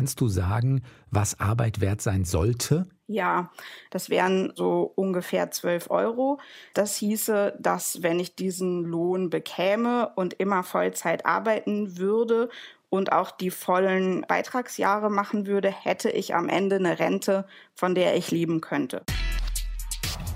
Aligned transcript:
kannst 0.00 0.22
du 0.22 0.28
sagen, 0.28 0.82
was 1.10 1.40
Arbeit 1.40 1.82
wert 1.82 2.00
sein 2.00 2.24
sollte? 2.24 2.86
Ja, 3.06 3.50
das 3.90 4.08
wären 4.08 4.50
so 4.56 4.90
ungefähr 4.94 5.50
12 5.50 5.90
Euro. 5.90 6.40
Das 6.72 6.96
hieße, 6.96 7.58
dass 7.58 8.02
wenn 8.02 8.18
ich 8.18 8.34
diesen 8.34 8.84
Lohn 8.84 9.28
bekäme 9.28 10.10
und 10.16 10.32
immer 10.32 10.62
Vollzeit 10.62 11.26
arbeiten 11.26 11.98
würde 11.98 12.48
und 12.88 13.12
auch 13.12 13.30
die 13.30 13.50
vollen 13.50 14.24
Beitragsjahre 14.26 15.10
machen 15.10 15.46
würde, 15.46 15.68
hätte 15.70 16.08
ich 16.08 16.34
am 16.34 16.48
Ende 16.48 16.76
eine 16.76 16.98
Rente, 16.98 17.46
von 17.74 17.94
der 17.94 18.16
ich 18.16 18.30
leben 18.30 18.62
könnte. 18.62 19.02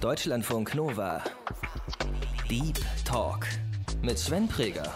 Deutschlandfunk 0.03 0.75
Nova. 0.75 1.25
Deep 2.51 2.79
Talk 3.07 3.47
mit 4.03 4.19
Sven 4.19 4.47
Preger. 4.47 4.93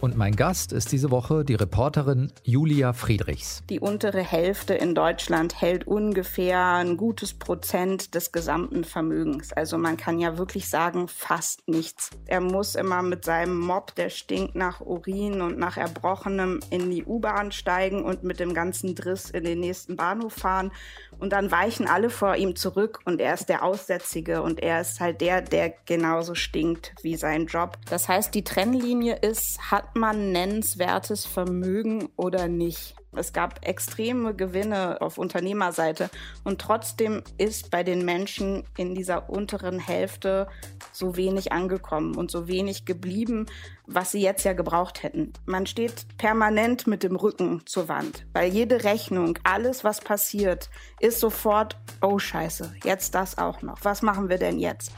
Und 0.00 0.16
mein 0.16 0.34
Gast 0.34 0.72
ist 0.72 0.92
diese 0.92 1.10
Woche 1.10 1.44
die 1.44 1.56
Reporterin 1.56 2.32
Julia 2.42 2.94
Friedrichs. 2.94 3.62
Die 3.68 3.80
untere 3.80 4.22
Hälfte 4.22 4.72
in 4.72 4.94
Deutschland 4.94 5.60
hält 5.60 5.86
ungefähr 5.86 6.64
ein 6.76 6.96
gutes 6.96 7.34
Prozent 7.34 8.14
des 8.14 8.32
gesamten 8.32 8.84
Vermögens. 8.84 9.52
Also 9.52 9.76
man 9.76 9.98
kann 9.98 10.18
ja 10.18 10.38
wirklich 10.38 10.70
sagen, 10.70 11.06
fast 11.06 11.68
nichts. 11.68 12.10
Er 12.24 12.40
muss 12.40 12.76
immer 12.76 13.02
mit 13.02 13.26
seinem 13.26 13.60
Mob, 13.60 13.94
der 13.94 14.08
stinkt 14.08 14.54
nach 14.54 14.80
Urin 14.80 15.42
und 15.42 15.58
nach 15.58 15.76
Erbrochenem, 15.76 16.60
in 16.70 16.90
die 16.90 17.04
U-Bahn 17.04 17.52
steigen 17.52 18.02
und 18.02 18.22
mit 18.22 18.40
dem 18.40 18.54
ganzen 18.54 18.94
Driss 18.94 19.28
in 19.28 19.44
den 19.44 19.60
nächsten 19.60 19.96
Bahnhof 19.96 20.32
fahren. 20.32 20.72
Und 21.20 21.32
dann 21.32 21.50
weichen 21.50 21.86
alle 21.86 22.10
vor 22.10 22.36
ihm 22.36 22.56
zurück 22.56 23.00
und 23.04 23.20
er 23.20 23.34
ist 23.34 23.48
der 23.48 23.62
Aussätzige 23.62 24.42
und 24.42 24.60
er 24.60 24.80
ist 24.80 25.00
halt 25.00 25.20
der, 25.20 25.42
der 25.42 25.74
genauso 25.84 26.34
stinkt 26.34 26.94
wie 27.02 27.16
sein 27.16 27.46
Job. 27.46 27.76
Das 27.90 28.08
heißt, 28.08 28.34
die 28.34 28.42
Trennlinie 28.42 29.16
ist, 29.16 29.70
hat 29.70 29.96
man 29.96 30.32
nennenswertes 30.32 31.26
Vermögen 31.26 32.08
oder 32.16 32.48
nicht? 32.48 32.96
Es 33.12 33.32
gab 33.32 33.66
extreme 33.66 34.34
Gewinne 34.34 35.00
auf 35.00 35.18
Unternehmerseite 35.18 36.10
und 36.44 36.60
trotzdem 36.60 37.22
ist 37.38 37.70
bei 37.70 37.82
den 37.82 38.04
Menschen 38.04 38.64
in 38.76 38.94
dieser 38.94 39.28
unteren 39.28 39.80
Hälfte 39.80 40.46
so 40.92 41.16
wenig 41.16 41.50
angekommen 41.50 42.14
und 42.14 42.30
so 42.30 42.46
wenig 42.46 42.84
geblieben, 42.84 43.46
was 43.86 44.12
sie 44.12 44.20
jetzt 44.20 44.44
ja 44.44 44.52
gebraucht 44.52 45.02
hätten. 45.02 45.32
Man 45.44 45.66
steht 45.66 46.06
permanent 46.18 46.86
mit 46.86 47.02
dem 47.02 47.16
Rücken 47.16 47.62
zur 47.66 47.88
Wand, 47.88 48.26
weil 48.32 48.52
jede 48.52 48.84
Rechnung, 48.84 49.38
alles 49.42 49.82
was 49.82 50.00
passiert, 50.00 50.70
ist 51.00 51.18
sofort, 51.18 51.76
oh 52.00 52.18
scheiße, 52.18 52.74
jetzt 52.84 53.16
das 53.16 53.38
auch 53.38 53.62
noch. 53.62 53.78
Was 53.82 54.02
machen 54.02 54.28
wir 54.28 54.38
denn 54.38 54.60
jetzt? 54.60 54.92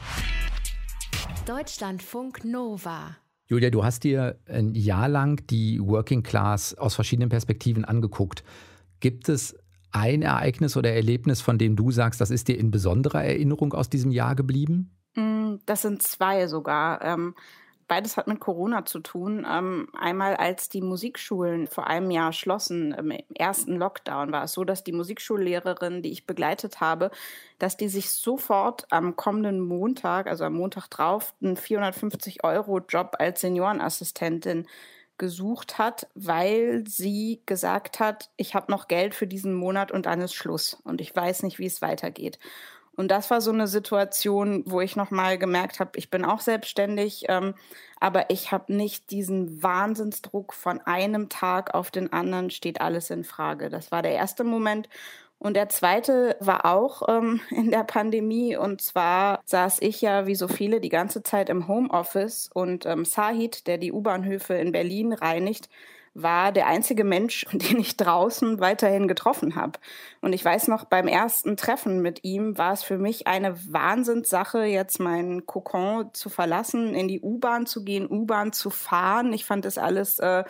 Deutschlandfunk 1.47 2.45
Nova 2.45 3.17
Julia, 3.53 3.69
du 3.69 3.83
hast 3.83 4.03
dir 4.03 4.39
ein 4.47 4.73
Jahr 4.73 5.07
lang 5.07 5.45
die 5.45 5.79
Working 5.79 6.23
Class 6.23 6.73
aus 6.73 6.95
verschiedenen 6.95 7.29
Perspektiven 7.29 7.85
angeguckt. 7.85 8.43
Gibt 8.99 9.29
es 9.29 9.55
ein 9.91 10.23
Ereignis 10.23 10.75
oder 10.75 10.91
Erlebnis, 10.91 11.39
von 11.39 11.59
dem 11.59 11.75
du 11.75 11.91
sagst, 11.91 12.19
das 12.19 12.31
ist 12.31 12.47
dir 12.47 12.57
in 12.57 12.71
besonderer 12.71 13.23
Erinnerung 13.23 13.73
aus 13.73 13.91
diesem 13.91 14.09
Jahr 14.09 14.33
geblieben? 14.33 14.89
Mm, 15.13 15.57
das 15.67 15.83
sind 15.83 16.01
zwei 16.01 16.47
sogar. 16.47 17.03
Beides 17.93 18.17
hat 18.17 18.25
mit 18.25 18.39
Corona 18.39 18.85
zu 18.85 19.01
tun. 19.01 19.45
Ähm, 19.47 19.87
einmal 19.95 20.35
als 20.35 20.67
die 20.67 20.81
Musikschulen 20.81 21.67
vor 21.67 21.85
einem 21.85 22.09
Jahr 22.09 22.33
schlossen, 22.33 22.91
im 22.91 23.11
ersten 23.35 23.75
Lockdown, 23.75 24.31
war 24.31 24.45
es 24.45 24.53
so, 24.53 24.63
dass 24.63 24.83
die 24.83 24.93
Musikschullehrerin, 24.93 26.01
die 26.01 26.11
ich 26.11 26.25
begleitet 26.25 26.81
habe, 26.81 27.11
dass 27.59 27.77
die 27.77 27.89
sich 27.89 28.09
sofort 28.09 28.87
am 28.89 29.15
kommenden 29.15 29.59
Montag, 29.59 30.25
also 30.25 30.43
am 30.43 30.55
Montag 30.55 30.87
drauf, 30.87 31.35
einen 31.39 31.55
450 31.55 32.43
Euro 32.43 32.79
Job 32.79 33.17
als 33.19 33.41
Seniorenassistentin 33.41 34.65
gesucht 35.19 35.77
hat, 35.77 36.07
weil 36.15 36.85
sie 36.87 37.43
gesagt 37.45 37.99
hat, 37.99 38.31
ich 38.37 38.55
habe 38.55 38.71
noch 38.71 38.87
Geld 38.87 39.13
für 39.13 39.27
diesen 39.27 39.53
Monat 39.53 39.91
und 39.91 40.07
dann 40.07 40.19
ist 40.19 40.33
Schluss 40.33 40.81
und 40.83 40.99
ich 40.99 41.15
weiß 41.15 41.43
nicht, 41.43 41.59
wie 41.59 41.67
es 41.67 41.83
weitergeht. 41.83 42.39
Und 42.95 43.09
das 43.09 43.31
war 43.31 43.41
so 43.41 43.51
eine 43.51 43.67
Situation, 43.67 44.63
wo 44.67 44.79
ich 44.81 44.95
nochmal 44.95 45.37
gemerkt 45.37 45.79
habe, 45.79 45.91
ich 45.95 46.09
bin 46.09 46.23
auch 46.23 46.41
selbstständig, 46.41 47.25
ähm, 47.27 47.55
aber 47.99 48.29
ich 48.29 48.51
habe 48.51 48.73
nicht 48.73 49.09
diesen 49.09 49.63
Wahnsinnsdruck 49.63 50.53
von 50.53 50.79
einem 50.81 51.29
Tag 51.29 51.73
auf 51.73 51.89
den 51.89 52.13
anderen 52.13 52.51
steht 52.51 52.81
alles 52.81 53.09
in 53.09 53.23
Frage. 53.23 53.69
Das 53.69 53.91
war 53.91 54.01
der 54.01 54.13
erste 54.13 54.43
Moment. 54.43 54.89
Und 55.39 55.55
der 55.55 55.67
zweite 55.67 56.37
war 56.39 56.65
auch 56.65 57.01
ähm, 57.09 57.41
in 57.49 57.71
der 57.71 57.83
Pandemie. 57.83 58.55
Und 58.55 58.81
zwar 58.81 59.41
saß 59.45 59.81
ich 59.81 60.01
ja 60.01 60.25
wie 60.25 60.35
so 60.35 60.47
viele 60.47 60.79
die 60.79 60.89
ganze 60.89 61.23
Zeit 61.23 61.49
im 61.49 61.67
Homeoffice 61.67 62.49
und 62.53 62.85
ähm, 62.85 63.05
Sahid, 63.05 63.67
der 63.67 63.77
die 63.77 63.91
U-Bahnhöfe 63.91 64.53
in 64.53 64.71
Berlin 64.71 65.13
reinigt, 65.13 65.67
war 66.13 66.51
der 66.51 66.67
einzige 66.67 67.03
Mensch, 67.03 67.45
den 67.51 67.79
ich 67.79 67.97
draußen 67.97 68.59
weiterhin 68.59 69.07
getroffen 69.07 69.55
habe. 69.55 69.79
Und 70.21 70.33
ich 70.33 70.43
weiß 70.43 70.67
noch, 70.67 70.85
beim 70.85 71.07
ersten 71.07 71.57
Treffen 71.57 72.01
mit 72.01 72.23
ihm 72.23 72.57
war 72.57 72.73
es 72.73 72.83
für 72.83 72.97
mich 72.97 73.27
eine 73.27 73.55
Wahnsinnssache, 73.71 74.63
jetzt 74.65 74.99
meinen 74.99 75.45
Kokon 75.45 76.13
zu 76.13 76.29
verlassen, 76.29 76.93
in 76.95 77.07
die 77.07 77.21
U-Bahn 77.21 77.65
zu 77.65 77.83
gehen, 77.83 78.09
U-Bahn 78.09 78.53
zu 78.53 78.69
fahren. 78.69 79.33
Ich 79.33 79.45
fand 79.45 79.65
das 79.65 79.77
alles 79.77 80.19
äh, 80.19 80.43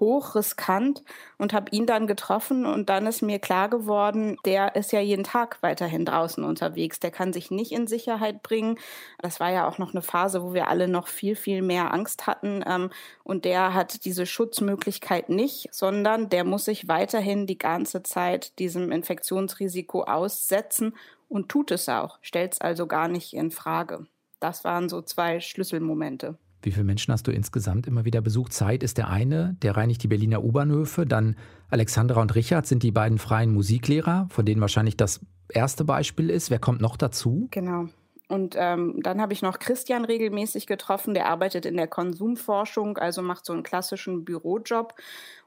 hochriskant 0.00 1.02
und 1.38 1.52
habe 1.52 1.70
ihn 1.70 1.86
dann 1.86 2.06
getroffen 2.06 2.66
und 2.66 2.88
dann 2.88 3.06
ist 3.06 3.22
mir 3.22 3.38
klar 3.38 3.68
geworden, 3.68 4.36
der 4.44 4.74
ist 4.74 4.92
ja 4.92 5.00
jeden 5.00 5.24
Tag 5.24 5.58
weiterhin 5.62 6.04
draußen 6.04 6.42
unterwegs. 6.44 7.00
Der 7.00 7.10
kann 7.10 7.32
sich 7.32 7.50
nicht 7.50 7.72
in 7.72 7.86
Sicherheit 7.86 8.42
bringen. 8.42 8.78
Das 9.20 9.40
war 9.40 9.52
ja 9.52 9.68
auch 9.68 9.78
noch 9.78 9.92
eine 9.92 10.02
Phase, 10.02 10.42
wo 10.42 10.52
wir 10.52 10.68
alle 10.68 10.88
noch 10.88 11.06
viel, 11.06 11.36
viel 11.36 11.62
mehr 11.62 11.92
Angst 11.94 12.26
hatten. 12.26 12.64
Ähm, 12.66 12.90
und 13.22 13.44
der 13.44 13.74
hat 13.74 14.04
diese 14.04 14.26
Schutzmöglichkeit 14.26 15.28
nicht, 15.28 15.68
sondern 15.72 16.28
der 16.28 16.44
muss 16.44 16.64
sich 16.64 16.88
weiterhin 16.88 17.46
die 17.46 17.58
ganze 17.58 18.02
Zeit 18.02 18.58
diesem 18.58 18.90
Infektionsrisiko 18.90 20.04
aussetzen 20.04 20.94
und 21.28 21.48
tut 21.48 21.70
es 21.70 21.88
auch, 21.88 22.18
stellt 22.20 22.54
es 22.54 22.60
also 22.60 22.86
gar 22.86 23.08
nicht 23.08 23.32
in 23.32 23.50
Frage. 23.50 24.06
Das 24.40 24.64
waren 24.64 24.88
so 24.88 25.00
zwei 25.02 25.40
Schlüsselmomente. 25.40 26.36
Wie 26.64 26.72
viele 26.72 26.84
Menschen 26.84 27.12
hast 27.12 27.26
du 27.26 27.30
insgesamt 27.30 27.86
immer 27.86 28.04
wieder 28.04 28.20
besucht? 28.20 28.52
Zeit 28.52 28.82
ist 28.82 28.98
der 28.98 29.08
eine, 29.08 29.56
der 29.62 29.76
reinigt 29.76 30.02
die 30.02 30.08
Berliner 30.08 30.42
U-Bahnhöfe. 30.42 31.06
Dann 31.06 31.36
Alexandra 31.68 32.20
und 32.20 32.34
Richard 32.34 32.66
sind 32.66 32.82
die 32.82 32.90
beiden 32.90 33.18
freien 33.18 33.52
Musiklehrer, 33.52 34.26
von 34.30 34.46
denen 34.46 34.60
wahrscheinlich 34.60 34.96
das 34.96 35.20
erste 35.48 35.84
Beispiel 35.84 36.30
ist. 36.30 36.50
Wer 36.50 36.58
kommt 36.58 36.80
noch 36.80 36.96
dazu? 36.96 37.48
Genau. 37.50 37.88
Und 38.28 38.56
ähm, 38.58 39.00
dann 39.02 39.20
habe 39.20 39.34
ich 39.34 39.42
noch 39.42 39.58
Christian 39.58 40.04
regelmäßig 40.04 40.66
getroffen, 40.66 41.12
der 41.12 41.26
arbeitet 41.26 41.66
in 41.66 41.76
der 41.76 41.86
Konsumforschung, 41.86 42.96
also 42.96 43.20
macht 43.20 43.44
so 43.44 43.52
einen 43.52 43.62
klassischen 43.62 44.24
Bürojob. 44.24 44.94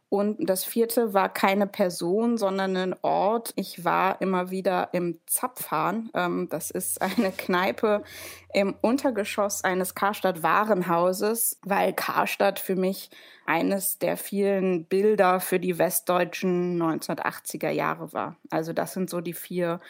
Und 0.09 0.49
das 0.49 0.63
vierte 0.63 1.13
war 1.13 1.27
keine 1.27 1.67
Person, 1.67 2.37
sondern 2.37 2.77
ein 2.77 2.95
Ort. 3.01 3.51
Ich 3.57 3.83
war 3.83 4.21
immer 4.21 4.51
wieder 4.51 4.89
im 4.93 5.19
Zapfhahn. 5.25 6.09
Ähm, 6.13 6.47
das 6.49 6.71
ist 6.71 7.01
eine 7.17 7.31
Kneipe 7.31 8.03
im 8.53 8.73
Untergeschoss 8.81 9.63
eines 9.63 9.95
Karstadt 9.95 10.43
Warenhauses, 10.43 11.59
weil 11.63 11.93
Karstadt 11.93 12.59
für 12.59 12.75
mich 12.75 13.09
eines 13.45 13.99
der 13.99 14.15
vielen 14.15 14.85
Bilder 14.85 15.39
für 15.41 15.59
die 15.59 15.77
westdeutschen 15.77 16.81
1980er 16.81 17.69
Jahre 17.69 18.13
war. 18.13 18.37
Also 18.49 18.71
das 18.71 18.93
sind 18.93 19.09
so 19.09 19.19
die 19.19 19.33
vier 19.33 19.81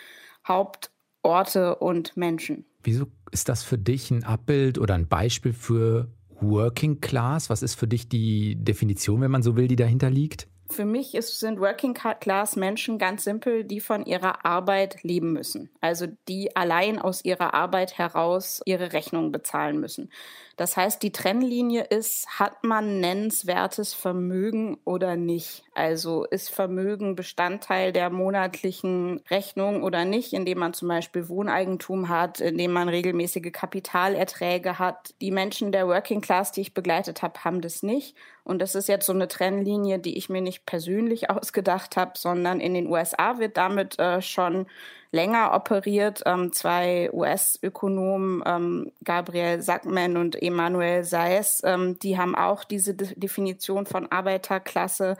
Hauptorte 0.47 1.75
und 1.75 2.17
Menschen. 2.17 2.66
Wieso 2.84 3.05
ist 3.31 3.49
das 3.49 3.63
für 3.63 3.78
dich 3.78 4.09
ein 4.09 4.23
Abbild 4.23 4.79
oder 4.79 4.95
ein 4.95 5.07
Beispiel 5.07 5.53
für 5.53 6.07
Working 6.41 7.01
Class? 7.01 7.49
Was 7.49 7.63
ist 7.63 7.75
für 7.75 7.87
dich 7.87 8.09
die 8.09 8.55
Definition, 8.55 9.21
wenn 9.21 9.31
man 9.31 9.43
so 9.43 9.55
will, 9.55 9.67
die 9.67 9.75
dahinter 9.75 10.09
liegt? 10.09 10.47
Für 10.69 10.85
mich 10.85 11.16
ist, 11.16 11.39
sind 11.39 11.59
Working 11.59 11.94
Class 11.94 12.55
Menschen 12.55 12.97
ganz 12.97 13.23
simpel, 13.23 13.63
die 13.63 13.79
von 13.79 14.05
ihrer 14.05 14.45
Arbeit 14.45 15.01
leben 15.03 15.31
müssen. 15.31 15.69
Also 15.81 16.07
die 16.28 16.55
allein 16.55 17.00
aus 17.00 17.23
ihrer 17.23 17.53
Arbeit 17.53 17.97
heraus 17.97 18.61
ihre 18.66 18.94
Rechnungen 18.94 19.31
bezahlen 19.31 19.79
müssen. 19.79 20.09
Das 20.57 20.75
heißt, 20.75 21.03
die 21.03 21.11
Trennlinie 21.11 21.83
ist, 21.83 22.39
hat 22.39 22.63
man 22.63 23.00
nennenswertes 23.00 23.94
Vermögen 23.94 24.79
oder 24.85 25.16
nicht? 25.16 25.63
Also 25.75 26.25
ist 26.25 26.50
Vermögen 26.50 27.16
Bestandteil 27.16 27.94
der 27.94 28.09
monatlichen 28.09 29.22
Rechnung 29.29 29.84
oder 29.84 30.03
nicht, 30.03 30.34
indem 30.34 30.58
man 30.58 30.73
zum 30.73 30.87
Beispiel 30.87 31.29
Wohneigentum 31.29 32.09
hat, 32.09 32.40
indem 32.40 32.72
man 32.72 32.90
regelmäßige 32.90 33.52
Kapitalerträge 33.52 34.79
hat. 34.79 35.14
Die 35.22 35.29
Menschen 35.29 35.72
der 35.72 35.87
Working 35.87 36.22
Class, 36.22 36.52
die 36.52 36.61
ich 36.61 36.73
begleitet 36.73 37.22
habe, 37.22 37.43
haben 37.43 37.61
das 37.61 37.84
nicht. 37.84 38.16
Und 38.43 38.59
das 38.59 38.73
ist 38.73 38.87
jetzt 38.87 39.05
so 39.05 39.14
eine 39.14 39.28
Trennlinie, 39.28 39.99
die 39.99 40.17
ich 40.17 40.28
mir 40.28 40.41
nicht 40.41 40.56
persönlich 40.65 41.29
ausgedacht 41.29 41.97
habe, 41.97 42.11
sondern 42.15 42.59
in 42.59 42.73
den 42.73 42.87
USA 42.87 43.39
wird 43.39 43.57
damit 43.57 43.99
äh, 43.99 44.21
schon 44.21 44.67
länger 45.11 45.53
operiert. 45.53 46.23
Ähm, 46.25 46.51
zwei 46.51 47.09
US-Ökonomen, 47.13 48.43
ähm, 48.45 48.91
Gabriel 49.03 49.61
Sackmann 49.61 50.17
und 50.17 50.41
Emanuel 50.41 51.03
Saez, 51.03 51.61
ähm, 51.63 51.97
die 51.99 52.17
haben 52.17 52.35
auch 52.35 52.63
diese 52.63 52.93
De 52.93 53.13
Definition 53.15 53.85
von 53.85 54.11
Arbeiterklasse 54.11 55.17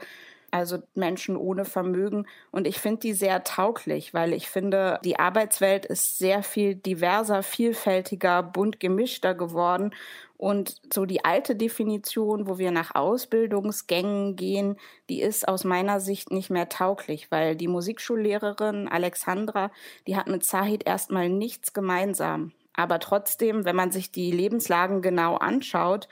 also 0.50 0.78
Menschen 0.94 1.36
ohne 1.36 1.64
Vermögen. 1.64 2.26
Und 2.50 2.66
ich 2.66 2.78
finde 2.78 3.00
die 3.00 3.12
sehr 3.12 3.44
tauglich, 3.44 4.14
weil 4.14 4.32
ich 4.32 4.48
finde, 4.48 4.98
die 5.04 5.18
Arbeitswelt 5.18 5.84
ist 5.84 6.18
sehr 6.18 6.42
viel 6.42 6.74
diverser, 6.74 7.42
vielfältiger, 7.42 8.42
bunt 8.42 8.80
gemischter 8.80 9.34
geworden. 9.34 9.94
Und 10.38 10.76
so 10.94 11.04
die 11.04 11.24
alte 11.24 11.56
Definition, 11.56 12.46
wo 12.46 12.58
wir 12.58 12.70
nach 12.70 12.94
Ausbildungsgängen 12.94 14.36
gehen, 14.36 14.76
die 15.08 15.20
ist 15.20 15.48
aus 15.48 15.64
meiner 15.64 15.98
Sicht 15.98 16.30
nicht 16.30 16.48
mehr 16.48 16.68
tauglich, 16.68 17.30
weil 17.32 17.56
die 17.56 17.66
Musikschullehrerin 17.66 18.86
Alexandra, 18.86 19.72
die 20.06 20.16
hat 20.16 20.28
mit 20.28 20.44
Zahid 20.44 20.86
erstmal 20.86 21.28
nichts 21.28 21.72
gemeinsam. 21.72 22.52
Aber 22.72 23.00
trotzdem, 23.00 23.64
wenn 23.64 23.74
man 23.74 23.90
sich 23.90 24.12
die 24.12 24.30
Lebenslagen 24.30 25.02
genau 25.02 25.34
anschaut, 25.34 26.08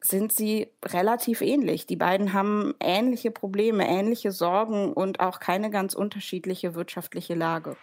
sind 0.00 0.32
sie 0.32 0.68
relativ 0.82 1.42
ähnlich. 1.42 1.86
Die 1.86 1.96
beiden 1.96 2.32
haben 2.32 2.74
ähnliche 2.80 3.30
Probleme, 3.30 3.86
ähnliche 3.86 4.32
Sorgen 4.32 4.94
und 4.94 5.20
auch 5.20 5.38
keine 5.38 5.68
ganz 5.68 5.92
unterschiedliche 5.92 6.74
wirtschaftliche 6.74 7.34
Lage. 7.34 7.76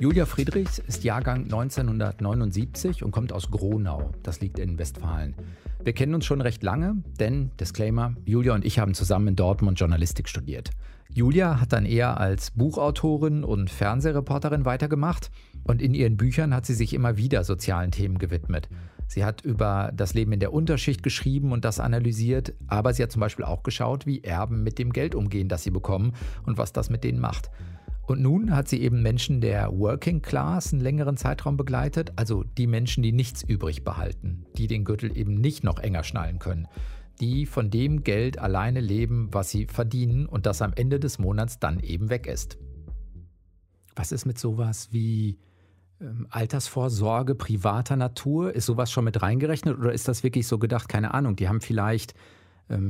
Julia 0.00 0.26
Friedrichs 0.26 0.80
ist 0.80 1.04
Jahrgang 1.04 1.44
1979 1.44 3.04
und 3.04 3.12
kommt 3.12 3.32
aus 3.32 3.50
Gronau. 3.50 4.10
Das 4.24 4.40
liegt 4.40 4.58
in 4.58 4.76
Westfalen. 4.76 5.36
Wir 5.84 5.92
kennen 5.92 6.14
uns 6.14 6.24
schon 6.24 6.40
recht 6.40 6.64
lange, 6.64 6.96
denn, 7.20 7.52
Disclaimer, 7.60 8.14
Julia 8.24 8.54
und 8.54 8.64
ich 8.64 8.80
haben 8.80 8.94
zusammen 8.94 9.28
in 9.28 9.36
Dortmund 9.36 9.78
Journalistik 9.78 10.28
studiert. 10.28 10.70
Julia 11.12 11.60
hat 11.60 11.72
dann 11.72 11.86
eher 11.86 12.18
als 12.18 12.50
Buchautorin 12.50 13.44
und 13.44 13.70
Fernsehreporterin 13.70 14.64
weitergemacht 14.64 15.30
und 15.62 15.80
in 15.80 15.94
ihren 15.94 16.16
Büchern 16.16 16.52
hat 16.52 16.66
sie 16.66 16.74
sich 16.74 16.92
immer 16.92 17.16
wieder 17.16 17.44
sozialen 17.44 17.92
Themen 17.92 18.18
gewidmet. 18.18 18.68
Sie 19.06 19.24
hat 19.24 19.42
über 19.42 19.92
das 19.94 20.14
Leben 20.14 20.32
in 20.32 20.40
der 20.40 20.52
Unterschicht 20.52 21.04
geschrieben 21.04 21.52
und 21.52 21.64
das 21.64 21.78
analysiert, 21.78 22.54
aber 22.66 22.92
sie 22.92 23.02
hat 23.04 23.12
zum 23.12 23.20
Beispiel 23.20 23.44
auch 23.44 23.62
geschaut, 23.62 24.06
wie 24.06 24.24
Erben 24.24 24.64
mit 24.64 24.78
dem 24.80 24.92
Geld 24.92 25.14
umgehen, 25.14 25.48
das 25.48 25.62
sie 25.62 25.70
bekommen 25.70 26.14
und 26.46 26.58
was 26.58 26.72
das 26.72 26.90
mit 26.90 27.04
denen 27.04 27.20
macht. 27.20 27.50
Und 28.06 28.20
nun 28.20 28.54
hat 28.54 28.68
sie 28.68 28.82
eben 28.82 29.02
Menschen 29.02 29.40
der 29.40 29.70
Working 29.72 30.20
Class 30.20 30.72
einen 30.72 30.82
längeren 30.82 31.16
Zeitraum 31.16 31.56
begleitet, 31.56 32.12
also 32.16 32.44
die 32.44 32.66
Menschen, 32.66 33.02
die 33.02 33.12
nichts 33.12 33.42
übrig 33.42 33.82
behalten, 33.82 34.44
die 34.58 34.66
den 34.66 34.84
Gürtel 34.84 35.16
eben 35.16 35.34
nicht 35.34 35.64
noch 35.64 35.78
enger 35.78 36.04
schnallen 36.04 36.38
können, 36.38 36.68
die 37.20 37.46
von 37.46 37.70
dem 37.70 38.04
Geld 38.04 38.38
alleine 38.38 38.80
leben, 38.80 39.28
was 39.32 39.50
sie 39.50 39.66
verdienen 39.66 40.26
und 40.26 40.44
das 40.44 40.60
am 40.60 40.72
Ende 40.74 41.00
des 41.00 41.18
Monats 41.18 41.58
dann 41.58 41.80
eben 41.80 42.10
weg 42.10 42.26
ist. 42.26 42.58
Was 43.96 44.12
ist 44.12 44.26
mit 44.26 44.38
sowas 44.38 44.88
wie 44.90 45.38
ähm, 46.00 46.26
Altersvorsorge 46.28 47.34
privater 47.34 47.96
Natur? 47.96 48.52
Ist 48.52 48.66
sowas 48.66 48.90
schon 48.90 49.04
mit 49.04 49.22
reingerechnet 49.22 49.78
oder 49.78 49.92
ist 49.92 50.08
das 50.08 50.22
wirklich 50.22 50.46
so 50.46 50.58
gedacht, 50.58 50.88
keine 50.88 51.14
Ahnung, 51.14 51.36
die 51.36 51.48
haben 51.48 51.60
vielleicht 51.62 52.14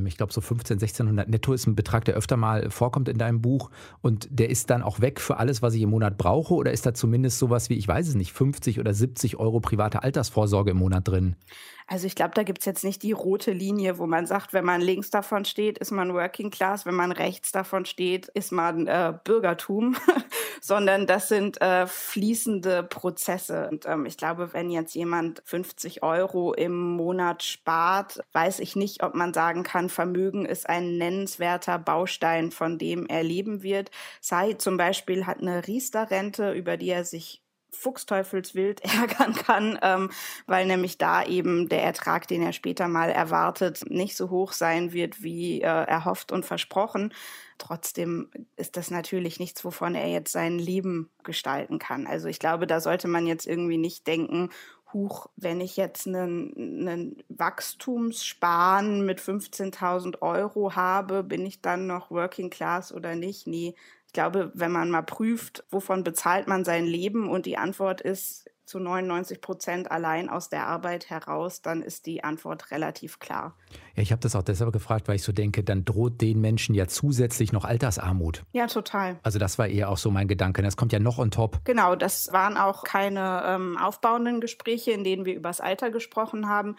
ich 0.07 0.17
glaube, 0.17 0.33
so 0.33 0.41
15, 0.41 0.77
1600 0.77 1.29
netto 1.29 1.53
ist 1.53 1.67
ein 1.67 1.75
Betrag, 1.75 2.05
der 2.05 2.15
öfter 2.15 2.37
mal 2.37 2.71
vorkommt 2.71 3.09
in 3.09 3.19
deinem 3.19 3.41
Buch. 3.41 3.71
Und 4.03 4.29
der 4.31 4.49
ist 4.51 4.71
dann 4.71 4.83
auch 4.83 5.01
weg 5.01 5.21
für 5.21 5.39
alles, 5.39 5.63
was 5.63 5.75
ich 5.75 5.83
im 5.83 5.91
Monat 5.91 6.17
brauche? 6.17 6.55
Oder 6.55 6.73
ist 6.73 6.87
da 6.87 6.95
zumindest 6.95 7.39
sowas 7.39 7.71
wie, 7.71 7.75
ich 7.75 7.89
weiß 7.89 8.09
es 8.09 8.15
nicht, 8.15 8.33
50 8.33 8.79
oder 8.79 8.95
70 8.95 9.37
Euro 9.37 9.61
private 9.61 10.03
Altersvorsorge 10.03 10.71
im 10.71 10.79
Monat 10.79 11.09
drin? 11.09 11.37
Also 11.87 12.07
ich 12.07 12.15
glaube, 12.15 12.33
da 12.35 12.45
gibt 12.45 12.61
es 12.61 12.65
jetzt 12.65 12.83
nicht 12.83 13.03
die 13.03 13.13
rote 13.13 13.53
Linie, 13.53 13.99
wo 13.99 14.07
man 14.07 14.25
sagt, 14.27 14.55
wenn 14.55 14.65
man 14.65 14.81
links 14.81 15.11
davon 15.11 15.45
steht, 15.45 15.77
ist 15.77 15.91
man 15.91 16.15
Working 16.15 16.51
Class, 16.51 16.87
wenn 16.87 16.95
man 16.95 17.13
rechts 17.13 17.53
davon 17.53 17.85
steht, 17.85 18.29
ist 18.29 18.53
man 18.53 18.87
äh, 18.87 19.13
Bürgertum, 19.23 19.95
sondern 20.63 21.07
das 21.07 21.29
sind 21.29 21.61
äh, 21.61 21.87
fließende 21.87 22.85
Prozesse. 22.85 23.69
Und 23.71 23.85
ähm, 23.85 24.07
ich 24.07 24.17
glaube, 24.17 24.55
wenn 24.55 24.71
jetzt 24.71 24.95
jemand 24.95 25.43
50 25.45 26.03
Euro 26.03 26.55
im 26.55 26.97
Monat 26.97 27.43
spart, 27.43 28.21
weiß 28.33 28.61
ich 28.61 28.77
nicht, 28.77 29.03
ob 29.03 29.15
man 29.15 29.35
sagen 29.35 29.63
kann, 29.63 29.91
Vermögen 29.91 30.47
ist 30.47 30.67
ein 30.67 30.97
nennenswerter 30.97 31.79
Baustein, 31.79 32.51
von 32.51 32.79
dem 32.79 33.07
er 33.07 33.23
leben 33.23 33.63
wird. 33.63 33.91
Sai 34.23 34.55
zum 34.55 34.79
Beispiel 34.79 35.27
hat 35.27 35.41
eine 35.43 35.67
Riester-Rente, 35.67 36.53
über 36.53 36.79
die 36.79 36.89
er 36.89 37.05
sich 37.05 37.44
fuchsteufelswild 37.75 38.81
ärgern 38.85 39.35
kann, 39.35 39.79
ähm, 39.83 40.11
weil 40.47 40.67
nämlich 40.67 40.99
da 40.99 41.25
eben 41.25 41.69
der 41.69 41.83
Ertrag, 41.83 42.29
den 42.29 42.43
er 42.43 42.53
später 42.53 42.89
mal 42.89 43.11
erwartet, 43.11 43.83
nicht 43.89 44.17
so 44.17 44.31
hoch 44.31 44.53
sein 44.53 44.93
wird, 44.93 45.23
wie 45.23 45.61
äh, 45.61 45.67
erhofft 45.67 46.33
und 46.33 46.45
versprochen. 46.45 47.13
Trotzdem 47.59 48.31
ist 48.57 48.77
das 48.77 48.91
natürlich 48.91 49.39
nichts, 49.39 49.65
wovon 49.65 49.95
er 49.95 50.09
jetzt 50.09 50.33
sein 50.33 50.59
Leben 50.59 51.11
gestalten 51.23 51.79
kann. 51.79 52.07
Also 52.07 52.29
ich 52.29 52.39
glaube, 52.39 52.67
da 52.67 52.81
sollte 52.81 53.09
man 53.09 53.27
jetzt 53.27 53.47
irgendwie 53.47 53.79
nicht 53.79 54.07
denken, 54.07 54.51
huch, 54.95 55.27
wenn 55.37 55.61
ich 55.61 55.77
jetzt 55.77 56.07
einen, 56.07 56.55
einen 56.57 57.23
Wachstumssparen 57.29 59.05
mit 59.05 59.21
15.000 59.21 60.23
Euro 60.23 60.75
habe, 60.75 61.23
bin 61.23 61.45
ich 61.45 61.61
dann 61.61 61.87
noch 61.87 62.11
Working 62.11 62.49
Class 62.49 62.93
oder 62.93 63.15
nicht? 63.15 63.47
Nee, 63.47 63.75
glaube, 64.15 64.51
wenn 64.55 64.73
man 64.73 64.91
mal 64.91 65.03
prüft, 65.03 65.65
wovon 65.71 66.03
bezahlt 66.05 66.49
man 66.49 66.65
sein 66.65 66.87
Leben 66.87 67.29
und 67.29 67.45
die 67.45 67.59
Antwort 67.59 68.01
ist 68.01 68.51
zu 68.65 68.79
99 68.79 69.41
Prozent 69.41 69.91
allein 69.91 70.29
aus 70.31 70.49
der 70.49 70.67
Arbeit 70.67 71.11
heraus, 71.11 71.61
dann 71.61 71.83
ist 71.83 72.07
die 72.07 72.25
Antwort 72.25 72.71
relativ 72.71 73.19
klar. 73.19 73.55
Ja, 73.95 74.03
ich 74.03 74.11
habe 74.11 74.21
das 74.21 74.35
auch 74.35 74.43
deshalb 74.43 74.73
gefragt, 74.73 75.07
weil 75.07 75.17
ich 75.17 75.23
so 75.23 75.33
denke, 75.33 75.63
dann 75.63 75.85
droht 75.85 76.21
den 76.21 76.41
Menschen 76.41 76.75
ja 76.75 76.87
zusätzlich 76.87 77.53
noch 77.53 77.65
Altersarmut. 77.65 78.43
Ja, 78.53 78.67
total. 78.67 79.19
Also 79.23 79.39
das 79.39 79.59
war 79.59 79.69
eher 79.69 79.91
auch 79.91 79.99
so 79.99 80.11
mein 80.11 80.29
Gedanke. 80.29 80.63
Das 80.63 80.77
kommt 80.77 80.93
ja 80.93 80.99
noch 80.99 81.19
on 81.19 81.31
top. 81.31 81.61
Genau, 81.65 81.95
das 81.95 82.33
waren 82.33 82.57
auch 82.57 82.85
keine 82.85 83.43
ähm, 83.47 83.77
aufbauenden 83.77 84.41
Gespräche, 84.41 84.93
in 84.93 85.05
denen 85.05 85.27
wir 85.27 85.35
über 85.35 85.51
das 85.51 85.61
Alter 85.61 85.91
gesprochen 85.91 86.49
haben. 86.49 86.77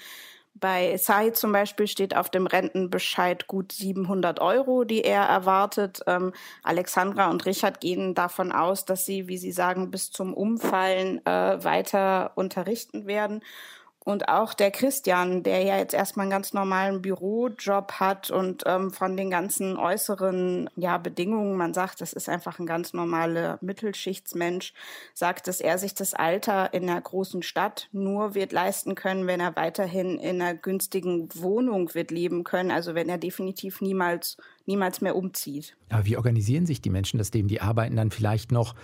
Bei 0.57 0.95
Sai 0.95 1.31
zum 1.31 1.51
Beispiel 1.51 1.85
steht 1.85 2.15
auf 2.15 2.29
dem 2.29 2.47
Rentenbescheid 2.47 3.45
gut 3.45 3.73
700 3.73 4.39
Euro, 4.39 4.85
die 4.85 5.03
er 5.03 5.23
erwartet. 5.23 5.99
Ähm, 6.07 6.31
Alexandra 6.63 7.29
und 7.29 7.45
Richard 7.45 7.81
gehen 7.81 8.15
davon 8.15 8.53
aus, 8.53 8.85
dass 8.85 9.05
sie, 9.05 9.27
wie 9.27 9.37
sie 9.37 9.51
sagen, 9.51 9.91
bis 9.91 10.11
zum 10.11 10.33
Umfallen 10.33 11.25
äh, 11.25 11.61
weiter 11.61 12.31
unterrichten 12.35 13.05
werden. 13.05 13.43
Und 14.05 14.29
auch 14.29 14.53
der 14.53 14.69
Christian, 14.69 15.41
der 15.41 15.63
ja 15.63 15.77
jetzt 15.77 15.95
erstmal 15.95 16.25
einen 16.25 16.31
ganz 16.31 16.53
normalen 16.53 17.01
Bürojob 17.01 17.93
hat 17.93 18.29
und 18.29 18.61
ähm, 18.67 18.91
von 18.91 19.17
den 19.17 19.31
ganzen 19.31 19.77
äußeren 19.77 20.69
ja, 20.75 20.99
Bedingungen, 20.99 21.57
man 21.57 21.73
sagt, 21.73 22.01
das 22.01 22.13
ist 22.13 22.29
einfach 22.29 22.59
ein 22.59 22.67
ganz 22.67 22.93
normaler 22.93 23.57
Mittelschichtsmensch, 23.61 24.75
sagt, 25.15 25.47
dass 25.47 25.59
er 25.59 25.79
sich 25.79 25.95
das 25.95 26.13
Alter 26.13 26.71
in 26.71 26.87
einer 26.87 27.01
großen 27.01 27.41
Stadt 27.41 27.89
nur 27.93 28.35
wird 28.35 28.51
leisten 28.51 28.93
können, 28.93 29.25
wenn 29.25 29.39
er 29.39 29.55
weiterhin 29.55 30.19
in 30.19 30.39
einer 30.39 30.53
günstigen 30.53 31.27
Wohnung 31.33 31.95
wird 31.95 32.11
leben 32.11 32.43
können, 32.43 32.69
also 32.69 32.93
wenn 32.93 33.09
er 33.09 33.17
definitiv 33.17 33.81
niemals, 33.81 34.37
niemals 34.67 35.01
mehr 35.01 35.15
umzieht. 35.15 35.75
Aber 35.89 36.05
wie 36.05 36.17
organisieren 36.17 36.67
sich 36.67 36.79
die 36.79 36.91
Menschen 36.91 37.17
das 37.17 37.33
Leben? 37.33 37.47
Die 37.47 37.59
arbeiten 37.59 37.95
dann 37.95 38.11
vielleicht 38.11 38.51
noch 38.51 38.75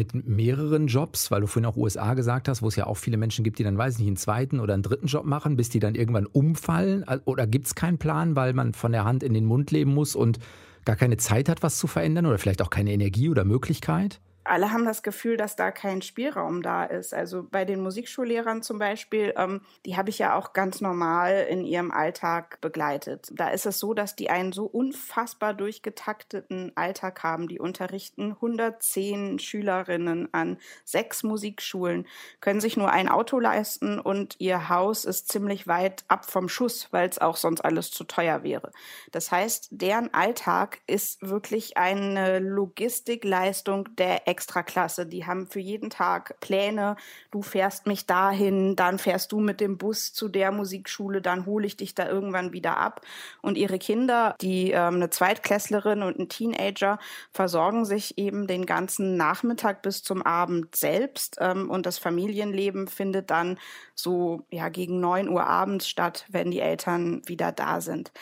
mit 0.00 0.26
mehreren 0.26 0.86
Jobs, 0.86 1.30
weil 1.30 1.42
du 1.42 1.46
vorhin 1.46 1.66
auch 1.66 1.76
USA 1.76 2.14
gesagt 2.14 2.48
hast, 2.48 2.62
wo 2.62 2.68
es 2.68 2.76
ja 2.76 2.86
auch 2.86 2.96
viele 2.96 3.18
Menschen 3.18 3.44
gibt, 3.44 3.58
die 3.58 3.64
dann, 3.64 3.76
weiß 3.76 3.94
ich 3.94 4.00
nicht, 4.00 4.08
einen 4.08 4.16
zweiten 4.16 4.60
oder 4.60 4.72
einen 4.72 4.82
dritten 4.82 5.06
Job 5.06 5.26
machen, 5.26 5.56
bis 5.56 5.68
die 5.68 5.78
dann 5.78 5.94
irgendwann 5.94 6.26
umfallen? 6.26 7.04
Oder 7.26 7.46
gibt 7.46 7.66
es 7.66 7.74
keinen 7.74 7.98
Plan, 7.98 8.34
weil 8.34 8.54
man 8.54 8.72
von 8.72 8.92
der 8.92 9.04
Hand 9.04 9.22
in 9.22 9.34
den 9.34 9.44
Mund 9.44 9.70
leben 9.70 9.92
muss 9.92 10.16
und 10.16 10.38
gar 10.86 10.96
keine 10.96 11.18
Zeit 11.18 11.50
hat, 11.50 11.62
was 11.62 11.78
zu 11.78 11.86
verändern 11.86 12.24
oder 12.24 12.38
vielleicht 12.38 12.62
auch 12.62 12.70
keine 12.70 12.92
Energie 12.92 13.28
oder 13.28 13.44
Möglichkeit? 13.44 14.20
Alle 14.44 14.72
haben 14.72 14.84
das 14.84 15.02
Gefühl, 15.02 15.36
dass 15.36 15.54
da 15.54 15.70
kein 15.70 16.00
Spielraum 16.00 16.62
da 16.62 16.84
ist. 16.84 17.12
Also 17.12 17.42
bei 17.42 17.64
den 17.64 17.80
Musikschullehrern 17.80 18.62
zum 18.62 18.78
Beispiel, 18.78 19.34
ähm, 19.36 19.60
die 19.84 19.96
habe 19.96 20.08
ich 20.10 20.18
ja 20.18 20.34
auch 20.34 20.52
ganz 20.52 20.80
normal 20.80 21.46
in 21.48 21.64
ihrem 21.64 21.90
Alltag 21.90 22.60
begleitet. 22.60 23.30
Da 23.34 23.48
ist 23.50 23.66
es 23.66 23.78
so, 23.78 23.92
dass 23.92 24.16
die 24.16 24.30
einen 24.30 24.52
so 24.52 24.64
unfassbar 24.64 25.52
durchgetakteten 25.52 26.72
Alltag 26.74 27.22
haben. 27.22 27.48
Die 27.48 27.60
unterrichten 27.60 28.32
110 28.32 29.38
Schülerinnen 29.38 30.32
an 30.32 30.58
sechs 30.84 31.22
Musikschulen, 31.22 32.06
können 32.40 32.60
sich 32.60 32.76
nur 32.76 32.90
ein 32.90 33.08
Auto 33.08 33.38
leisten 33.38 33.98
und 33.98 34.36
ihr 34.38 34.68
Haus 34.68 35.04
ist 35.04 35.30
ziemlich 35.30 35.66
weit 35.66 36.04
ab 36.08 36.24
vom 36.24 36.48
Schuss, 36.48 36.88
weil 36.92 37.08
es 37.08 37.18
auch 37.18 37.36
sonst 37.36 37.60
alles 37.60 37.90
zu 37.90 38.04
teuer 38.04 38.42
wäre. 38.42 38.72
Das 39.12 39.30
heißt, 39.30 39.68
deren 39.70 40.14
Alltag 40.14 40.80
ist 40.86 41.20
wirklich 41.20 41.76
eine 41.76 42.38
Logistikleistung 42.38 43.94
der 43.96 44.29
Extraklasse. 44.30 45.06
Die 45.06 45.26
haben 45.26 45.48
für 45.48 45.60
jeden 45.60 45.90
Tag 45.90 46.38
Pläne. 46.40 46.96
Du 47.30 47.42
fährst 47.42 47.86
mich 47.86 48.06
dahin, 48.06 48.76
dann 48.76 48.98
fährst 48.98 49.32
du 49.32 49.40
mit 49.40 49.60
dem 49.60 49.76
Bus 49.76 50.12
zu 50.12 50.28
der 50.28 50.52
Musikschule, 50.52 51.20
dann 51.20 51.46
hole 51.46 51.66
ich 51.66 51.76
dich 51.76 51.94
da 51.94 52.08
irgendwann 52.08 52.52
wieder 52.52 52.76
ab. 52.76 53.00
Und 53.42 53.58
ihre 53.58 53.78
Kinder, 53.78 54.36
die 54.40 54.70
ähm, 54.70 54.94
eine 54.94 55.10
Zweitklässlerin 55.10 56.02
und 56.02 56.18
ein 56.18 56.28
Teenager, 56.28 56.98
versorgen 57.32 57.84
sich 57.84 58.16
eben 58.18 58.46
den 58.46 58.66
ganzen 58.66 59.16
Nachmittag 59.16 59.82
bis 59.82 60.02
zum 60.02 60.22
Abend 60.22 60.76
selbst. 60.76 61.36
Ähm, 61.40 61.68
und 61.68 61.86
das 61.86 61.98
Familienleben 61.98 62.86
findet 62.86 63.30
dann 63.30 63.58
so 63.94 64.46
ja 64.50 64.68
gegen 64.68 65.00
neun 65.00 65.28
Uhr 65.28 65.46
abends 65.46 65.88
statt, 65.88 66.24
wenn 66.28 66.50
die 66.50 66.60
Eltern 66.60 67.22
wieder 67.26 67.50
da 67.50 67.80
sind. 67.80 68.12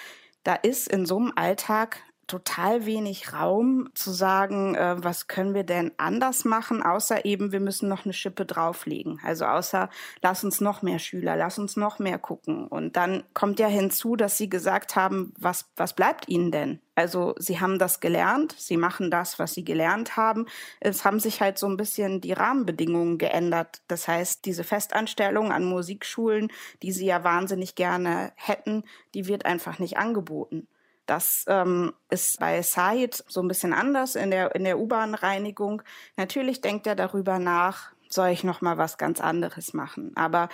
Da 0.45 0.55
ist 0.55 0.89
in 0.89 1.05
so 1.05 1.19
einem 1.19 1.33
Alltag 1.37 2.01
total 2.29 2.87
wenig 2.87 3.33
Raum 3.33 3.89
zu 3.95 4.13
sagen, 4.13 4.75
äh, 4.77 4.97
was 4.99 5.27
können 5.27 5.55
wir 5.55 5.65
denn 5.65 5.93
anders 5.97 6.45
machen, 6.45 6.83
außer 6.83 7.25
eben, 7.25 7.51
wir 7.51 7.61
müssen 7.61 7.89
noch 7.89 8.05
eine 8.05 8.13
Schippe 8.13 8.47
drauflegen. 8.47 9.21
Also 9.25 9.47
außer, 9.47 9.89
lass 10.23 10.45
uns 10.45 10.61
noch 10.61 10.83
mehr 10.83 10.99
Schüler, 11.01 11.37
lass 11.37 11.59
uns 11.59 11.77
noch 11.77 11.99
mehr 11.99 12.19
gucken. 12.19 12.69
Und 12.69 12.97
dann 12.97 13.25
kommt 13.35 13.59
ja 13.59 13.67
hinzu, 13.67 14.15
dass 14.15 14.37
sie 14.37 14.49
gesagt 14.49 14.95
haben, 14.95 15.33
was, 15.39 15.71
was 15.75 15.95
bleibt 15.95 16.29
ihnen 16.29 16.53
denn? 16.53 16.81
Also 16.95 17.35
sie 17.39 17.61
haben 17.61 17.79
das 17.79 18.01
gelernt, 18.01 18.57
sie 18.59 18.77
machen 18.77 19.11
das, 19.11 19.39
was 19.39 19.55
sie 19.55 19.65
gelernt 19.65 20.17
haben. 20.17 20.47
Es 20.81 21.05
haben 21.05 21.21
sich 21.21 21.41
halt 21.41 21.57
so 21.57 21.67
ein 21.67 21.77
bisschen 21.77 22.21
die 22.21 22.33
Rahmenbedingungen 22.33 23.19
geändert. 23.19 23.83
Das 23.89 24.09
heißt, 24.09 24.45
diese 24.45 24.65
Festanstellung 24.65 25.53
an 25.53 25.65
Musikschulen, 25.65 26.49
die 26.83 26.93
sie 26.93 27.07
ja 27.07 27.25
wahnsinnig 27.25 27.75
gerne 27.75 28.33
hätten, 28.35 28.85
die 29.15 29.29
wird 29.29 29.47
einfach 29.47 29.79
nicht 29.79 29.97
angeboten. 29.97 30.67
Das 31.09 31.47
ähm, 31.49 31.95
ist 32.11 32.39
bei 32.39 32.61
Said 32.61 33.25
so 33.29 33.41
ein 33.41 33.49
bisschen 33.49 33.73
anders 33.73 34.15
in 34.15 34.31
der, 34.31 34.55
in 34.55 34.65
der 34.65 34.79
U-Bahn-Reinigung. 34.79 35.83
Natürlich 36.19 36.61
denkt 36.61 36.87
er 36.87 36.95
darüber 36.95 37.39
nach, 37.39 37.93
soll 38.11 38.29
ich 38.29 38.45
noch 38.45 38.61
mal 38.61 38.77
was 38.77 38.99
ganz 38.99 39.19
anderes 39.19 39.73
machen. 39.73 40.13
Aber 40.17 40.51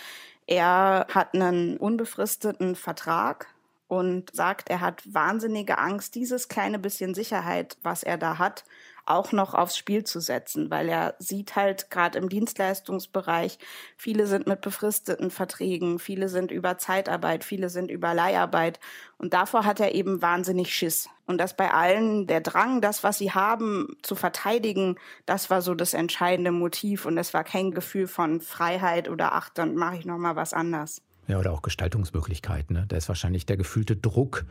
er 0.47 1.09
hat 1.13 1.35
einen 1.35 1.77
unbefristeten 1.77 2.77
Vertrag 2.77 3.49
und 3.89 4.35
sagt, 4.35 4.71
er 4.71 4.81
hat 4.81 5.03
wahnsinnige 5.13 5.79
Angst, 5.79 6.15
dieses 6.15 6.47
kleine 6.47 6.79
bisschen 6.79 7.15
Sicherheit, 7.15 7.77
was 7.83 8.05
er 8.05 8.17
da 8.17 8.39
hat, 8.39 8.65
auch 9.07 9.33
noch 9.33 9.55
aufs 9.55 9.77
Spiel 9.77 10.05
zu 10.05 10.21
setzen, 10.21 10.71
weil 10.71 10.89
er 10.89 11.15
sieht 11.19 11.57
halt 11.57 11.91
gerade 11.91 12.19
im 12.19 12.29
Dienstleistungsbereich, 12.29 13.59
viele 13.97 14.27
sind 14.27 14.47
mit 14.47 14.61
befristeten 14.61 15.31
Verträgen, 15.31 15.99
viele 15.99 16.29
sind 16.29 16.51
über 16.51 16.79
Zeitarbeit, 16.79 17.45
viele 17.45 17.69
sind 17.69 17.91
über 17.91 18.15
Leiharbeit 18.15 18.81
und 19.19 19.35
davor 19.35 19.65
hat 19.65 19.81
er 19.81 19.95
eben 19.95 20.23
wahnsinnig 20.23 20.75
Schiss. 20.75 21.09
Und 21.27 21.39
das 21.39 21.57
bei 21.57 21.73
allen, 21.73 22.27
der 22.27 22.41
Drang, 22.41 22.81
das, 22.81 23.03
was 23.03 23.19
sie 23.19 23.33
haben, 23.33 23.97
zu 24.03 24.15
verteidigen, 24.15 24.97
das 25.27 25.49
war 25.49 25.63
so 25.63 25.75
das 25.75 25.95
entscheidende 25.95 26.53
Motiv 26.53 27.07
und 27.07 27.17
es 27.17 27.33
war 27.33 27.45
kein 27.45 27.71
Gefühl 27.71 28.07
von 28.07 28.41
Freiheit 28.41 29.09
oder 29.09 29.33
ach, 29.33 29.49
dann 29.49 29.75
mache 29.75 29.97
ich 29.97 30.05
noch 30.05 30.19
mal 30.19 30.37
was 30.37 30.53
anders. 30.53 31.01
Ja, 31.27 31.39
oder 31.39 31.53
auch 31.53 31.63
Gestaltungsmöglichkeiten. 31.63 32.77
Ne? 32.77 32.85
Da 32.89 32.97
ist 32.97 33.09
wahrscheinlich 33.09 33.47
der 33.47 33.57
gefühlte 33.57 33.97
Druck 33.97 34.45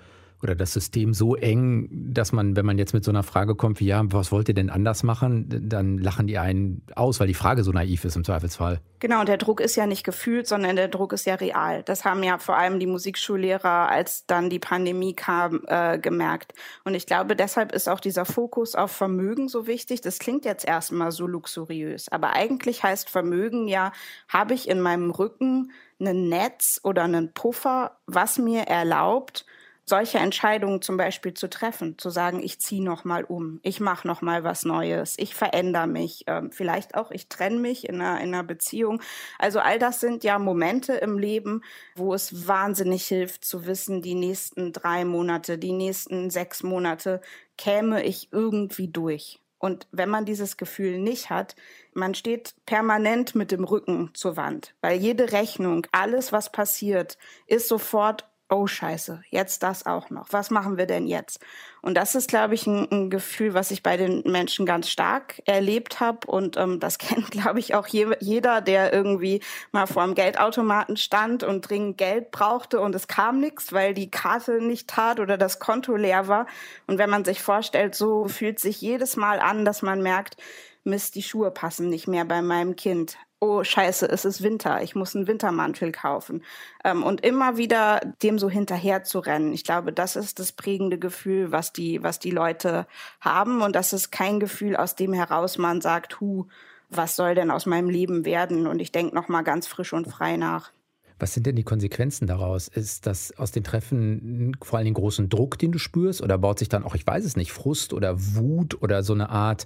oder 0.43 0.55
das 0.55 0.73
System 0.73 1.13
so 1.13 1.35
eng, 1.35 1.89
dass 1.91 2.31
man, 2.31 2.55
wenn 2.55 2.65
man 2.65 2.77
jetzt 2.77 2.93
mit 2.93 3.03
so 3.03 3.11
einer 3.11 3.23
Frage 3.23 3.55
kommt 3.55 3.79
wie, 3.79 3.85
ja, 3.85 4.01
was 4.05 4.31
wollt 4.31 4.49
ihr 4.49 4.53
denn 4.53 4.69
anders 4.69 5.03
machen, 5.03 5.47
dann 5.49 5.97
lachen 5.97 6.27
die 6.27 6.37
einen 6.37 6.83
aus, 6.95 7.19
weil 7.19 7.27
die 7.27 7.33
Frage 7.33 7.63
so 7.63 7.71
naiv 7.71 8.05
ist 8.05 8.15
im 8.15 8.23
Zweifelsfall. 8.23 8.81
Genau, 8.99 9.19
und 9.19 9.27
der 9.27 9.37
Druck 9.37 9.59
ist 9.59 9.75
ja 9.75 9.85
nicht 9.85 10.03
gefühlt, 10.03 10.47
sondern 10.47 10.75
der 10.75 10.87
Druck 10.87 11.11
ist 11.11 11.25
ja 11.25 11.35
real. 11.35 11.83
Das 11.83 12.05
haben 12.05 12.23
ja 12.23 12.37
vor 12.37 12.57
allem 12.57 12.79
die 12.79 12.87
Musikschullehrer, 12.87 13.89
als 13.89 14.25
dann 14.25 14.49
die 14.49 14.59
Pandemie 14.59 15.13
kam, 15.13 15.61
äh, 15.67 15.99
gemerkt. 15.99 16.53
Und 16.85 16.95
ich 16.95 17.05
glaube, 17.05 17.35
deshalb 17.35 17.73
ist 17.73 17.89
auch 17.89 17.99
dieser 17.99 18.25
Fokus 18.25 18.75
auf 18.75 18.91
Vermögen 18.91 19.49
so 19.49 19.67
wichtig. 19.67 20.01
Das 20.01 20.19
klingt 20.19 20.45
jetzt 20.45 20.65
erstmal 20.65 21.11
so 21.11 21.27
luxuriös, 21.27 22.09
aber 22.09 22.33
eigentlich 22.33 22.83
heißt 22.83 23.09
Vermögen 23.09 23.67
ja, 23.67 23.91
habe 24.29 24.53
ich 24.53 24.69
in 24.69 24.79
meinem 24.79 25.11
Rücken 25.11 25.71
ein 25.99 26.29
Netz 26.29 26.79
oder 26.83 27.03
einen 27.03 27.33
Puffer, 27.33 27.97
was 28.07 28.37
mir 28.37 28.63
erlaubt, 28.63 29.45
solche 29.85 30.17
Entscheidungen 30.17 30.81
zum 30.81 30.97
Beispiel 30.97 31.33
zu 31.33 31.49
treffen, 31.49 31.97
zu 31.97 32.09
sagen, 32.09 32.41
ich 32.41 32.59
ziehe 32.59 32.83
noch 32.83 33.03
mal 33.03 33.23
um, 33.23 33.59
ich 33.63 33.79
mache 33.79 34.07
noch 34.07 34.21
mal 34.21 34.43
was 34.43 34.63
Neues, 34.63 35.15
ich 35.17 35.35
verändere 35.35 35.87
mich, 35.87 36.27
äh, 36.27 36.43
vielleicht 36.51 36.95
auch 36.95 37.11
ich 37.11 37.27
trenne 37.27 37.57
mich 37.57 37.87
in 37.87 37.95
einer, 37.95 38.21
in 38.21 38.33
einer 38.33 38.43
Beziehung. 38.43 39.01
Also 39.39 39.59
all 39.59 39.79
das 39.79 39.99
sind 39.99 40.23
ja 40.23 40.39
Momente 40.39 40.93
im 40.93 41.17
Leben, 41.17 41.63
wo 41.95 42.13
es 42.13 42.47
wahnsinnig 42.47 43.05
hilft 43.05 43.43
zu 43.43 43.65
wissen, 43.65 44.01
die 44.01 44.15
nächsten 44.15 44.71
drei 44.71 45.05
Monate, 45.05 45.57
die 45.57 45.73
nächsten 45.73 46.29
sechs 46.29 46.63
Monate 46.63 47.21
käme 47.57 48.03
ich 48.03 48.29
irgendwie 48.31 48.87
durch. 48.87 49.39
Und 49.63 49.87
wenn 49.91 50.09
man 50.09 50.25
dieses 50.25 50.57
Gefühl 50.57 50.99
nicht 50.99 51.29
hat, 51.29 51.55
man 51.93 52.15
steht 52.15 52.53
permanent 52.65 53.33
mit 53.33 53.49
dem 53.49 53.63
Rücken 53.63 54.11
zur 54.13 54.35
Wand, 54.35 54.75
weil 54.81 54.99
jede 54.99 55.31
Rechnung, 55.31 55.87
alles, 55.93 56.33
was 56.33 56.51
passiert, 56.51 57.17
ist 57.47 57.69
sofort 57.69 58.27
oh 58.49 58.67
scheiße, 58.67 59.23
jetzt 59.29 59.63
das 59.63 59.85
auch 59.85 60.09
noch. 60.09 60.27
Was 60.31 60.51
machen 60.51 60.77
wir 60.77 60.85
denn 60.85 61.07
jetzt? 61.07 61.39
Und 61.81 61.95
das 61.95 62.15
ist, 62.15 62.29
glaube 62.29 62.53
ich, 62.53 62.67
ein, 62.67 62.87
ein 62.91 63.09
Gefühl, 63.09 63.53
was 63.53 63.71
ich 63.71 63.83
bei 63.83 63.97
den 63.97 64.21
Menschen 64.25 64.65
ganz 64.65 64.89
stark 64.89 65.41
erlebt 65.45 65.99
habe. 65.99 66.27
Und 66.27 66.57
ähm, 66.57 66.79
das 66.79 66.97
kennt, 66.99 67.31
glaube 67.31 67.59
ich, 67.59 67.75
auch 67.75 67.87
je, 67.87 68.15
jeder, 68.19 68.61
der 68.61 68.93
irgendwie 68.93 69.41
mal 69.71 69.87
vor 69.87 70.03
einem 70.03 70.15
Geldautomaten 70.15 70.97
stand 70.97 71.43
und 71.43 71.67
dringend 71.67 71.97
Geld 71.97 72.31
brauchte 72.31 72.79
und 72.79 72.95
es 72.95 73.07
kam 73.07 73.39
nichts, 73.39 73.73
weil 73.73 73.93
die 73.93 74.11
Karte 74.11 74.61
nicht 74.61 74.89
tat 74.89 75.19
oder 75.19 75.37
das 75.37 75.59
Konto 75.59 75.95
leer 75.95 76.27
war. 76.27 76.45
Und 76.87 76.97
wenn 76.97 77.09
man 77.09 77.25
sich 77.25 77.41
vorstellt, 77.41 77.95
so 77.95 78.27
fühlt 78.27 78.59
sich 78.59 78.81
jedes 78.81 79.15
Mal 79.15 79.39
an, 79.39 79.65
dass 79.65 79.81
man 79.81 80.01
merkt, 80.01 80.37
Mist, 80.85 81.15
die 81.15 81.23
Schuhe 81.23 81.49
passen 81.49 81.89
nicht 81.89 82.07
mehr 82.07 82.25
bei 82.25 82.41
meinem 82.41 82.75
Kind 82.75 83.17
oh 83.43 83.63
scheiße, 83.63 84.09
es 84.09 84.23
ist 84.23 84.41
Winter, 84.41 84.81
ich 84.81 84.95
muss 84.95 85.15
einen 85.15 85.27
Wintermantel 85.27 85.91
kaufen. 85.91 86.43
Ähm, 86.83 87.03
und 87.03 87.21
immer 87.21 87.57
wieder 87.57 87.99
dem 88.21 88.39
so 88.39 88.49
hinterher 88.49 89.03
zu 89.03 89.19
rennen. 89.19 89.53
Ich 89.53 89.63
glaube, 89.63 89.91
das 89.91 90.15
ist 90.15 90.39
das 90.39 90.53
prägende 90.53 90.97
Gefühl, 90.97 91.51
was 91.51 91.73
die, 91.73 92.01
was 92.01 92.19
die 92.19 92.31
Leute 92.31 92.87
haben. 93.19 93.61
Und 93.61 93.75
das 93.75 93.91
ist 93.91 94.11
kein 94.11 94.39
Gefühl, 94.39 94.75
aus 94.75 94.95
dem 94.95 95.13
heraus 95.13 95.57
man 95.57 95.81
sagt, 95.81 96.21
hu, 96.21 96.45
was 96.89 97.15
soll 97.15 97.35
denn 97.35 97.51
aus 97.51 97.65
meinem 97.65 97.89
Leben 97.89 98.23
werden? 98.23 98.65
Und 98.67 98.79
ich 98.79 98.91
denke 98.91 99.13
noch 99.13 99.27
mal 99.27 99.41
ganz 99.41 99.67
frisch 99.67 99.93
und 99.93 100.05
frei 100.05 100.37
nach. 100.37 100.71
Was 101.19 101.33
sind 101.33 101.45
denn 101.45 101.55
die 101.55 101.63
Konsequenzen 101.63 102.27
daraus? 102.27 102.67
Ist 102.67 103.05
das 103.07 103.37
aus 103.37 103.51
den 103.51 103.63
Treffen 103.63 104.55
vor 104.61 104.77
allem 104.77 104.85
den 104.85 104.93
großen 104.93 105.29
Druck, 105.29 105.57
den 105.57 105.71
du 105.71 105.79
spürst? 105.79 106.21
Oder 106.21 106.37
baut 106.37 106.59
sich 106.59 106.69
dann 106.69 106.83
auch, 106.83 106.95
ich 106.95 107.05
weiß 107.05 107.25
es 107.25 107.35
nicht, 107.35 107.51
Frust 107.51 107.93
oder 107.93 108.15
Wut 108.17 108.81
oder 108.81 109.03
so 109.03 109.13
eine 109.13 109.29
Art, 109.29 109.65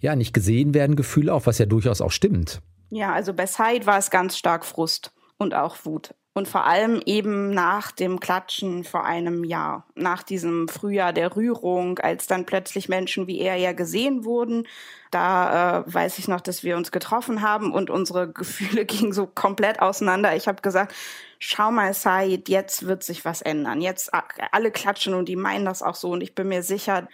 ja, 0.00 0.14
nicht 0.14 0.32
gesehen 0.32 0.74
werden 0.74 0.94
Gefühl 0.94 1.30
auf, 1.30 1.46
was 1.46 1.58
ja 1.58 1.66
durchaus 1.66 2.00
auch 2.00 2.12
stimmt? 2.12 2.62
Ja, 2.90 3.12
also 3.12 3.34
bei 3.34 3.46
Said 3.46 3.86
war 3.86 3.98
es 3.98 4.10
ganz 4.10 4.36
stark 4.36 4.64
Frust 4.64 5.12
und 5.36 5.54
auch 5.54 5.76
Wut. 5.84 6.14
Und 6.34 6.46
vor 6.46 6.66
allem 6.66 7.02
eben 7.04 7.50
nach 7.50 7.90
dem 7.90 8.20
Klatschen 8.20 8.84
vor 8.84 9.04
einem 9.04 9.42
Jahr, 9.42 9.88
nach 9.96 10.22
diesem 10.22 10.68
Frühjahr 10.68 11.12
der 11.12 11.34
Rührung, 11.34 11.98
als 11.98 12.28
dann 12.28 12.46
plötzlich 12.46 12.88
Menschen 12.88 13.26
wie 13.26 13.40
er 13.40 13.56
ja 13.56 13.72
gesehen 13.72 14.24
wurden. 14.24 14.68
Da 15.10 15.80
äh, 15.80 15.92
weiß 15.92 16.20
ich 16.20 16.28
noch, 16.28 16.40
dass 16.40 16.62
wir 16.62 16.76
uns 16.76 16.92
getroffen 16.92 17.42
haben 17.42 17.72
und 17.72 17.90
unsere 17.90 18.30
Gefühle 18.32 18.84
gingen 18.84 19.12
so 19.12 19.26
komplett 19.26 19.80
auseinander. 19.82 20.36
Ich 20.36 20.46
habe 20.46 20.62
gesagt, 20.62 20.94
schau 21.40 21.72
mal, 21.72 21.92
Said, 21.92 22.48
jetzt 22.48 22.86
wird 22.86 23.02
sich 23.02 23.24
was 23.24 23.42
ändern. 23.42 23.80
Jetzt 23.80 24.12
alle 24.52 24.70
klatschen 24.70 25.14
und 25.14 25.28
die 25.28 25.36
meinen 25.36 25.64
das 25.64 25.82
auch 25.82 25.96
so 25.96 26.10
und 26.10 26.20
ich 26.20 26.36
bin 26.36 26.46
mir 26.46 26.62
sicher, 26.62 27.08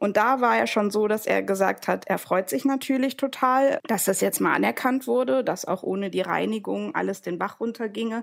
und 0.00 0.16
da 0.16 0.40
war 0.40 0.56
er 0.56 0.68
schon 0.68 0.90
so, 0.92 1.08
dass 1.08 1.26
er 1.26 1.42
gesagt 1.42 1.88
hat, 1.88 2.06
er 2.06 2.18
freut 2.18 2.48
sich 2.48 2.64
natürlich 2.64 3.16
total, 3.16 3.80
dass 3.84 4.04
das 4.04 4.20
jetzt 4.20 4.40
mal 4.40 4.54
anerkannt 4.54 5.08
wurde, 5.08 5.42
dass 5.42 5.64
auch 5.64 5.82
ohne 5.82 6.08
die 6.10 6.20
Reinigung 6.20 6.94
alles 6.94 7.20
den 7.20 7.38
Bach 7.38 7.58
runterginge. 7.58 8.22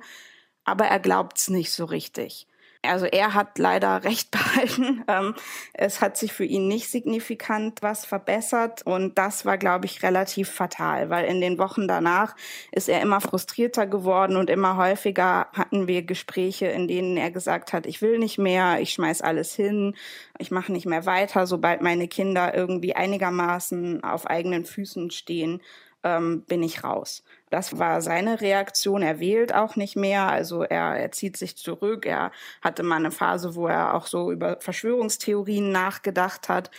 Aber 0.64 0.86
er 0.86 1.00
glaubt's 1.00 1.50
nicht 1.50 1.72
so 1.74 1.86
richtig. 1.86 2.48
Also 2.88 3.06
er 3.06 3.34
hat 3.34 3.58
leider 3.58 4.04
recht 4.04 4.32
behalten. 4.32 5.04
Ähm, 5.08 5.36
es 5.74 6.02
hat 6.02 6.18
sich 6.18 6.34
für 6.34 6.46
ihn 6.46 6.68
nicht 6.68 6.90
signifikant 6.90 7.82
was 7.82 8.06
verbessert 8.06 8.82
und 8.86 9.18
das 9.18 9.46
war, 9.46 9.58
glaube 9.58 9.86
ich, 9.86 10.04
relativ 10.04 10.50
fatal, 10.50 11.10
weil 11.10 11.26
in 11.26 11.42
den 11.42 11.58
Wochen 11.58 11.88
danach 11.88 12.36
ist 12.72 12.90
er 12.90 13.02
immer 13.02 13.22
frustrierter 13.22 13.88
geworden 13.88 14.38
und 14.38 14.50
immer 14.50 14.78
häufiger 14.78 15.48
hatten 15.54 15.88
wir 15.88 16.04
Gespräche, 16.04 16.68
in 16.68 16.88
denen 16.88 17.18
er 17.18 17.32
gesagt 17.32 17.74
hat, 17.74 17.86
ich 17.86 18.02
will 18.02 18.20
nicht 18.20 18.38
mehr, 18.38 18.80
ich 18.80 18.92
schmeiß 18.92 19.22
alles 19.22 19.54
hin, 19.54 19.96
ich 20.38 20.52
mache 20.52 20.72
nicht 20.72 20.86
mehr 20.86 21.06
weiter, 21.06 21.48
sobald 21.48 21.82
meine 21.82 22.08
Kinder 22.08 22.56
irgendwie 22.56 22.96
einigermaßen 22.96 24.04
auf 24.04 24.28
eigenen 24.28 24.66
Füßen 24.66 25.12
stehen, 25.12 25.62
ähm, 26.04 26.44
bin 26.48 26.64
ich 26.64 26.84
raus. 26.84 27.24
Das 27.50 27.78
war 27.78 28.02
seine 28.02 28.42
Reaktion. 28.42 29.02
Er 29.02 29.20
wählt 29.20 29.54
auch 29.54 29.76
nicht 29.76 29.96
mehr. 29.96 30.28
Also 30.28 30.64
er, 30.64 30.98
er 30.98 31.12
zieht 31.12 31.38
sich 31.38 31.56
zurück. 31.58 32.06
Er 32.06 32.32
hatte 32.62 32.84
mal 32.84 32.98
eine 32.98 33.12
Phase, 33.12 33.56
wo 33.56 33.68
er 33.68 33.94
auch 33.94 34.08
so 34.08 34.32
über 34.32 34.58
Verschwörungstheorien 34.60 35.72
nachgedacht 35.72 36.50
hat. 36.50 36.72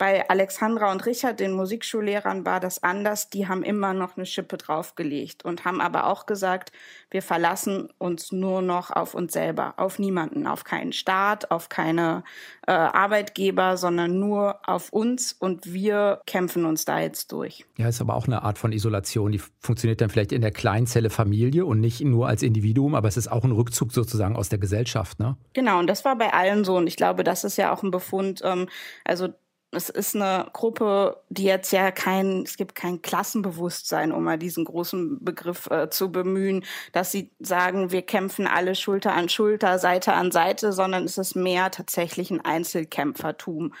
Bei 0.00 0.26
Alexandra 0.30 0.92
und 0.92 1.04
Richard, 1.04 1.40
den 1.40 1.52
Musikschullehrern, 1.52 2.46
war 2.46 2.58
das 2.58 2.82
anders. 2.82 3.28
Die 3.28 3.48
haben 3.48 3.62
immer 3.62 3.92
noch 3.92 4.16
eine 4.16 4.24
Schippe 4.24 4.56
draufgelegt 4.56 5.44
und 5.44 5.66
haben 5.66 5.82
aber 5.82 6.06
auch 6.06 6.24
gesagt, 6.24 6.72
wir 7.10 7.20
verlassen 7.20 7.90
uns 7.98 8.32
nur 8.32 8.62
noch 8.62 8.90
auf 8.90 9.12
uns 9.12 9.34
selber, 9.34 9.74
auf 9.76 9.98
niemanden, 9.98 10.46
auf 10.46 10.64
keinen 10.64 10.94
Staat, 10.94 11.50
auf 11.50 11.68
keine 11.68 12.24
äh, 12.66 12.72
Arbeitgeber, 12.72 13.76
sondern 13.76 14.18
nur 14.18 14.60
auf 14.66 14.90
uns 14.90 15.34
und 15.34 15.74
wir 15.74 16.22
kämpfen 16.24 16.64
uns 16.64 16.86
da 16.86 16.98
jetzt 16.98 17.30
durch. 17.32 17.66
Ja, 17.76 17.86
ist 17.86 18.00
aber 18.00 18.14
auch 18.14 18.26
eine 18.26 18.42
Art 18.42 18.56
von 18.56 18.72
Isolation, 18.72 19.32
die 19.32 19.42
funktioniert 19.58 20.00
dann 20.00 20.08
vielleicht 20.08 20.32
in 20.32 20.40
der 20.40 20.50
Kleinzelle 20.50 21.10
Familie 21.10 21.66
und 21.66 21.78
nicht 21.78 22.00
nur 22.00 22.26
als 22.26 22.42
Individuum, 22.42 22.94
aber 22.94 23.08
es 23.08 23.18
ist 23.18 23.30
auch 23.30 23.44
ein 23.44 23.52
Rückzug 23.52 23.92
sozusagen 23.92 24.34
aus 24.34 24.48
der 24.48 24.60
Gesellschaft, 24.60 25.20
ne? 25.20 25.36
Genau, 25.52 25.78
und 25.78 25.88
das 25.88 26.06
war 26.06 26.16
bei 26.16 26.32
allen 26.32 26.64
so 26.64 26.78
und 26.78 26.86
ich 26.86 26.96
glaube, 26.96 27.22
das 27.22 27.44
ist 27.44 27.58
ja 27.58 27.70
auch 27.70 27.82
ein 27.82 27.90
Befund, 27.90 28.40
ähm, 28.42 28.66
also 29.04 29.28
es 29.72 29.88
ist 29.88 30.16
eine 30.16 30.48
Gruppe, 30.52 31.22
die 31.28 31.44
jetzt 31.44 31.70
ja 31.72 31.92
kein, 31.92 32.42
es 32.42 32.56
gibt 32.56 32.74
kein 32.74 33.02
Klassenbewusstsein, 33.02 34.10
um 34.10 34.24
mal 34.24 34.38
diesen 34.38 34.64
großen 34.64 35.24
Begriff 35.24 35.68
äh, 35.70 35.88
zu 35.90 36.10
bemühen, 36.10 36.64
dass 36.92 37.12
sie 37.12 37.30
sagen, 37.38 37.92
wir 37.92 38.02
kämpfen 38.02 38.48
alle 38.48 38.74
Schulter 38.74 39.12
an 39.12 39.28
Schulter, 39.28 39.78
Seite 39.78 40.14
an 40.14 40.32
Seite, 40.32 40.72
sondern 40.72 41.04
es 41.04 41.18
ist 41.18 41.36
mehr 41.36 41.70
tatsächlich 41.70 42.30
ein 42.30 42.44
Einzelkämpfertum. 42.44 43.72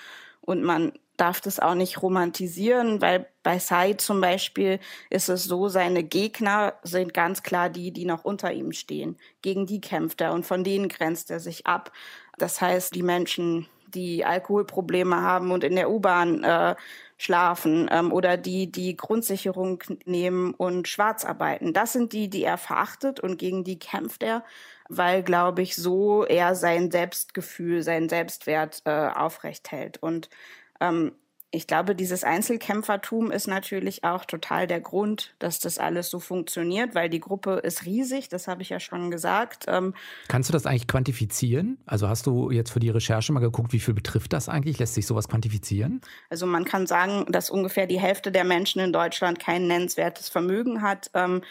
Und 0.42 0.62
man 0.62 0.92
darf 1.16 1.40
das 1.40 1.60
auch 1.60 1.74
nicht 1.74 2.00
romantisieren, 2.02 3.02
weil 3.02 3.26
bei 3.42 3.58
Said 3.58 4.00
zum 4.00 4.20
Beispiel 4.20 4.78
ist 5.10 5.28
es 5.28 5.44
so, 5.44 5.68
seine 5.68 6.02
Gegner 6.02 6.74
sind 6.82 7.12
ganz 7.12 7.42
klar 7.42 7.68
die, 7.68 7.92
die 7.92 8.06
noch 8.06 8.24
unter 8.24 8.52
ihm 8.52 8.72
stehen. 8.72 9.18
Gegen 9.42 9.66
die 9.66 9.80
kämpft 9.80 10.20
er 10.20 10.32
und 10.32 10.46
von 10.46 10.64
denen 10.64 10.88
grenzt 10.88 11.30
er 11.30 11.40
sich 11.40 11.66
ab. 11.66 11.92
Das 12.38 12.60
heißt, 12.60 12.94
die 12.94 13.02
Menschen, 13.02 13.66
die 13.90 14.24
Alkoholprobleme 14.24 15.20
haben 15.22 15.50
und 15.52 15.64
in 15.64 15.76
der 15.76 15.90
U-Bahn 15.90 16.44
äh, 16.44 16.74
schlafen 17.16 17.88
ähm, 17.92 18.12
oder 18.12 18.36
die 18.36 18.72
die 18.72 18.96
Grundsicherung 18.96 19.82
nehmen 20.06 20.54
und 20.54 20.88
schwarz 20.88 21.24
arbeiten. 21.24 21.72
Das 21.72 21.92
sind 21.92 22.12
die, 22.12 22.30
die 22.30 22.44
er 22.44 22.58
verachtet 22.58 23.20
und 23.20 23.38
gegen 23.38 23.62
die 23.64 23.78
kämpft 23.78 24.22
er, 24.22 24.44
weil, 24.88 25.22
glaube 25.22 25.62
ich, 25.62 25.76
so 25.76 26.24
er 26.24 26.54
sein 26.54 26.90
Selbstgefühl, 26.90 27.82
seinen 27.82 28.08
Selbstwert 28.08 28.82
äh, 28.86 29.08
aufrecht 29.08 29.70
hält. 29.70 30.02
Und 30.02 30.30
ähm, 30.80 31.12
ich 31.52 31.66
glaube, 31.66 31.96
dieses 31.96 32.22
Einzelkämpfertum 32.22 33.32
ist 33.32 33.48
natürlich 33.48 34.04
auch 34.04 34.24
total 34.24 34.68
der 34.68 34.80
Grund, 34.80 35.34
dass 35.40 35.58
das 35.58 35.78
alles 35.78 36.08
so 36.08 36.20
funktioniert, 36.20 36.94
weil 36.94 37.08
die 37.08 37.18
Gruppe 37.18 37.54
ist 37.56 37.84
riesig, 37.86 38.28
das 38.28 38.46
habe 38.46 38.62
ich 38.62 38.68
ja 38.68 38.78
schon 38.78 39.10
gesagt. 39.10 39.64
Ähm 39.66 39.94
Kannst 40.28 40.48
du 40.48 40.52
das 40.52 40.64
eigentlich 40.64 40.86
quantifizieren? 40.86 41.78
Also 41.86 42.08
hast 42.08 42.26
du 42.26 42.52
jetzt 42.52 42.70
für 42.70 42.78
die 42.78 42.90
Recherche 42.90 43.32
mal 43.32 43.40
geguckt, 43.40 43.72
wie 43.72 43.80
viel 43.80 43.94
betrifft 43.94 44.32
das 44.32 44.48
eigentlich? 44.48 44.78
Lässt 44.78 44.94
sich 44.94 45.06
sowas 45.06 45.28
quantifizieren? 45.28 46.00
Also 46.28 46.46
man 46.46 46.64
kann 46.64 46.86
sagen, 46.86 47.26
dass 47.30 47.50
ungefähr 47.50 47.88
die 47.88 48.00
Hälfte 48.00 48.30
der 48.30 48.44
Menschen 48.44 48.80
in 48.80 48.92
Deutschland 48.92 49.40
kein 49.40 49.66
nennenswertes 49.66 50.28
Vermögen 50.28 50.82
hat. 50.82 51.10
Ähm, 51.14 51.42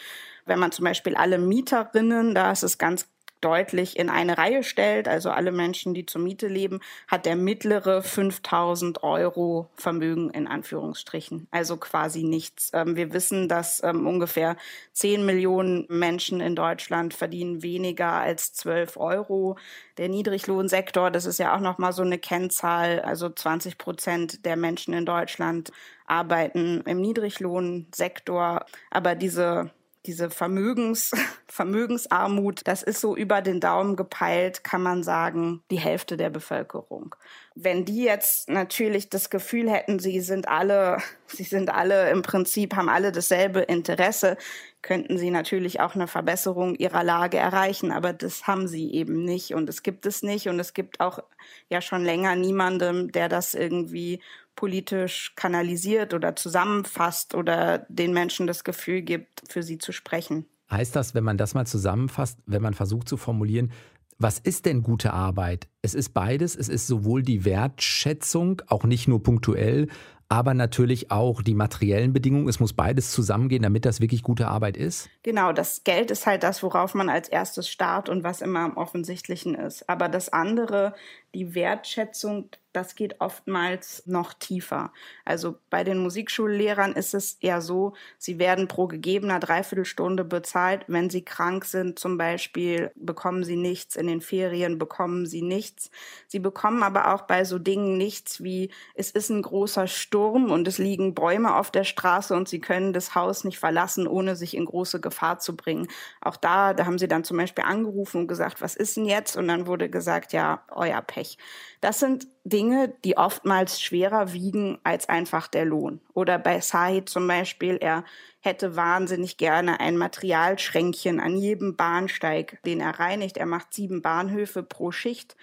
wenn 0.45 0.59
man 0.59 0.71
zum 0.71 0.85
Beispiel 0.85 1.15
alle 1.15 1.37
Mieterinnen, 1.37 2.33
da 2.33 2.51
ist 2.51 2.63
es 2.63 2.77
ganz 2.77 3.05
deutlich 3.41 3.97
in 3.97 4.09
eine 4.09 4.37
Reihe 4.37 4.63
stellt, 4.63 5.07
also 5.07 5.29
alle 5.29 5.51
Menschen, 5.51 5.93
die 5.93 6.05
zur 6.05 6.21
Miete 6.21 6.47
leben, 6.47 6.79
hat 7.07 7.25
der 7.25 7.35
mittlere 7.35 8.01
5000 8.01 9.03
Euro 9.03 9.69
Vermögen 9.75 10.29
in 10.31 10.47
Anführungsstrichen. 10.47 11.47
Also 11.51 11.77
quasi 11.77 12.23
nichts. 12.23 12.71
Ähm, 12.73 12.95
wir 12.95 13.13
wissen, 13.13 13.47
dass 13.47 13.81
ähm, 13.83 14.07
ungefähr 14.07 14.57
10 14.93 15.25
Millionen 15.25 15.85
Menschen 15.89 16.41
in 16.41 16.55
Deutschland 16.55 17.13
verdienen 17.13 17.63
weniger 17.63 18.11
als 18.11 18.53
12 18.53 18.97
Euro. 18.97 19.57
Der 19.97 20.09
Niedriglohnsektor, 20.09 21.11
das 21.11 21.25
ist 21.25 21.39
ja 21.39 21.55
auch 21.55 21.61
nochmal 21.61 21.93
so 21.93 22.01
eine 22.01 22.19
Kennzahl, 22.19 22.99
also 23.01 23.29
20 23.29 23.77
Prozent 23.77 24.45
der 24.45 24.55
Menschen 24.55 24.93
in 24.93 25.05
Deutschland 25.05 25.71
arbeiten 26.07 26.81
im 26.85 27.01
Niedriglohnsektor. 27.01 28.65
Aber 28.89 29.15
diese 29.15 29.71
diese 30.09 30.31
Vermögens, 30.31 31.11
Vermögensarmut, 31.47 32.61
das 32.65 32.81
ist 32.81 32.99
so 32.99 33.15
über 33.15 33.41
den 33.41 33.59
Daumen 33.59 33.95
gepeilt, 33.95 34.63
kann 34.63 34.81
man 34.81 35.03
sagen, 35.03 35.61
die 35.69 35.79
Hälfte 35.79 36.17
der 36.17 36.31
Bevölkerung. 36.31 37.15
Wenn 37.53 37.85
die 37.85 38.03
jetzt 38.03 38.49
natürlich 38.49 39.09
das 39.09 39.29
Gefühl 39.29 39.69
hätten, 39.69 39.99
sie 39.99 40.19
sind 40.21 40.47
alle, 40.47 40.97
sie 41.27 41.43
sind 41.43 41.69
alle 41.69 42.09
im 42.09 42.23
Prinzip, 42.23 42.75
haben 42.75 42.89
alle 42.89 43.11
dasselbe 43.11 43.59
Interesse, 43.59 44.35
könnten 44.81 45.19
sie 45.19 45.29
natürlich 45.29 45.79
auch 45.79 45.93
eine 45.93 46.07
Verbesserung 46.07 46.73
ihrer 46.73 47.03
Lage 47.03 47.37
erreichen, 47.37 47.91
aber 47.91 48.11
das 48.11 48.47
haben 48.47 48.67
sie 48.67 48.91
eben 48.91 49.23
nicht. 49.23 49.53
Und 49.53 49.69
es 49.69 49.83
gibt 49.83 50.07
es 50.07 50.23
nicht. 50.23 50.47
Und 50.47 50.59
es 50.59 50.73
gibt 50.73 51.01
auch 51.01 51.19
ja 51.67 51.81
schon 51.81 52.03
länger 52.03 52.35
niemandem, 52.35 53.11
der 53.11 53.29
das 53.29 53.53
irgendwie 53.53 54.21
politisch 54.59 55.31
kanalisiert 55.37 56.13
oder 56.13 56.35
zusammenfasst 56.35 57.33
oder 57.33 57.85
den 57.87 58.11
Menschen 58.11 58.45
das 58.45 58.65
Gefühl 58.65 59.03
gibt, 59.03 59.41
für 59.47 59.63
sie 59.63 59.77
zu 59.77 59.93
sprechen. 59.93 60.47
Heißt 60.69 60.97
das, 60.97 61.15
wenn 61.15 61.23
man 61.23 61.37
das 61.37 61.53
mal 61.53 61.65
zusammenfasst, 61.65 62.39
wenn 62.45 62.61
man 62.61 62.73
versucht 62.73 63.07
zu 63.07 63.15
formulieren, 63.15 63.71
was 64.17 64.37
ist 64.37 64.65
denn 64.65 64.83
gute 64.83 65.13
Arbeit? 65.13 65.69
Es 65.81 65.93
ist 65.93 66.09
beides. 66.09 66.57
Es 66.57 66.67
ist 66.67 66.87
sowohl 66.87 67.23
die 67.23 67.45
Wertschätzung, 67.45 68.61
auch 68.67 68.83
nicht 68.83 69.07
nur 69.07 69.23
punktuell, 69.23 69.87
aber 70.29 70.53
natürlich 70.53 71.09
auch 71.09 71.41
die 71.41 71.55
materiellen 71.55 72.13
Bedingungen. 72.13 72.47
Es 72.47 72.59
muss 72.59 72.73
beides 72.73 73.11
zusammengehen, 73.11 73.63
damit 73.63 73.83
das 73.83 73.99
wirklich 73.99 74.21
gute 74.21 74.47
Arbeit 74.47 74.77
ist. 74.77 75.09
Genau, 75.23 75.51
das 75.51 75.83
Geld 75.83 76.11
ist 76.11 76.27
halt 76.27 76.43
das, 76.43 76.61
worauf 76.61 76.93
man 76.93 77.09
als 77.09 77.27
erstes 77.27 77.67
starrt 77.67 78.09
und 78.09 78.23
was 78.23 78.41
immer 78.41 78.59
am 78.59 78.77
offensichtlichen 78.77 79.55
ist. 79.55 79.89
Aber 79.89 80.07
das 80.07 80.31
andere, 80.31 80.93
die 81.33 81.55
Wertschätzung, 81.55 82.49
das 82.73 82.93
geht 82.93 83.19
oftmals 83.19 84.03
noch 84.05 84.33
tiefer. 84.33 84.93
Also 85.25 85.55
bei 85.71 85.83
den 85.83 85.97
Musikschullehrern 85.97 86.93
ist 86.93 87.15
es 87.15 87.33
eher 87.41 87.61
so, 87.61 87.93
sie 88.19 88.37
werden 88.37 88.67
pro 88.67 88.85
gegebener 88.85 89.39
Dreiviertelstunde 89.39 90.23
bezahlt. 90.23 90.85
Wenn 90.87 91.09
sie 91.09 91.23
krank 91.23 91.65
sind 91.65 91.97
zum 91.97 92.19
Beispiel, 92.19 92.91
bekommen 92.95 93.43
sie 93.43 93.55
nichts. 93.55 93.95
In 93.95 94.05
den 94.05 94.21
Ferien 94.21 94.77
bekommen 94.77 95.25
sie 95.25 95.41
nichts. 95.41 95.89
Sie 96.27 96.39
bekommen 96.39 96.83
aber 96.83 97.13
auch 97.13 97.23
bei 97.23 97.43
so 97.43 97.57
Dingen 97.57 97.97
nichts 97.97 98.43
wie, 98.43 98.69
es 98.93 99.09
ist 99.09 99.29
ein 99.29 99.41
großer 99.41 99.87
Sturm 99.87 100.18
und 100.27 100.67
es 100.67 100.77
liegen 100.77 101.13
Bäume 101.13 101.55
auf 101.55 101.71
der 101.71 101.83
Straße 101.83 102.35
und 102.35 102.47
sie 102.47 102.59
können 102.59 102.93
das 102.93 103.15
Haus 103.15 103.43
nicht 103.43 103.59
verlassen, 103.59 104.07
ohne 104.07 104.35
sich 104.35 104.55
in 104.55 104.65
große 104.65 104.99
Gefahr 104.99 105.39
zu 105.39 105.55
bringen. 105.55 105.87
Auch 106.21 106.37
da, 106.37 106.73
da 106.73 106.85
haben 106.85 106.99
sie 106.99 107.07
dann 107.07 107.23
zum 107.23 107.37
Beispiel 107.37 107.63
angerufen 107.63 108.21
und 108.21 108.27
gesagt, 108.27 108.61
was 108.61 108.75
ist 108.75 108.97
denn 108.97 109.05
jetzt? 109.05 109.37
Und 109.37 109.47
dann 109.47 109.67
wurde 109.67 109.89
gesagt, 109.89 110.33
ja, 110.33 110.63
euer 110.69 111.01
Pech. 111.01 111.37
Das 111.81 111.99
sind 111.99 112.27
Dinge, 112.43 112.93
die 113.05 113.17
oftmals 113.17 113.81
schwerer 113.81 114.33
wiegen 114.33 114.79
als 114.83 115.07
einfach 115.07 115.47
der 115.47 115.65
Lohn. 115.65 116.01
Oder 116.13 116.37
bei 116.37 116.59
Sahid 116.59 117.09
zum 117.09 117.27
Beispiel, 117.27 117.77
er 117.79 118.03
hätte 118.41 118.75
wahnsinnig 118.75 119.37
gerne 119.37 119.79
ein 119.79 119.97
Materialschränkchen 119.97 121.19
an 121.19 121.37
jedem 121.37 121.75
Bahnsteig, 121.75 122.59
den 122.65 122.81
er 122.81 122.99
reinigt. 122.99 123.37
Er 123.37 123.45
macht 123.45 123.73
sieben 123.73 124.01
Bahnhöfe 124.01 124.63
pro 124.63 124.91
Schicht. 124.91 125.35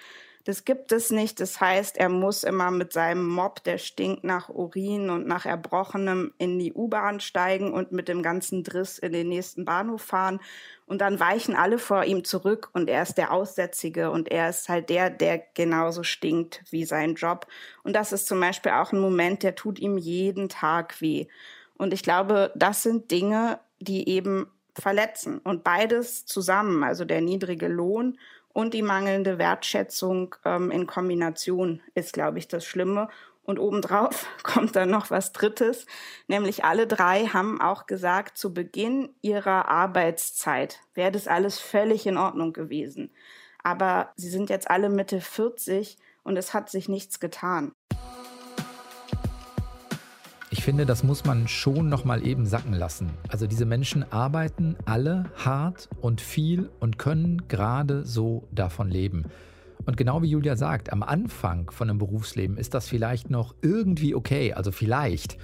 Das 0.47 0.65
gibt 0.65 0.93
es 0.93 1.11
nicht. 1.11 1.41
Das 1.41 1.61
heißt, 1.61 1.97
er 1.97 2.09
muss 2.09 2.45
immer 2.45 2.71
mit 2.71 2.93
seinem 2.93 3.27
Mob, 3.27 3.65
der 3.65 3.79
stinkt 3.79 4.23
nach 4.23 4.49
Urin 4.49 5.11
und 5.11 5.27
nach 5.27 5.45
Erbrochenem, 5.45 6.35
in 6.39 6.61
die 6.61 6.73
U-Bahn 6.73 7.19
steigen 7.19 7.73
und 7.73 7.91
mit 7.91 8.07
dem 8.07 8.23
ganzen 8.23 8.63
Driss 8.63 8.97
in 9.01 9.11
den 9.11 9.29
nächsten 9.29 9.65
Bahnhof 9.65 10.03
fahren. 10.03 10.39
Und 10.87 11.01
dann 11.01 11.19
weichen 11.19 11.57
alle 11.57 11.79
vor 11.79 12.05
ihm 12.05 12.23
zurück 12.23 12.71
und 12.75 12.89
er 12.89 13.03
ist 13.03 13.19
der 13.19 13.33
Aussätzige 13.33 14.13
und 14.13 14.31
er 14.31 14.49
ist 14.49 14.69
halt 14.69 14.89
der, 14.89 15.11
der 15.11 15.43
genauso 15.55 16.05
stinkt 16.05 16.63
wie 16.71 16.85
sein 16.85 17.17
Job. 17.17 17.49
Und 17.83 17.97
das 17.97 18.13
ist 18.13 18.29
zum 18.29 18.39
Beispiel 18.39 18.71
auch 18.71 18.93
ein 18.93 19.01
Moment, 19.01 19.43
der 19.43 19.57
tut 19.57 19.81
ihm 19.81 19.99
jeden 19.99 20.49
Tag 20.49 21.01
weh. 21.01 21.27
Und 21.77 21.93
ich 21.93 22.05
glaube, 22.05 22.53
das 22.55 22.85
sind 22.85 23.11
Dinge, 23.11 23.59
die 23.81 24.09
eben 24.09 24.47
verletzen. 24.79 25.39
Und 25.39 25.65
beides 25.65 26.25
zusammen, 26.25 26.85
also 26.85 27.05
der 27.05 27.21
niedrige 27.21 27.67
Lohn 27.67 28.17
und 28.57 28.73
die 28.73 28.81
mangelnde 28.81 29.37
Wertschätzung 29.37 30.35
ähm, 30.47 30.71
in 30.71 30.87
Kombination 30.87 31.83
ist, 31.95 32.15
glaube 32.15 32.39
ich, 32.39 32.49
das 32.49 32.65
Schlimme. 32.65 33.09
Und 33.45 33.59
obendrauf 33.59 34.27
kommt 34.43 34.75
dann 34.77 34.89
noch 34.89 35.11
was 35.11 35.33
Drittes, 35.33 35.85
nämlich 36.27 36.65
alle 36.65 36.87
drei 36.87 37.27
haben 37.27 37.61
auch 37.61 37.85
gesagt, 37.85 38.39
zu 38.39 38.55
Beginn 38.55 39.11
ihrer 39.21 39.69
Arbeitszeit 39.69 40.81
wäre 40.95 41.13
das 41.13 41.29
alles 41.29 41.59
völlig 41.59 42.07
in 42.07 42.17
Ordnung 42.17 42.55
gewesen. 42.55 43.11
Aber 43.63 44.15
sie 44.17 44.31
sind 44.31 44.49
jetzt 44.49 44.71
alle 44.71 44.89
Mitte 44.89 45.21
40 45.21 45.99
und 46.23 46.39
es 46.39 46.55
hat 46.55 46.71
sich 46.71 46.89
nichts 46.89 47.21
getan 47.21 47.73
finde, 50.67 50.85
das 50.85 51.05
muss 51.05 51.25
man 51.25 51.47
schon 51.47 51.89
noch 51.89 52.05
mal 52.05 52.27
eben 52.27 52.45
sacken 52.45 52.73
lassen. 52.73 53.11
Also 53.29 53.47
diese 53.47 53.65
Menschen 53.65 54.03
arbeiten 54.11 54.75
alle 54.85 55.31
hart 55.37 55.89
und 56.01 56.21
viel 56.21 56.71
und 56.81 56.99
können 56.99 57.47
gerade 57.47 58.05
so 58.05 58.49
davon 58.51 58.91
leben. 58.91 59.27
Und 59.85 59.97
genau 59.97 60.23
wie 60.23 60.31
Julia 60.31 60.57
sagt, 60.57 60.93
am 60.93 61.05
Anfang 61.05 61.71
von 61.71 61.89
einem 61.89 62.01
Berufsleben 62.01 62.59
ist 62.59 62.75
das 62.75 62.89
vielleicht 62.89 63.31
noch 63.31 63.55
irgendwie 63.63 64.17
okay, 64.17 64.55
also 64.55 64.73
vielleicht. 64.73 65.39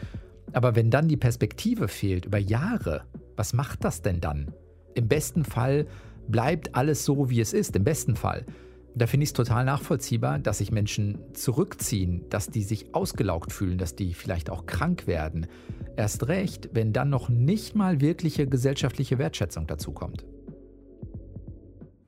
Aber 0.54 0.74
wenn 0.74 0.90
dann 0.90 1.06
die 1.06 1.16
Perspektive 1.16 1.86
fehlt 1.86 2.24
über 2.24 2.38
Jahre, 2.38 3.04
was 3.36 3.52
macht 3.52 3.84
das 3.84 4.02
denn 4.02 4.20
dann? 4.20 4.52
Im 4.96 5.06
besten 5.06 5.44
Fall 5.44 5.86
bleibt 6.26 6.74
alles 6.74 7.04
so, 7.04 7.30
wie 7.30 7.40
es 7.40 7.52
ist, 7.52 7.76
im 7.76 7.84
besten 7.84 8.16
Fall. 8.16 8.44
Da 8.94 9.06
finde 9.06 9.24
ich 9.24 9.30
es 9.30 9.34
total 9.34 9.64
nachvollziehbar, 9.64 10.38
dass 10.38 10.58
sich 10.58 10.70
Menschen 10.70 11.18
zurückziehen, 11.32 12.28
dass 12.28 12.48
die 12.48 12.62
sich 12.62 12.94
ausgelaugt 12.94 13.52
fühlen, 13.52 13.78
dass 13.78 13.96
die 13.96 14.12
vielleicht 14.12 14.50
auch 14.50 14.66
krank 14.66 15.06
werden. 15.06 15.46
Erst 15.96 16.28
recht, 16.28 16.70
wenn 16.72 16.92
dann 16.92 17.08
noch 17.08 17.28
nicht 17.28 17.74
mal 17.74 18.00
wirkliche 18.00 18.46
gesellschaftliche 18.46 19.18
Wertschätzung 19.18 19.66
dazu 19.66 19.92
kommt. 19.92 20.26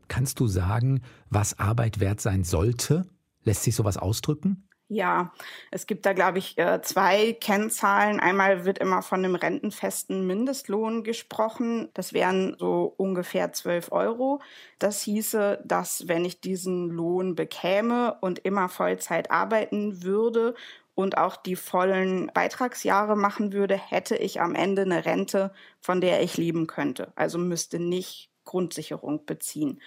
Kannst 0.09 0.41
du 0.41 0.47
sagen, 0.47 1.01
was 1.31 1.59
Arbeit 1.59 2.01
wert 2.01 2.21
sein 2.21 2.45
sollte? 2.45 3.07
Lässt 3.43 3.63
sich 3.63 3.75
sowas 3.75 3.97
ausdrücken? 3.97 4.69
Ja, 4.95 5.33
es 5.73 5.87
gibt 5.89 6.07
da, 6.07 6.13
glaube 6.13 6.39
ich, 6.39 6.57
äh, 6.57 6.81
zwei 6.83 7.33
Kennzahlen. 7.33 8.21
Einmal 8.21 8.65
wird 8.65 8.79
immer 8.79 9.03
von 9.03 9.25
einem 9.25 9.35
rentenfesten 9.35 10.25
Mindestlohn 10.25 11.03
gesprochen. 11.03 11.89
Das 11.95 12.13
wären 12.13 12.55
so 12.61 12.95
ungefähr 12.97 13.53
12 13.53 13.91
Euro. 13.91 14.41
Das 14.79 15.03
hieße, 15.03 15.63
dass 15.65 16.07
wenn 16.07 16.25
ich 16.25 16.41
diesen 16.41 16.91
Lohn 16.91 17.35
bekäme 17.35 18.19
und 18.21 18.39
immer 18.39 18.69
Vollzeit 18.69 19.33
arbeiten 19.33 20.05
würde 20.05 20.55
und 20.95 21.19
auch 21.19 21.35
die 21.35 21.57
vollen 21.57 22.31
Beitragsjahre 22.33 23.17
machen 23.17 23.53
würde, 23.53 23.77
hätte 23.77 24.15
ich 24.15 24.41
am 24.41 24.55
Ende 24.55 24.83
eine 24.83 25.05
Rente, 25.05 25.53
von 25.81 26.01
der 26.01 26.23
ich 26.23 26.37
leben 26.37 26.69
könnte. 26.69 27.13
Also 27.17 27.39
müsste 27.39 27.81
nicht 27.81 28.31
Grundsicherung 28.45 29.27
beziehen. 29.27 29.81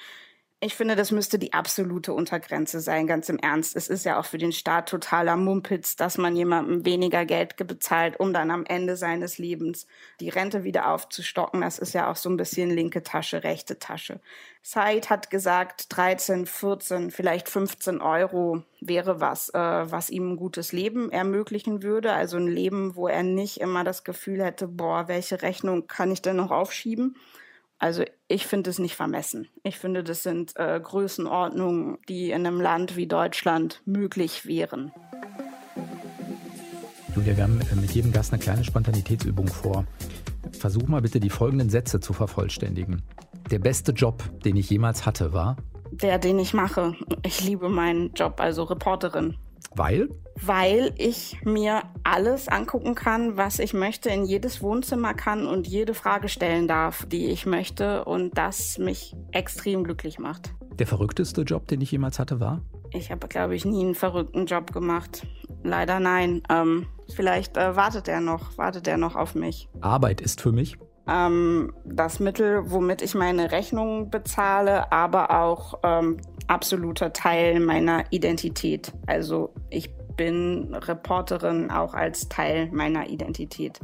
Ich 0.60 0.74
finde, 0.74 0.96
das 0.96 1.12
müsste 1.12 1.38
die 1.38 1.54
absolute 1.54 2.14
Untergrenze 2.14 2.80
sein, 2.80 3.06
ganz 3.06 3.30
im 3.30 3.38
Ernst. 3.38 3.76
Es 3.76 3.88
ist 3.90 4.06
ja 4.06 4.20
auch 4.20 4.26
für 4.26 4.40
den 4.40 4.52
Staat 4.52 4.90
totaler 4.90 5.36
Mumpitz, 5.36 5.96
dass 5.96 6.18
man 6.18 6.36
jemandem 6.36 6.84
weniger 6.84 7.26
Geld 7.26 7.56
bezahlt, 7.58 8.20
um 8.20 8.34
dann 8.34 8.50
am 8.50 8.66
Ende 8.66 8.96
seines 8.96 9.38
Lebens 9.38 9.86
die 10.20 10.30
Rente 10.30 10.64
wieder 10.64 10.90
aufzustocken. 10.92 11.62
Das 11.62 11.78
ist 11.78 11.94
ja 11.94 12.10
auch 12.10 12.16
so 12.16 12.28
ein 12.32 12.38
bisschen 12.38 12.72
linke 12.72 13.04
Tasche, 13.04 13.44
rechte 13.44 13.78
Tasche. 13.78 14.20
Said 14.64 15.12
hat 15.12 15.30
gesagt, 15.30 15.96
13, 15.96 16.48
14, 16.48 17.12
vielleicht 17.12 17.50
15 17.50 18.02
Euro 18.02 18.64
wäre 18.82 19.22
was, 19.22 19.50
äh, 19.50 19.60
was 19.60 20.10
ihm 20.10 20.32
ein 20.32 20.38
gutes 20.38 20.72
Leben 20.72 21.12
ermöglichen 21.12 21.84
würde. 21.84 22.14
Also 22.14 22.38
ein 22.38 22.48
Leben, 22.48 22.96
wo 22.96 23.08
er 23.08 23.22
nicht 23.22 23.62
immer 23.62 23.84
das 23.84 24.04
Gefühl 24.04 24.44
hätte, 24.44 24.68
boah, 24.68 25.08
welche 25.08 25.44
Rechnung 25.44 25.86
kann 25.86 26.10
ich 26.12 26.24
denn 26.24 26.38
noch 26.38 26.50
aufschieben? 26.50 27.16
Also 27.80 28.04
ich 28.28 28.48
finde 28.48 28.70
es 28.72 28.80
nicht 28.80 28.96
vermessen. 28.96 29.48
Ich 29.64 29.78
finde, 29.78 30.04
das 30.04 30.24
sind 30.24 30.54
äh, 30.56 30.80
Größenordnungen, 30.82 32.00
die 32.10 32.32
in 32.32 32.46
einem 32.48 32.60
Land 32.60 32.96
wie 32.96 33.08
Deutschland 33.08 33.82
möglich 33.86 34.48
wären. 34.48 34.92
Julia, 37.16 37.38
wir 37.38 37.44
haben 37.44 37.62
äh, 37.62 37.76
mit 37.76 37.92
jedem 37.92 38.12
Gast 38.12 38.34
eine 38.34 38.42
kleine 38.42 38.64
Spontanitätsübung 38.64 39.48
vor. 39.48 39.86
Versuch 40.54 40.88
mal 40.88 41.02
bitte 41.02 41.20
die 41.20 41.30
folgenden 41.30 41.70
Sätze 41.70 42.00
zu 42.00 42.14
vervollständigen. 42.14 43.04
Der 43.52 43.60
beste 43.60 43.92
Job, 43.92 44.24
den 44.44 44.56
ich 44.56 44.70
jemals 44.70 45.06
hatte, 45.06 45.32
war? 45.32 45.58
Der, 45.92 46.18
den 46.18 46.40
ich 46.40 46.54
mache. 46.54 46.96
Ich 47.24 47.44
liebe 47.44 47.70
meinen 47.70 48.12
Job, 48.14 48.40
also 48.40 48.64
Reporterin. 48.64 49.36
Weil? 49.76 50.10
Weil 50.40 50.94
ich 50.98 51.38
mir 51.44 51.84
alles 52.04 52.48
angucken 52.48 52.96
kann, 52.96 53.38
was 53.38 53.60
ich 53.60 53.74
möchte, 53.74 54.10
in 54.10 54.26
jedes 54.26 54.62
Wohnzimmer 54.62 55.14
kann 55.14 55.48
und 55.48 55.68
jede 55.68 55.94
Frage 55.94 56.30
stellen 56.30 56.68
darf, 56.68 57.06
die 57.06 57.28
ich 57.28 57.46
möchte 57.46 58.06
und 58.06 58.38
das 58.38 58.78
mich 58.78 59.16
extrem 59.32 59.84
glücklich 59.84 60.20
macht. 60.20 60.54
Der 60.80 60.88
verrückteste 60.88 61.42
Job, 61.42 61.68
den 61.68 61.82
ich 61.82 61.92
jemals 61.92 62.20
hatte, 62.20 62.40
war? 62.40 62.62
Ich 62.94 63.12
habe, 63.12 63.28
glaube 63.28 63.56
ich, 63.56 63.66
nie 63.66 63.84
einen 63.84 63.96
verrückten 63.96 64.46
Job 64.46 64.72
gemacht. 64.72 65.26
Leider 65.64 66.00
nein. 66.00 66.44
Ähm, 66.50 66.88
vielleicht 67.14 67.58
äh, 67.58 67.76
wartet 67.76 68.08
er 68.08 68.22
noch, 68.22 68.58
wartet 68.58 68.88
er 68.88 68.98
noch 68.98 69.16
auf 69.16 69.36
mich. 69.36 69.68
Arbeit 69.82 70.22
ist 70.22 70.42
für 70.42 70.52
mich? 70.52 70.78
Ähm, 71.10 71.74
das 71.86 72.20
Mittel, 72.20 72.70
womit 72.70 73.02
ich 73.02 73.16
meine 73.16 73.52
Rechnungen 73.52 74.10
bezahle, 74.10 74.92
aber 74.92 75.40
auch 75.40 75.80
ähm, 75.84 76.18
absoluter 76.48 77.14
Teil 77.14 77.60
meiner 77.60 78.06
Identität. 78.12 78.92
Also 79.06 79.54
ich 79.70 79.90
bin 80.18 80.74
Reporterin 80.74 81.72
auch 81.72 81.94
als 81.94 82.28
Teil 82.28 82.70
meiner 82.72 83.10
Identität. 83.10 83.80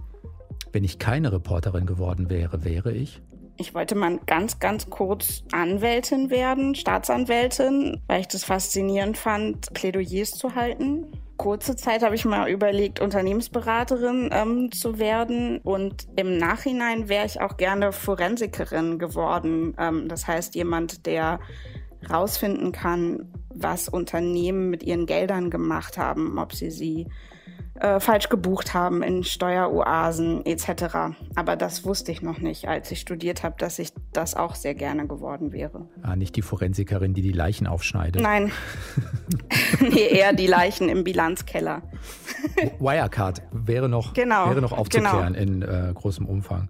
Wenn 0.72 0.84
ich 0.84 1.00
keine 1.00 1.32
Reporterin 1.32 1.86
geworden 1.86 2.30
wäre, 2.30 2.66
wäre 2.66 2.92
ich? 2.92 3.22
Ich 3.58 3.76
wollte 3.76 3.94
mal 3.94 4.20
ganz, 4.26 4.58
ganz 4.58 4.90
kurz 4.90 5.44
Anwältin 5.52 6.32
werden, 6.32 6.74
Staatsanwältin, 6.74 8.02
weil 8.08 8.22
ich 8.22 8.28
das 8.28 8.44
faszinierend 8.44 9.16
fand, 9.16 9.72
Plädoyers 9.74 10.32
zu 10.32 10.56
halten. 10.56 11.06
Kurze 11.38 11.76
Zeit 11.76 12.04
habe 12.04 12.16
ich 12.16 12.26
mal 12.26 12.50
überlegt, 12.50 13.02
Unternehmensberaterin 13.02 14.30
ähm, 14.32 14.72
zu 14.72 15.00
werden. 15.00 15.60
Und 15.60 16.08
im 16.16 16.38
Nachhinein 16.38 17.10
wäre 17.10 17.26
ich 17.26 17.42
auch 17.42 17.58
gerne 17.58 17.92
Forensikerin 17.92 19.00
geworden. 19.00 19.76
Ähm, 19.80 20.08
das 20.08 20.28
heißt, 20.28 20.56
jemand, 20.56 21.06
der 21.06 21.40
rausfinden 22.10 22.72
kann, 22.72 23.32
was 23.50 23.90
Unternehmen 23.90 24.70
mit 24.70 24.84
ihren 24.84 25.06
Geldern 25.06 25.50
gemacht 25.50 25.98
haben, 25.98 26.38
ob 26.38 26.54
sie 26.54 26.72
sie 26.72 27.08
äh, 27.76 28.00
falsch 28.00 28.30
gebucht 28.30 28.74
haben 28.74 29.02
in 29.02 29.24
Steueroasen 29.24 30.46
etc. 30.46 31.16
Aber 31.36 31.56
das 31.56 31.86
wusste 31.86 32.12
ich 32.12 32.22
noch 32.22 32.38
nicht, 32.38 32.68
als 32.68 32.92
ich 32.92 33.00
studiert 33.00 33.44
habe, 33.44 33.56
dass 33.58 33.80
ich 33.80 33.94
das 34.12 34.36
auch 34.36 34.56
sehr 34.56 34.76
gerne 34.76 35.08
geworden 35.08 35.52
wäre. 35.52 35.88
Ah, 36.04 36.16
nicht 36.16 36.36
die 36.36 36.42
Forensikerin, 36.42 37.14
die 37.14 37.22
die 37.22 37.32
Leichen 37.32 37.66
aufschneidet. 37.66 38.22
Nein, 38.22 38.52
nee, 39.80 40.08
eher 40.08 40.34
die 40.34 40.48
Leichen 40.48 40.88
im 40.88 41.04
Bilanzkeller. 41.04 41.82
Wirecard 42.80 43.42
wäre 43.52 43.90
noch, 43.90 44.14
genau, 44.14 44.50
wäre 44.50 44.62
noch 44.62 44.72
aufzuklären 44.72 45.34
genau. 45.34 45.42
in 45.42 45.62
äh, 45.64 45.94
großem 45.94 46.28
Umfang. 46.28 46.70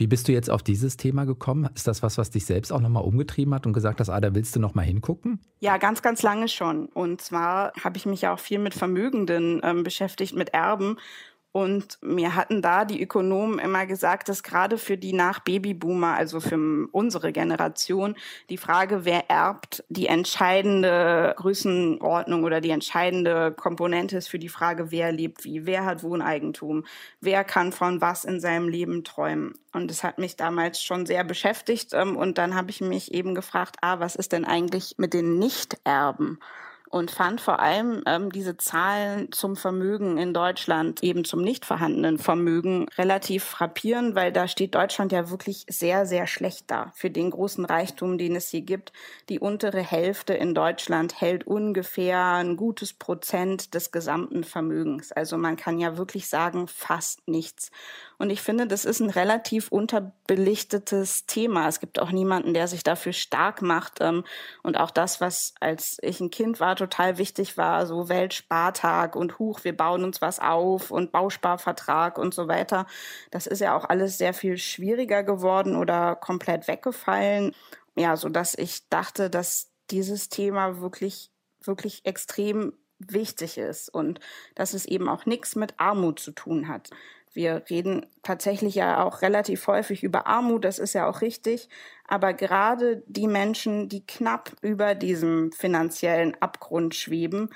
Wie 0.00 0.06
bist 0.06 0.28
du 0.28 0.32
jetzt 0.32 0.48
auf 0.48 0.62
dieses 0.62 0.96
Thema 0.96 1.26
gekommen? 1.26 1.68
Ist 1.74 1.86
das 1.86 2.02
was, 2.02 2.16
was 2.16 2.30
dich 2.30 2.46
selbst 2.46 2.72
auch 2.72 2.80
nochmal 2.80 3.02
umgetrieben 3.02 3.52
hat 3.52 3.66
und 3.66 3.74
gesagt 3.74 4.00
hast, 4.00 4.08
ah, 4.08 4.18
da 4.18 4.34
willst 4.34 4.56
du 4.56 4.58
nochmal 4.58 4.86
hingucken? 4.86 5.40
Ja, 5.58 5.76
ganz, 5.76 6.00
ganz 6.00 6.22
lange 6.22 6.48
schon. 6.48 6.86
Und 6.86 7.20
zwar 7.20 7.74
habe 7.84 7.98
ich 7.98 8.06
mich 8.06 8.22
ja 8.22 8.32
auch 8.32 8.38
viel 8.38 8.60
mit 8.60 8.72
Vermögenden 8.72 9.60
ähm, 9.62 9.82
beschäftigt, 9.82 10.34
mit 10.34 10.54
Erben. 10.54 10.96
Und 11.52 11.98
mir 12.00 12.36
hatten 12.36 12.62
da 12.62 12.84
die 12.84 13.02
Ökonomen 13.02 13.58
immer 13.58 13.84
gesagt, 13.84 14.28
dass 14.28 14.44
gerade 14.44 14.78
für 14.78 14.96
die 14.96 15.12
Nach-Babyboomer, 15.12 16.14
also 16.14 16.38
für 16.38 16.86
unsere 16.92 17.32
Generation, 17.32 18.14
die 18.50 18.56
Frage, 18.56 19.04
wer 19.04 19.28
erbt, 19.28 19.82
die 19.88 20.06
entscheidende 20.06 21.34
Größenordnung 21.36 22.44
oder 22.44 22.60
die 22.60 22.70
entscheidende 22.70 23.50
Komponente 23.50 24.16
ist 24.16 24.28
für 24.28 24.38
die 24.38 24.48
Frage, 24.48 24.92
wer 24.92 25.10
lebt 25.10 25.44
wie, 25.44 25.66
wer 25.66 25.84
hat 25.84 26.04
Wohneigentum, 26.04 26.84
wer 27.20 27.42
kann 27.42 27.72
von 27.72 28.00
was 28.00 28.24
in 28.24 28.38
seinem 28.38 28.68
Leben 28.68 29.02
träumen. 29.02 29.54
Und 29.72 29.90
das 29.90 30.04
hat 30.04 30.18
mich 30.18 30.36
damals 30.36 30.80
schon 30.80 31.04
sehr 31.04 31.24
beschäftigt. 31.24 31.94
Ähm, 31.94 32.16
und 32.16 32.38
dann 32.38 32.54
habe 32.54 32.70
ich 32.70 32.80
mich 32.80 33.12
eben 33.12 33.34
gefragt, 33.34 33.76
ah, 33.80 33.98
was 33.98 34.14
ist 34.14 34.32
denn 34.32 34.44
eigentlich 34.44 34.94
mit 34.98 35.14
den 35.14 35.38
Nichterben? 35.38 36.38
Und 36.90 37.12
fand 37.12 37.40
vor 37.40 37.60
allem 37.60 38.02
ähm, 38.06 38.30
diese 38.32 38.56
Zahlen 38.56 39.30
zum 39.30 39.56
Vermögen 39.56 40.18
in 40.18 40.34
Deutschland, 40.34 41.02
eben 41.04 41.24
zum 41.24 41.40
nicht 41.40 41.64
vorhandenen 41.64 42.18
Vermögen, 42.18 42.88
relativ 42.98 43.44
frappierend, 43.44 44.16
weil 44.16 44.32
da 44.32 44.48
steht 44.48 44.74
Deutschland 44.74 45.12
ja 45.12 45.30
wirklich 45.30 45.64
sehr, 45.68 46.04
sehr 46.04 46.26
schlecht 46.26 46.70
da 46.70 46.90
für 46.94 47.08
den 47.08 47.30
großen 47.30 47.64
Reichtum, 47.64 48.18
den 48.18 48.34
es 48.34 48.48
hier 48.48 48.62
gibt. 48.62 48.92
Die 49.28 49.38
untere 49.38 49.80
Hälfte 49.80 50.34
in 50.34 50.52
Deutschland 50.52 51.20
hält 51.20 51.46
ungefähr 51.46 52.24
ein 52.34 52.56
gutes 52.56 52.92
Prozent 52.92 53.72
des 53.74 53.92
gesamten 53.92 54.42
Vermögens. 54.42 55.12
Also 55.12 55.38
man 55.38 55.56
kann 55.56 55.78
ja 55.78 55.96
wirklich 55.96 56.28
sagen, 56.28 56.66
fast 56.66 57.28
nichts. 57.28 57.70
Und 58.20 58.28
ich 58.28 58.42
finde, 58.42 58.66
das 58.66 58.84
ist 58.84 59.00
ein 59.00 59.08
relativ 59.08 59.68
unterbelichtetes 59.72 61.24
Thema. 61.24 61.68
Es 61.68 61.80
gibt 61.80 61.98
auch 61.98 62.10
niemanden, 62.10 62.52
der 62.52 62.68
sich 62.68 62.82
dafür 62.82 63.14
stark 63.14 63.62
macht. 63.62 64.02
Ähm, 64.02 64.24
und 64.62 64.76
auch 64.78 64.90
das, 64.90 65.22
was 65.22 65.54
als 65.58 65.96
ich 66.02 66.20
ein 66.20 66.28
Kind 66.28 66.60
war, 66.60 66.76
total 66.76 67.16
wichtig 67.16 67.56
war, 67.56 67.86
so 67.86 68.10
Weltspartag 68.10 69.16
und 69.16 69.38
Huch, 69.38 69.64
wir 69.64 69.74
bauen 69.74 70.04
uns 70.04 70.20
was 70.20 70.38
auf 70.38 70.90
und 70.90 71.12
Bausparvertrag 71.12 72.18
und 72.18 72.34
so 72.34 72.46
weiter. 72.46 72.84
Das 73.30 73.46
ist 73.46 73.60
ja 73.60 73.74
auch 73.74 73.86
alles 73.88 74.18
sehr 74.18 74.34
viel 74.34 74.58
schwieriger 74.58 75.22
geworden 75.22 75.74
oder 75.74 76.14
komplett 76.14 76.68
weggefallen. 76.68 77.54
Ja, 77.96 78.18
so 78.18 78.28
dass 78.28 78.54
ich 78.54 78.86
dachte, 78.90 79.30
dass 79.30 79.70
dieses 79.90 80.28
Thema 80.28 80.82
wirklich, 80.82 81.30
wirklich 81.64 82.04
extrem 82.04 82.74
wichtig 82.98 83.56
ist 83.56 83.88
und 83.88 84.20
dass 84.54 84.74
es 84.74 84.84
eben 84.84 85.08
auch 85.08 85.24
nichts 85.24 85.56
mit 85.56 85.72
Armut 85.78 86.20
zu 86.20 86.32
tun 86.32 86.68
hat. 86.68 86.90
Wir 87.32 87.62
reden 87.70 88.06
tatsächlich 88.22 88.74
ja 88.74 89.04
auch 89.04 89.22
relativ 89.22 89.66
häufig 89.66 90.02
über 90.02 90.26
Armut, 90.26 90.64
das 90.64 90.78
ist 90.78 90.94
ja 90.94 91.08
auch 91.08 91.20
richtig. 91.20 91.68
Aber 92.06 92.32
gerade 92.32 93.02
die 93.06 93.28
Menschen, 93.28 93.88
die 93.88 94.04
knapp 94.04 94.56
über 94.62 94.94
diesem 94.94 95.52
finanziellen 95.52 96.34
Abgrund 96.40 96.94
schweben, 96.94 97.50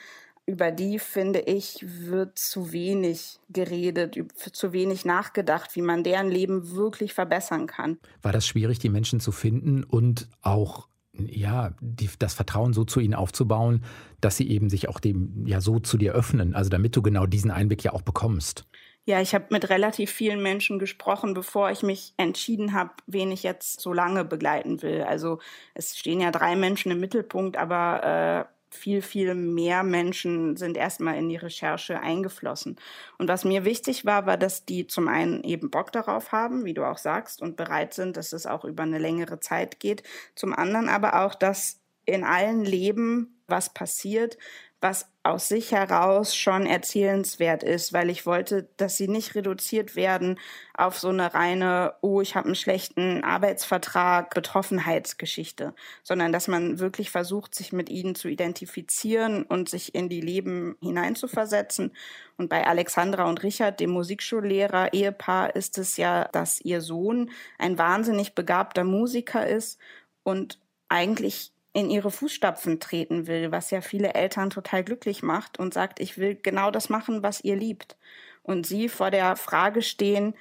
über 0.46 0.70
die, 0.70 0.98
finde 0.98 1.40
ich, 1.40 1.78
wird 1.82 2.38
zu 2.38 2.72
wenig 2.72 3.40
geredet, 3.48 4.16
zu 4.52 4.72
wenig 4.72 5.04
nachgedacht, 5.04 5.74
wie 5.74 5.82
man 5.82 6.04
deren 6.04 6.30
Leben 6.30 6.72
wirklich 6.72 7.14
verbessern 7.14 7.66
kann. 7.66 7.98
War 8.22 8.32
das 8.32 8.46
schwierig, 8.46 8.78
die 8.78 8.90
Menschen 8.90 9.20
zu 9.20 9.32
finden 9.32 9.84
und 9.84 10.28
auch 10.42 10.88
ja, 11.16 11.74
die, 11.80 12.10
das 12.18 12.34
Vertrauen 12.34 12.72
so 12.72 12.84
zu 12.84 13.00
ihnen 13.00 13.14
aufzubauen, 13.14 13.84
dass 14.20 14.36
sie 14.36 14.48
eben 14.50 14.68
sich 14.68 14.88
auch 14.88 15.00
dem 15.00 15.46
ja 15.46 15.60
so 15.60 15.78
zu 15.78 15.96
dir 15.96 16.12
öffnen, 16.12 16.54
also 16.54 16.70
damit 16.70 16.96
du 16.96 17.02
genau 17.02 17.26
diesen 17.26 17.50
Einblick 17.50 17.84
ja 17.84 17.92
auch 17.92 18.02
bekommst. 18.02 18.66
Ja, 19.06 19.20
ich 19.20 19.34
habe 19.34 19.46
mit 19.50 19.68
relativ 19.68 20.10
vielen 20.10 20.42
Menschen 20.42 20.78
gesprochen, 20.78 21.34
bevor 21.34 21.70
ich 21.70 21.82
mich 21.82 22.14
entschieden 22.16 22.72
habe, 22.72 22.90
wen 23.06 23.30
ich 23.32 23.42
jetzt 23.42 23.80
so 23.80 23.92
lange 23.92 24.24
begleiten 24.24 24.80
will. 24.82 25.02
Also 25.02 25.40
es 25.74 25.98
stehen 25.98 26.20
ja 26.20 26.30
drei 26.30 26.56
Menschen 26.56 26.90
im 26.90 27.00
Mittelpunkt, 27.00 27.58
aber 27.58 28.48
äh, 28.48 28.74
viel, 28.74 29.02
viel 29.02 29.34
mehr 29.34 29.82
Menschen 29.82 30.56
sind 30.56 30.76
erstmal 30.78 31.16
in 31.18 31.28
die 31.28 31.36
Recherche 31.36 32.00
eingeflossen. 32.00 32.76
Und 33.18 33.28
was 33.28 33.44
mir 33.44 33.64
wichtig 33.66 34.06
war, 34.06 34.24
war, 34.26 34.38
dass 34.38 34.64
die 34.64 34.86
zum 34.86 35.08
einen 35.08 35.44
eben 35.44 35.70
Bock 35.70 35.92
darauf 35.92 36.32
haben, 36.32 36.64
wie 36.64 36.74
du 36.74 36.84
auch 36.84 36.98
sagst, 36.98 37.42
und 37.42 37.56
bereit 37.56 37.92
sind, 37.92 38.16
dass 38.16 38.32
es 38.32 38.46
auch 38.46 38.64
über 38.64 38.84
eine 38.84 38.98
längere 38.98 39.38
Zeit 39.38 39.80
geht. 39.80 40.02
Zum 40.34 40.54
anderen 40.54 40.88
aber 40.88 41.22
auch, 41.24 41.34
dass 41.34 41.80
in 42.06 42.24
allen 42.24 42.64
Leben 42.64 43.42
was 43.46 43.72
passiert, 43.72 44.38
was 44.80 45.08
aus 45.22 45.48
sich 45.48 45.72
heraus 45.72 46.36
schon 46.36 46.66
erzählenswert 46.66 47.62
ist, 47.62 47.94
weil 47.94 48.10
ich 48.10 48.26
wollte, 48.26 48.68
dass 48.76 48.98
sie 48.98 49.08
nicht 49.08 49.34
reduziert 49.34 49.96
werden 49.96 50.38
auf 50.74 50.98
so 50.98 51.08
eine 51.08 51.32
reine, 51.32 51.94
oh, 52.02 52.20
ich 52.20 52.36
habe 52.36 52.46
einen 52.46 52.54
schlechten 52.54 53.24
Arbeitsvertrag, 53.24 54.34
Betroffenheitsgeschichte, 54.34 55.74
sondern 56.02 56.32
dass 56.32 56.48
man 56.48 56.78
wirklich 56.80 57.10
versucht, 57.10 57.54
sich 57.54 57.72
mit 57.72 57.88
ihnen 57.88 58.14
zu 58.14 58.28
identifizieren 58.28 59.44
und 59.44 59.70
sich 59.70 59.94
in 59.94 60.10
die 60.10 60.20
Leben 60.20 60.76
hineinzuversetzen. 60.82 61.92
Und 62.36 62.50
bei 62.50 62.66
Alexandra 62.66 63.24
und 63.24 63.42
Richard, 63.42 63.80
dem 63.80 63.90
Musikschullehrer 63.90 64.92
Ehepaar, 64.92 65.56
ist 65.56 65.78
es 65.78 65.96
ja, 65.96 66.24
dass 66.32 66.60
ihr 66.60 66.82
Sohn 66.82 67.30
ein 67.58 67.78
wahnsinnig 67.78 68.34
begabter 68.34 68.84
Musiker 68.84 69.46
ist 69.46 69.78
und 70.22 70.58
eigentlich 70.90 71.53
in 71.74 71.90
ihre 71.90 72.10
Fußstapfen 72.10 72.80
treten 72.80 73.26
will, 73.26 73.50
was 73.52 73.70
ja 73.70 73.80
viele 73.80 74.14
Eltern 74.14 74.48
total 74.48 74.84
glücklich 74.84 75.22
macht 75.22 75.58
und 75.58 75.74
sagt, 75.74 76.00
ich 76.00 76.16
will 76.16 76.38
genau 76.40 76.70
das 76.70 76.88
machen, 76.88 77.22
was 77.22 77.42
ihr 77.42 77.56
liebt. 77.56 77.96
Und 78.44 78.64
sie 78.64 78.88
vor 78.88 79.10
der 79.10 79.34
Frage 79.36 79.82
stehen, 79.82 80.34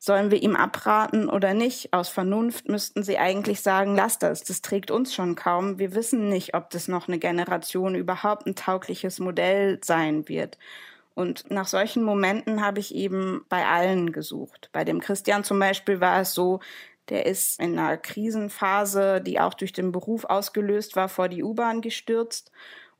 sollen 0.00 0.30
wir 0.30 0.42
ihm 0.42 0.56
abraten 0.56 1.28
oder 1.28 1.54
nicht? 1.54 1.92
Aus 1.92 2.08
Vernunft 2.08 2.68
müssten 2.68 3.04
sie 3.04 3.18
eigentlich 3.18 3.60
sagen, 3.62 3.94
lass 3.94 4.18
das, 4.18 4.42
das 4.42 4.60
trägt 4.60 4.90
uns 4.90 5.14
schon 5.14 5.36
kaum. 5.36 5.78
Wir 5.78 5.94
wissen 5.94 6.28
nicht, 6.28 6.54
ob 6.54 6.70
das 6.70 6.88
noch 6.88 7.06
eine 7.06 7.18
Generation 7.18 7.94
überhaupt 7.94 8.46
ein 8.46 8.56
taugliches 8.56 9.20
Modell 9.20 9.78
sein 9.82 10.28
wird. 10.28 10.58
Und 11.14 11.50
nach 11.50 11.66
solchen 11.68 12.02
Momenten 12.02 12.64
habe 12.64 12.80
ich 12.80 12.94
eben 12.94 13.44
bei 13.48 13.66
allen 13.66 14.12
gesucht. 14.12 14.70
Bei 14.72 14.84
dem 14.84 15.00
Christian 15.00 15.44
zum 15.44 15.58
Beispiel 15.58 16.00
war 16.00 16.20
es 16.20 16.32
so, 16.34 16.60
der 17.10 17.26
ist 17.26 17.60
in 17.60 17.78
einer 17.78 17.96
Krisenphase, 17.96 19.20
die 19.20 19.40
auch 19.40 19.54
durch 19.54 19.72
den 19.72 19.92
Beruf 19.92 20.24
ausgelöst 20.24 20.96
war, 20.96 21.08
vor 21.08 21.28
die 21.28 21.42
U-Bahn 21.42 21.80
gestürzt. 21.80 22.50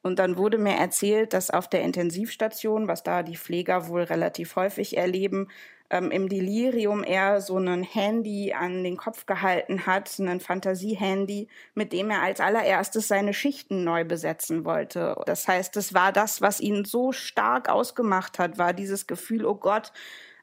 Und 0.03 0.19
dann 0.19 0.37
wurde 0.37 0.59
mir 0.59 0.77
erzählt, 0.77 1.33
dass 1.33 1.51
auf 1.51 1.69
der 1.69 1.83
Intensivstation, 1.83 2.89
was 2.89 3.03
da 3.03 3.23
die 3.23 3.37
Pfleger 3.37 3.89
wohl 3.89 4.03
relativ 4.03 4.57
häufig 4.57 4.97
erleben, 4.97 5.49
ähm, 5.91 6.11
im 6.11 6.29
Delirium 6.29 7.03
er 7.03 7.41
so 7.41 7.59
ein 7.59 7.83
Handy 7.83 8.53
an 8.53 8.85
den 8.85 8.97
Kopf 8.97 9.27
gehalten 9.27 9.87
hat, 9.87 10.19
ein 10.19 10.41
Fantasie-Handy, 10.41 11.49
mit 11.75 11.93
dem 11.93 12.11
er 12.11 12.23
als 12.23 12.41
allererstes 12.41 13.09
seine 13.09 13.33
Schichten 13.33 13.85
neu 13.85 14.05
besetzen 14.05 14.65
wollte. 14.65 15.17
Das 15.27 15.49
heißt, 15.49 15.77
es 15.77 15.95
war 15.95 16.13
das, 16.13 16.43
was 16.43 16.61
ihn 16.61 16.85
so 16.85 17.13
stark 17.13 17.69
ausgemacht 17.69 18.39
hat, 18.39 18.59
war 18.59 18.75
dieses 18.75 19.07
Gefühl, 19.07 19.47
oh 19.47 19.55
Gott, 19.55 19.93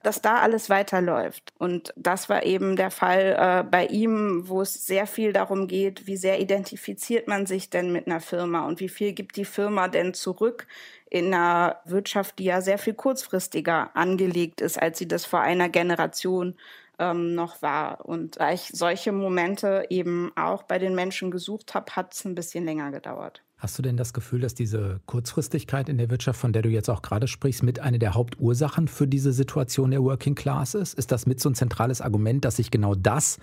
dass 0.06 0.22
da 0.22 0.36
alles 0.38 0.70
weiterläuft. 0.70 1.52
Und 1.58 1.94
das 1.96 2.30
war 2.30 2.44
eben 2.44 2.76
der 2.76 2.92
Fall 2.92 3.36
äh, 3.38 3.64
bei 3.64 3.88
ihm, 3.88 4.48
wo 4.48 4.62
es 4.62 4.86
sehr 4.86 5.08
viel 5.08 5.34
darum 5.34 5.68
geht, 5.68 6.06
wie 6.06 6.18
sehr 6.18 6.40
identifiziert 6.40 7.28
man 7.28 7.46
sich 7.46 7.70
denn 7.70 7.92
mit 7.92 8.08
einer 8.08 8.20
Firma 8.20 8.68
und 8.68 8.80
wie 8.80 8.90
viel 8.90 9.14
gibt 9.14 9.36
die 9.36 9.46
Firma 9.46 9.88
denn 9.88 10.14
zurück 10.14 10.68
in 11.10 11.34
einer 11.34 11.78
Wirtschaft, 11.86 12.40
die 12.40 12.46
ja 12.46 12.62
sehr 12.62 12.78
viel 12.78 12.94
kurzfristiger 12.94 13.96
angelegt 13.96 14.62
ist, 14.62 14.82
als 14.82 14.98
sie 14.98 15.08
das 15.08 15.26
vor 15.26 15.40
einer 15.42 15.70
Generation 15.70 16.56
ähm, 17.00 17.36
noch 17.36 17.62
war. 17.62 18.06
Und 18.06 18.40
da 18.40 18.52
ich 18.52 18.70
solche 18.74 19.12
Momente 19.12 19.86
eben 19.90 20.32
auch 20.36 20.64
bei 20.64 20.78
den 20.78 20.96
Menschen 20.96 21.32
gesucht 21.32 21.74
habe, 21.74 21.96
hat 21.96 22.14
es 22.14 22.26
ein 22.26 22.36
bisschen 22.36 22.66
länger 22.66 22.92
gedauert. 22.92 23.45
Hast 23.58 23.78
du 23.78 23.82
denn 23.82 23.96
das 23.96 24.14
Gefühl, 24.14 24.42
dass 24.42 24.54
diese 24.54 25.00
Kurzfristigkeit 25.06 25.88
in 25.88 25.98
der 25.98 26.10
Wirtschaft, 26.10 26.40
von 26.40 26.52
der 26.52 26.62
du 26.62 26.70
jetzt 26.70 26.90
auch 26.90 27.02
gerade 27.02 27.28
sprichst, 27.28 27.64
mit 27.64 27.80
eine 27.80 28.00
der 28.00 28.14
Hauptursachen 28.14 28.88
für 28.88 29.08
diese 29.08 29.32
Situation 29.32 29.92
der 29.92 30.04
Working 30.04 30.36
Class 30.36 30.76
ist? 30.76 30.94
Ist 30.94 31.12
das 31.12 31.26
mit 31.26 31.40
so 31.40 31.50
ein 31.50 31.56
zentrales 31.56 32.02
Argument, 32.02 32.44
dass 32.44 32.58
sich 32.58 32.70
genau 32.70 32.96
das 32.96 33.40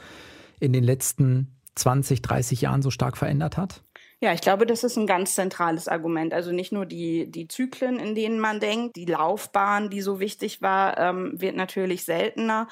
in 0.60 0.72
den 0.72 0.84
letzten 0.84 1.56
20, 1.76 2.20
30 2.20 2.60
Jahren 2.60 2.82
so 2.82 2.90
stark 2.90 3.16
verändert 3.16 3.56
hat? 3.56 3.82
Ja, 4.20 4.32
ich 4.32 4.40
glaube, 4.40 4.66
das 4.66 4.84
ist 4.84 4.96
ein 4.96 5.08
ganz 5.08 5.34
zentrales 5.34 5.88
Argument. 5.88 6.32
Also 6.32 6.52
nicht 6.52 6.70
nur 6.70 6.86
die, 6.86 7.28
die 7.28 7.48
Zyklen, 7.48 7.98
in 7.98 8.14
denen 8.14 8.38
man 8.38 8.60
denkt, 8.60 8.94
die 8.94 9.06
Laufbahn, 9.06 9.90
die 9.90 10.02
so 10.02 10.20
wichtig 10.20 10.62
war, 10.62 10.96
ähm, 10.98 11.32
wird 11.40 11.56
natürlich 11.56 12.04
seltener 12.04 12.68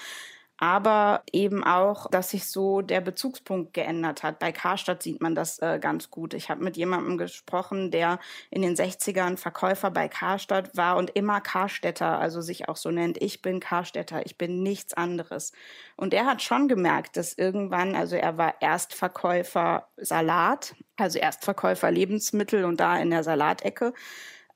aber 0.60 1.22
eben 1.32 1.64
auch, 1.64 2.10
dass 2.10 2.30
sich 2.30 2.46
so 2.46 2.82
der 2.82 3.00
Bezugspunkt 3.00 3.72
geändert 3.72 4.22
hat. 4.22 4.38
Bei 4.38 4.52
Karstadt 4.52 5.02
sieht 5.02 5.22
man 5.22 5.34
das 5.34 5.58
äh, 5.60 5.78
ganz 5.80 6.10
gut. 6.10 6.34
Ich 6.34 6.50
habe 6.50 6.62
mit 6.62 6.76
jemandem 6.76 7.16
gesprochen, 7.16 7.90
der 7.90 8.20
in 8.50 8.60
den 8.60 8.76
60ern 8.76 9.38
Verkäufer 9.38 9.90
bei 9.90 10.08
Karstadt 10.08 10.76
war 10.76 10.98
und 10.98 11.16
immer 11.16 11.40
Karstädter, 11.40 12.18
also 12.18 12.42
sich 12.42 12.68
auch 12.68 12.76
so 12.76 12.90
nennt, 12.90 13.20
ich 13.22 13.40
bin 13.40 13.58
Karstädter, 13.58 14.26
ich 14.26 14.36
bin 14.36 14.62
nichts 14.62 14.92
anderes. 14.92 15.52
Und 15.96 16.12
er 16.12 16.26
hat 16.26 16.42
schon 16.42 16.68
gemerkt, 16.68 17.16
dass 17.16 17.32
irgendwann, 17.32 17.96
also 17.96 18.16
er 18.16 18.36
war 18.36 18.60
Erstverkäufer 18.60 19.88
Salat, 19.96 20.74
also 20.98 21.18
Erstverkäufer 21.18 21.90
Lebensmittel 21.90 22.66
und 22.66 22.80
da 22.80 22.98
in 22.98 23.08
der 23.08 23.24
Salatecke 23.24 23.94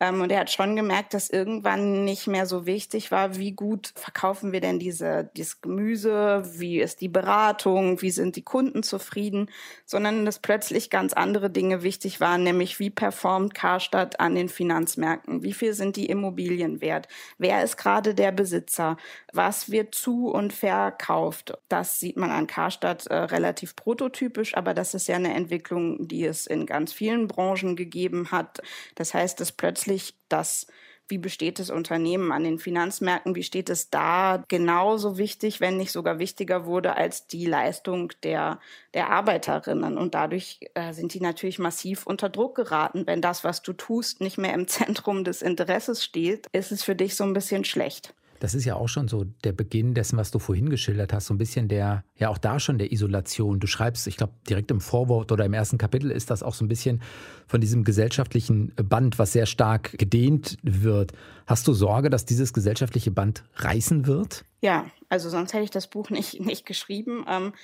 ähm, 0.01 0.21
und 0.21 0.33
er 0.33 0.41
hat 0.41 0.51
schon 0.51 0.77
gemerkt, 0.77 1.15
dass 1.15 1.31
irgendwann 1.31 2.05
nicht 2.05 2.27
mehr 2.27 2.47
so 2.47 2.67
wichtig 2.67 3.11
war, 3.11 3.37
wie 3.37 3.53
gut 3.53 3.93
verkaufen 3.95 4.53
wir 4.53 4.61
denn 4.61 4.79
diese, 4.79 5.31
dieses 5.37 5.61
Gemüse, 5.61 6.43
wie 6.59 6.81
ist 6.81 7.01
die 7.01 7.09
Beratung, 7.09 8.03
wie 8.03 8.11
sind 8.11 8.37
die 8.37 8.43
Kunden 8.43 8.83
zufrieden, 8.83 9.51
sondern 9.85 10.25
dass 10.25 10.41
plötzlich 10.41 10.91
ganz 10.91 11.13
andere 11.13 11.51
Dinge 11.51 11.83
wichtig 11.83 12.21
waren, 12.21 12.43
nämlich 12.43 12.79
wie 12.79 12.91
performt 12.91 13.55
Karstadt 13.55 14.21
an 14.21 14.35
den 14.35 14.49
Finanzmärkten, 14.49 15.43
wie 15.43 15.53
viel 15.53 15.75
sind 15.75 15.97
die 15.97 16.07
Immobilien 16.07 16.81
wert, 16.81 17.09
wer 17.39 17.63
ist 17.63 17.77
gerade 17.77 18.15
der 18.15 18.33
Besitzer, 18.33 18.97
was 19.33 19.71
wird 19.71 19.95
zu 19.95 20.29
und 20.29 20.53
verkauft. 20.53 21.57
Das 21.69 22.01
sieht 22.01 22.17
man 22.17 22.31
an 22.31 22.47
Karstadt 22.47 23.07
äh, 23.07 23.15
relativ 23.15 23.77
prototypisch, 23.77 24.57
aber 24.57 24.75
das 24.75 24.95
ist 24.95 25.07
ja 25.07 25.17
eine 25.17 25.35
Entwicklung, 25.35 26.09
die 26.09 26.25
es 26.25 26.47
in 26.47 26.67
ganz 26.67 26.93
vielen 26.93 27.29
Branchen 27.29 27.77
gegeben 27.77 28.31
hat. 28.31 28.61
Das 28.97 29.15
heißt, 29.15 29.41
dass 29.41 29.53
plötzlich 29.53 29.84
plötzlich 29.85 30.15
das, 30.29 30.67
wie 31.09 31.19
besteht 31.19 31.59
das 31.59 31.69
Unternehmen 31.69 32.33
an 32.33 32.45
den 32.45 32.59
Finanzmärkten, 32.59 33.35
wie 33.35 33.43
steht 33.43 33.69
es 33.69 33.91
da, 33.91 34.43
genauso 34.49 35.19
wichtig, 35.19 35.61
wenn 35.61 35.77
nicht 35.77 35.93
sogar 35.93 36.19
wichtiger 36.19 36.65
wurde 36.65 36.97
als 36.97 37.27
die 37.27 37.45
Leistung 37.45 38.13
der, 38.23 38.59
der 38.95 39.11
Arbeiterinnen. 39.11 39.99
Und 39.99 40.15
dadurch 40.15 40.61
äh, 40.75 40.95
sind 40.95 41.13
die 41.13 41.21
natürlich 41.21 41.59
massiv 41.59 42.07
unter 42.07 42.31
Druck 42.31 42.55
geraten. 42.57 43.07
Wenn 43.07 43.21
das, 43.21 43.45
was 43.45 43.61
du 43.61 43.75
tust, 43.75 44.23
nicht 44.23 44.39
mehr 44.39 44.55
im 44.55 44.67
Zentrum 44.69 45.25
des 45.25 45.43
Interesses 45.43 46.03
steht, 46.03 46.47
ist 46.53 46.73
es 46.73 46.83
für 46.83 46.97
dich 46.97 47.17
so 47.17 47.25
ein 47.25 47.35
bisschen 47.35 47.65
schlecht. 47.65 48.15
Das 48.45 48.53
ist 48.53 48.67
ja 48.67 48.77
auch 48.77 48.89
schon 48.91 49.09
so 49.09 49.25
der 49.25 49.53
Beginn 49.53 49.95
dessen, 49.95 50.19
was 50.19 50.31
du 50.31 50.39
vorhin 50.39 50.69
geschildert 50.69 51.15
hast, 51.15 51.29
so 51.29 51.33
ein 51.33 51.39
bisschen 51.39 51.67
der, 51.67 52.05
ja 52.19 52.29
auch 52.29 52.37
da 52.37 52.61
schon 52.61 52.77
der 52.77 52.93
Isolation. 52.93 53.59
Du 53.59 53.67
schreibst, 53.67 54.07
ich 54.07 54.19
glaube, 54.19 54.35
direkt 54.47 54.71
im 54.71 54.83
Vorwort 54.83 55.33
oder 55.33 55.47
im 55.47 55.55
ersten 55.55 55.79
Kapitel 55.79 56.11
ist 56.11 56.31
das 56.31 56.43
auch 56.43 56.53
so 56.53 56.63
ein 56.63 56.69
bisschen 56.69 57.01
von 57.47 57.63
diesem 57.63 57.85
gesellschaftlichen 57.85 58.75
Band, 58.75 59.19
was 59.19 59.33
sehr 59.33 59.47
stark 59.47 59.97
gedehnt 59.97 60.59
wird. 60.63 61.15
Hast 61.47 61.67
du 61.67 61.73
Sorge, 61.73 62.11
dass 62.11 62.27
dieses 62.27 62.53
gesellschaftliche 62.53 63.11
Band 63.11 63.45
reißen 63.55 64.07
wird? 64.07 64.45
Ja, 64.61 64.85
also 65.09 65.31
sonst 65.31 65.55
hätte 65.55 65.65
ich 65.65 65.71
das 65.71 65.87
Buch 65.87 66.11
nicht, 66.11 66.39
nicht 66.45 66.67
geschrieben. 66.67 67.25
Ähm, 67.27 67.55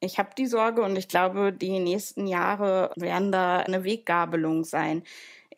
ich 0.00 0.18
habe 0.18 0.30
die 0.36 0.46
Sorge 0.46 0.82
und 0.82 0.96
ich 0.96 1.06
glaube, 1.06 1.52
die 1.52 1.78
nächsten 1.78 2.26
Jahre 2.26 2.90
werden 2.96 3.30
da 3.30 3.58
eine 3.58 3.84
Weggabelung 3.84 4.64
sein 4.64 5.04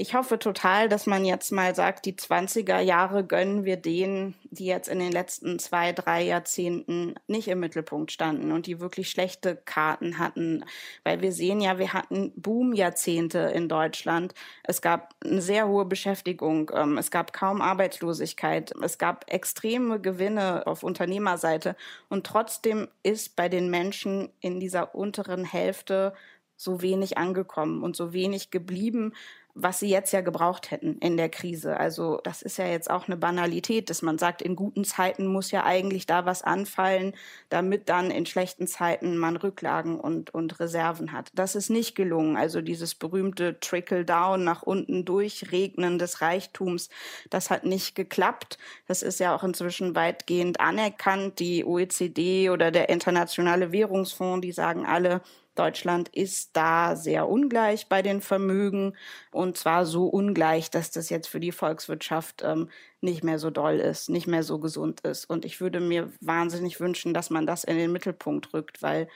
ich 0.01 0.15
hoffe 0.15 0.39
total, 0.39 0.89
dass 0.89 1.07
man 1.07 1.25
jetzt 1.25 1.51
mal 1.51 1.75
sagt, 1.75 2.07
die 2.07 2.13
20er 2.13 2.79
Jahre 2.79 3.25
gönnen 3.25 3.65
wir 3.65 3.77
denen, 3.77 4.37
die 4.45 4.67
jetzt 4.67 4.89
in 4.89 5.01
den 5.01 5.11
letzten 5.11 5.59
zwei, 5.59 5.93
drei 5.93 6.23
Jahrzehnten 6.23 7.17
nicht 7.27 7.49
im 7.49 7.59
Mittelpunkt 7.59 8.13
standen 8.13 8.53
und 8.53 8.67
die 8.67 8.79
wirklich 8.79 9.11
schlechte 9.11 9.57
Karten 9.57 10.19
hatten. 10.19 10.65
Weil 11.03 11.21
wir 11.21 11.33
sehen 11.33 11.61
ja, 11.61 11.81
wir 11.81 11.95
hatten 11.95 12.33
Boom-Jahrzehnte 12.37 13.39
in 13.39 13.69
Deutschland. 13.69 14.35
Es 14.63 14.81
gab 14.83 15.17
eine 15.25 15.43
sehr 15.43 15.67
hohe 15.67 15.85
Beschäftigung. 15.85 16.71
Ähm, 16.73 16.97
es 16.97 17.11
gab 17.11 17.33
kaum 17.33 17.61
Arbeitslosigkeit. 17.61 18.73
Es 18.81 18.99
gab 18.99 19.29
extreme 19.29 20.01
Gewinne 20.01 20.65
auf 20.69 20.85
Unternehmerseite. 20.85 21.75
Und 22.09 22.25
trotzdem 22.25 22.87
ist 23.03 23.35
bei 23.35 23.49
den 23.49 23.69
Menschen 23.69 24.29
in 24.39 24.61
dieser 24.61 24.95
unteren 24.95 25.45
Hälfte 25.45 26.15
so 26.59 26.83
wenig 26.83 27.17
angekommen 27.17 27.83
und 27.83 27.97
so 27.97 28.13
wenig 28.13 28.51
geblieben, 28.51 29.15
was 29.61 29.81
sie 29.81 29.89
jetzt 29.89 30.13
ja 30.13 30.21
gebraucht 30.21 30.71
hätten 30.71 30.99
in 30.99 31.17
der 31.17 31.29
Krise. 31.29 31.79
Also 31.79 32.21
das 32.23 32.43
ist 32.43 32.59
ja 32.59 32.67
jetzt 32.67 32.89
auch 32.89 33.09
eine 33.09 33.17
Banalität, 33.17 33.91
dass 33.91 34.03
man 34.03 34.17
sagt, 34.17 34.41
in 34.41 34.55
guten 34.55 34.85
Zeiten 34.85 35.27
muss 35.27 35.51
ja 35.51 35.65
eigentlich 35.65 36.07
da 36.07 36.25
was 36.25 36.43
anfallen, 36.43 37.13
damit 37.49 37.89
dann 37.89 38.13
in 38.13 38.25
schlechten 38.25 38.69
Zeiten 38.69 39.19
man 39.19 39.37
Rücklagen 39.37 39.99
und, 39.99 40.33
und 40.33 40.61
Reserven 40.61 41.13
hat. 41.13 41.31
Das 41.35 41.57
ist 41.57 41.71
nicht 41.71 41.97
gelungen. 41.97 42.37
Also 42.37 42.61
dieses 42.61 42.95
berühmte 42.95 43.59
Trickle-Down 43.59 44.45
nach 44.45 44.63
unten 44.63 45.05
durchregnen 45.05 45.99
des 45.99 46.21
Reichtums, 46.21 46.89
das 47.29 47.51
hat 47.51 47.65
nicht 47.65 47.97
geklappt. 47.97 48.59
Das 48.87 49.03
ist 49.03 49.19
ja 49.19 49.35
auch 49.35 49.43
inzwischen 49.43 49.97
weitgehend 49.97 50.61
anerkannt. 50.61 51.41
Die 51.41 51.65
OECD 51.65 52.51
oder 52.51 52.71
der 52.71 52.91
Internationale 52.91 53.73
Währungsfonds, 53.73 54.43
die 54.43 54.53
sagen 54.53 54.87
alle, 54.87 55.21
Deutschland 55.59 56.09
ist 56.11 56.51
da 56.57 56.97
sehr 56.97 57.29
ungleich 57.29 57.89
bei 57.89 58.03
den 58.03 58.21
Vermögen 58.21 58.95
und 59.33 59.57
zwar 59.57 59.87
so 59.87 60.07
ungleich, 60.07 60.71
dass 60.71 60.91
das 60.91 61.11
jetzt 61.11 61.29
für 61.29 61.41
die 61.41 61.53
Volkswirtschaft 61.53 62.43
ähm, 62.45 62.69
nicht 63.01 63.25
mehr 63.25 63.39
so 63.39 63.51
doll 63.51 63.77
ist, 63.77 64.09
nicht 64.09 64.27
mehr 64.27 64.43
so 64.43 64.59
gesund 64.59 65.01
ist. 65.01 65.29
Und 65.29 65.45
ich 65.45 65.61
würde 65.61 65.81
mir 65.81 66.13
wahnsinnig 66.21 66.81
wünschen, 66.81 67.15
dass 67.15 67.31
man 67.31 67.47
das 67.47 67.65
in 67.65 67.77
den 67.77 67.93
Mittelpunkt 67.93 68.53
rückt, 68.55 68.83
weil 68.83 69.09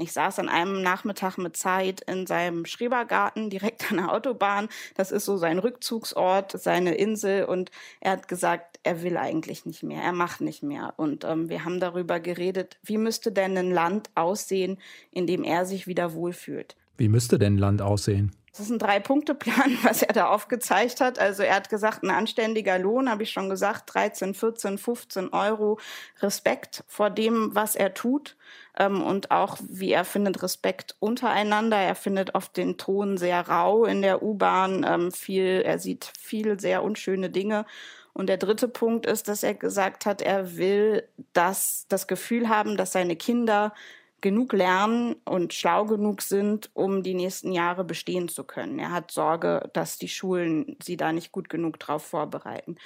Ich 0.00 0.12
saß 0.12 0.38
an 0.38 0.48
einem 0.48 0.80
Nachmittag 0.80 1.36
mit 1.36 1.58
Zeit 1.58 2.00
in 2.00 2.26
seinem 2.26 2.64
Schrebergarten 2.64 3.50
direkt 3.50 3.90
an 3.90 3.98
der 3.98 4.12
Autobahn. 4.12 4.68
Das 4.94 5.12
ist 5.12 5.26
so 5.26 5.36
sein 5.36 5.58
Rückzugsort, 5.58 6.52
seine 6.60 6.94
Insel. 6.94 7.44
Und 7.44 7.70
er 8.00 8.12
hat 8.12 8.26
gesagt, 8.26 8.80
er 8.82 9.02
will 9.02 9.18
eigentlich 9.18 9.66
nicht 9.66 9.82
mehr, 9.82 10.02
er 10.02 10.12
macht 10.12 10.40
nicht 10.40 10.62
mehr. 10.62 10.94
Und 10.96 11.24
ähm, 11.24 11.50
wir 11.50 11.66
haben 11.66 11.80
darüber 11.80 12.18
geredet, 12.18 12.78
wie 12.82 12.96
müsste 12.96 13.30
denn 13.30 13.58
ein 13.58 13.72
Land 13.72 14.08
aussehen, 14.14 14.78
in 15.10 15.26
dem 15.26 15.44
er 15.44 15.66
sich 15.66 15.86
wieder 15.86 16.14
wohlfühlt. 16.14 16.76
Wie 16.96 17.08
müsste 17.08 17.38
denn 17.38 17.54
ein 17.56 17.58
Land 17.58 17.82
aussehen? 17.82 18.32
Das 18.52 18.60
ist 18.60 18.70
ein 18.70 18.78
Drei-Punkte-Plan, 18.78 19.78
was 19.82 20.02
er 20.02 20.12
da 20.12 20.28
aufgezeigt 20.28 21.00
hat. 21.00 21.18
Also 21.18 21.42
er 21.42 21.54
hat 21.54 21.68
gesagt, 21.68 22.02
ein 22.02 22.10
anständiger 22.10 22.78
Lohn, 22.78 23.08
habe 23.08 23.22
ich 23.22 23.30
schon 23.30 23.48
gesagt, 23.48 23.94
13, 23.94 24.34
14, 24.34 24.78
15 24.78 25.32
Euro. 25.32 25.78
Respekt 26.20 26.84
vor 26.88 27.10
dem, 27.10 27.54
was 27.54 27.76
er 27.76 27.94
tut. 27.94 28.36
Ähm, 28.76 29.02
und 29.02 29.30
auch, 29.30 29.58
wie 29.60 29.92
er 29.92 30.04
findet, 30.04 30.42
Respekt 30.42 30.96
untereinander. 30.98 31.76
Er 31.76 31.94
findet 31.94 32.34
oft 32.34 32.56
den 32.56 32.76
Ton 32.76 33.16
sehr 33.16 33.48
rau 33.48 33.84
in 33.84 34.02
der 34.02 34.22
U-Bahn. 34.22 34.84
Ähm, 34.88 35.12
viel, 35.12 35.62
er 35.64 35.78
sieht 35.78 36.12
viel 36.18 36.58
sehr 36.58 36.82
unschöne 36.82 37.30
Dinge. 37.30 37.66
Und 38.12 38.28
der 38.28 38.38
dritte 38.38 38.66
Punkt 38.66 39.06
ist, 39.06 39.28
dass 39.28 39.44
er 39.44 39.54
gesagt 39.54 40.04
hat, 40.04 40.20
er 40.20 40.56
will 40.56 41.04
dass 41.32 41.86
das 41.88 42.06
Gefühl 42.08 42.48
haben, 42.48 42.76
dass 42.76 42.92
seine 42.92 43.16
Kinder 43.16 43.72
genug 44.20 44.52
lernen 44.52 45.16
und 45.24 45.54
schlau 45.54 45.84
genug 45.84 46.22
sind, 46.22 46.70
um 46.74 47.02
die 47.02 47.14
nächsten 47.14 47.52
Jahre 47.52 47.84
bestehen 47.84 48.28
zu 48.28 48.44
können. 48.44 48.78
Er 48.78 48.92
hat 48.92 49.10
Sorge, 49.10 49.70
dass 49.72 49.98
die 49.98 50.08
Schulen 50.08 50.76
sie 50.82 50.96
da 50.96 51.12
nicht 51.12 51.32
gut 51.32 51.48
genug 51.48 51.78
drauf 51.78 52.04
vorbereiten. 52.04 52.76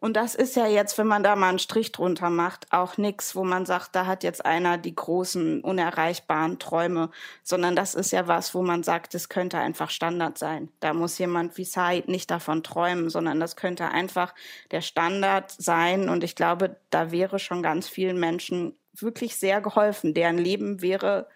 Und 0.00 0.16
das 0.16 0.34
ist 0.34 0.56
ja 0.56 0.66
jetzt, 0.66 0.96
wenn 0.96 1.06
man 1.06 1.22
da 1.22 1.36
mal 1.36 1.50
einen 1.50 1.58
Strich 1.58 1.92
drunter 1.92 2.30
macht, 2.30 2.72
auch 2.72 2.96
nichts, 2.96 3.36
wo 3.36 3.44
man 3.44 3.66
sagt, 3.66 3.94
da 3.94 4.06
hat 4.06 4.24
jetzt 4.24 4.46
einer 4.46 4.78
die 4.78 4.94
großen, 4.94 5.60
unerreichbaren 5.60 6.58
Träume, 6.58 7.10
sondern 7.42 7.76
das 7.76 7.94
ist 7.94 8.10
ja 8.10 8.26
was, 8.26 8.54
wo 8.54 8.62
man 8.62 8.82
sagt, 8.82 9.12
das 9.12 9.28
könnte 9.28 9.58
einfach 9.58 9.90
Standard 9.90 10.38
sein. 10.38 10.70
Da 10.80 10.94
muss 10.94 11.18
jemand 11.18 11.58
wie 11.58 11.64
Said 11.64 12.08
nicht 12.08 12.30
davon 12.30 12.62
träumen, 12.62 13.10
sondern 13.10 13.40
das 13.40 13.56
könnte 13.56 13.88
einfach 13.88 14.34
der 14.70 14.80
Standard 14.80 15.50
sein. 15.50 16.08
Und 16.08 16.24
ich 16.24 16.34
glaube, 16.34 16.76
da 16.88 17.12
wäre 17.12 17.38
schon 17.38 17.62
ganz 17.62 17.86
vielen 17.86 18.18
Menschen 18.18 18.74
wirklich 19.02 19.36
sehr 19.36 19.60
geholfen. 19.60 20.14
Deren 20.14 20.38
Leben 20.38 20.82
wäre 20.82 21.28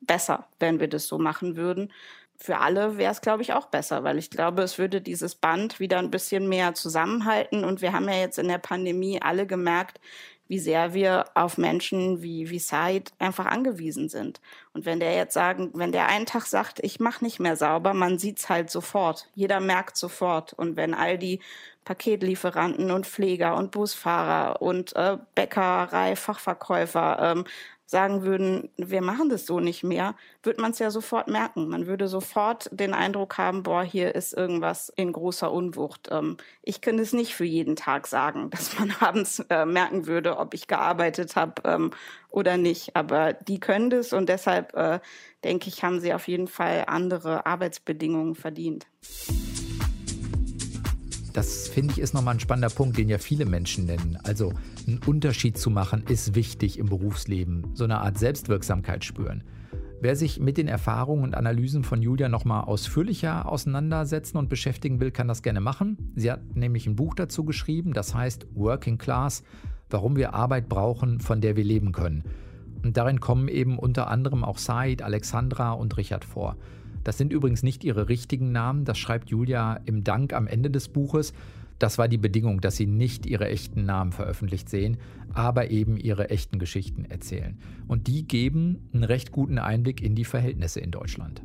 besser, 0.00 0.48
wenn 0.58 0.80
wir 0.80 0.88
das 0.88 1.06
so 1.06 1.18
machen 1.18 1.56
würden. 1.56 1.92
Für 2.36 2.58
alle 2.58 2.98
wäre 2.98 3.12
es, 3.12 3.20
glaube 3.20 3.42
ich, 3.42 3.52
auch 3.52 3.66
besser, 3.66 4.02
weil 4.02 4.18
ich 4.18 4.28
glaube, 4.28 4.62
es 4.62 4.76
würde 4.76 5.00
dieses 5.00 5.36
Band 5.36 5.78
wieder 5.78 5.98
ein 5.98 6.10
bisschen 6.10 6.48
mehr 6.48 6.74
zusammenhalten. 6.74 7.64
Und 7.64 7.82
wir 7.82 7.92
haben 7.92 8.08
ja 8.08 8.16
jetzt 8.16 8.38
in 8.38 8.48
der 8.48 8.58
Pandemie 8.58 9.22
alle 9.22 9.46
gemerkt, 9.46 10.00
wie 10.48 10.58
sehr 10.58 10.92
wir 10.92 11.24
auf 11.34 11.56
Menschen 11.56 12.20
wie, 12.20 12.50
wie 12.50 12.58
Said 12.58 13.12
einfach 13.18 13.46
angewiesen 13.46 14.08
sind. 14.08 14.40
Und 14.74 14.84
wenn 14.84 15.00
der 15.00 15.14
jetzt 15.14 15.34
sagen, 15.34 15.70
wenn 15.72 15.92
der 15.92 16.08
einen 16.08 16.26
Tag 16.26 16.44
sagt, 16.44 16.78
ich 16.82 17.00
mache 17.00 17.24
nicht 17.24 17.40
mehr 17.40 17.56
sauber, 17.56 17.94
man 17.94 18.18
sieht's 18.18 18.48
halt 18.48 18.70
sofort. 18.70 19.28
Jeder 19.34 19.60
merkt 19.60 19.96
sofort. 19.96 20.52
Und 20.52 20.76
wenn 20.76 20.92
all 20.92 21.16
die 21.16 21.40
Paketlieferanten 21.84 22.90
und 22.90 23.06
Pfleger 23.06 23.56
und 23.56 23.70
Busfahrer 23.70 24.62
und 24.62 24.94
äh, 24.96 25.18
Bäckerei, 25.34 26.16
Fachverkäufer 26.16 27.18
ähm, 27.20 27.44
sagen 27.92 28.22
würden, 28.22 28.70
wir 28.76 29.02
machen 29.02 29.28
das 29.28 29.46
so 29.46 29.60
nicht 29.60 29.84
mehr, 29.84 30.16
würde 30.42 30.60
man 30.60 30.72
es 30.72 30.78
ja 30.78 30.90
sofort 30.90 31.28
merken. 31.28 31.68
Man 31.68 31.86
würde 31.86 32.08
sofort 32.08 32.68
den 32.72 32.94
Eindruck 32.94 33.36
haben, 33.38 33.62
boah, 33.62 33.84
hier 33.84 34.14
ist 34.14 34.32
irgendwas 34.32 34.88
in 34.96 35.12
großer 35.12 35.52
Unwucht. 35.52 36.08
Ähm, 36.10 36.38
ich 36.62 36.80
kann 36.80 36.98
es 36.98 37.12
nicht 37.12 37.34
für 37.34 37.44
jeden 37.44 37.76
Tag 37.76 38.06
sagen, 38.06 38.50
dass 38.50 38.76
man 38.78 38.92
abends 38.98 39.44
äh, 39.50 39.66
merken 39.66 40.06
würde, 40.06 40.38
ob 40.38 40.54
ich 40.54 40.66
gearbeitet 40.66 41.36
habe 41.36 41.62
ähm, 41.64 41.90
oder 42.30 42.56
nicht. 42.56 42.96
Aber 42.96 43.34
die 43.34 43.60
können 43.60 43.90
das 43.90 44.12
und 44.12 44.28
deshalb 44.28 44.74
äh, 44.74 44.98
denke 45.44 45.68
ich, 45.68 45.84
haben 45.84 46.00
sie 46.00 46.14
auf 46.14 46.26
jeden 46.28 46.48
Fall 46.48 46.84
andere 46.86 47.44
Arbeitsbedingungen 47.44 48.34
verdient. 48.34 48.86
Das 51.32 51.68
finde 51.68 51.92
ich 51.92 51.98
ist 51.98 52.12
nochmal 52.12 52.34
ein 52.34 52.40
spannender 52.40 52.68
Punkt, 52.68 52.98
den 52.98 53.08
ja 53.08 53.18
viele 53.18 53.46
Menschen 53.46 53.86
nennen. 53.86 54.18
Also 54.22 54.52
einen 54.86 55.00
Unterschied 55.06 55.56
zu 55.56 55.70
machen 55.70 56.04
ist 56.06 56.34
wichtig 56.34 56.78
im 56.78 56.86
Berufsleben, 56.86 57.68
so 57.74 57.84
eine 57.84 58.00
Art 58.00 58.18
Selbstwirksamkeit 58.18 59.04
spüren. 59.04 59.42
Wer 60.02 60.16
sich 60.16 60.40
mit 60.40 60.58
den 60.58 60.66
Erfahrungen 60.66 61.22
und 61.22 61.36
Analysen 61.36 61.84
von 61.84 62.02
Julia 62.02 62.28
nochmal 62.28 62.64
ausführlicher 62.64 63.48
auseinandersetzen 63.48 64.36
und 64.36 64.48
beschäftigen 64.48 65.00
will, 65.00 65.12
kann 65.12 65.28
das 65.28 65.42
gerne 65.42 65.60
machen. 65.60 66.12
Sie 66.16 66.30
hat 66.30 66.56
nämlich 66.56 66.86
ein 66.86 66.96
Buch 66.96 67.14
dazu 67.14 67.44
geschrieben, 67.44 67.92
das 67.92 68.14
heißt 68.14 68.48
Working 68.54 68.98
Class, 68.98 69.44
warum 69.88 70.16
wir 70.16 70.34
Arbeit 70.34 70.68
brauchen, 70.68 71.20
von 71.20 71.40
der 71.40 71.56
wir 71.56 71.64
leben 71.64 71.92
können. 71.92 72.24
Und 72.82 72.96
darin 72.96 73.20
kommen 73.20 73.46
eben 73.46 73.78
unter 73.78 74.08
anderem 74.08 74.42
auch 74.42 74.58
Said, 74.58 75.02
Alexandra 75.02 75.72
und 75.72 75.96
Richard 75.96 76.24
vor. 76.24 76.56
Das 77.04 77.18
sind 77.18 77.32
übrigens 77.32 77.62
nicht 77.62 77.84
ihre 77.84 78.08
richtigen 78.08 78.52
Namen, 78.52 78.84
das 78.84 78.98
schreibt 78.98 79.30
Julia 79.30 79.80
im 79.84 80.04
Dank 80.04 80.32
am 80.32 80.46
Ende 80.46 80.70
des 80.70 80.88
Buches. 80.88 81.32
Das 81.78 81.98
war 81.98 82.06
die 82.06 82.18
Bedingung, 82.18 82.60
dass 82.60 82.76
sie 82.76 82.86
nicht 82.86 83.26
ihre 83.26 83.48
echten 83.48 83.84
Namen 83.84 84.12
veröffentlicht 84.12 84.68
sehen, 84.68 84.98
aber 85.32 85.70
eben 85.70 85.96
ihre 85.96 86.30
echten 86.30 86.60
Geschichten 86.60 87.04
erzählen. 87.04 87.58
Und 87.88 88.06
die 88.06 88.26
geben 88.26 88.88
einen 88.92 89.02
recht 89.02 89.32
guten 89.32 89.58
Einblick 89.58 90.00
in 90.00 90.14
die 90.14 90.24
Verhältnisse 90.24 90.78
in 90.78 90.92
Deutschland. 90.92 91.42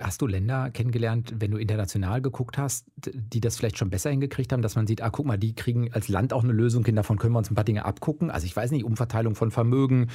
Hast 0.00 0.22
du 0.22 0.28
Länder 0.28 0.70
kennengelernt, 0.70 1.34
wenn 1.40 1.50
du 1.50 1.56
international 1.56 2.22
geguckt 2.22 2.56
hast, 2.56 2.86
die 3.04 3.40
das 3.40 3.56
vielleicht 3.56 3.78
schon 3.78 3.90
besser 3.90 4.10
hingekriegt 4.10 4.52
haben, 4.52 4.62
dass 4.62 4.76
man 4.76 4.86
sieht, 4.86 5.02
ah, 5.02 5.10
guck 5.10 5.26
mal, 5.26 5.38
die 5.38 5.56
kriegen 5.56 5.92
als 5.92 6.06
Land 6.06 6.32
auch 6.32 6.44
eine 6.44 6.52
Lösung 6.52 6.84
hin, 6.84 6.94
davon 6.94 7.18
können 7.18 7.34
wir 7.34 7.38
uns 7.38 7.50
ein 7.50 7.56
paar 7.56 7.64
Dinge 7.64 7.84
abgucken? 7.84 8.30
Also 8.30 8.46
ich 8.46 8.54
weiß 8.54 8.70
nicht, 8.70 8.84
Umverteilung 8.84 9.34
von 9.34 9.50
Vermögen, 9.50 10.06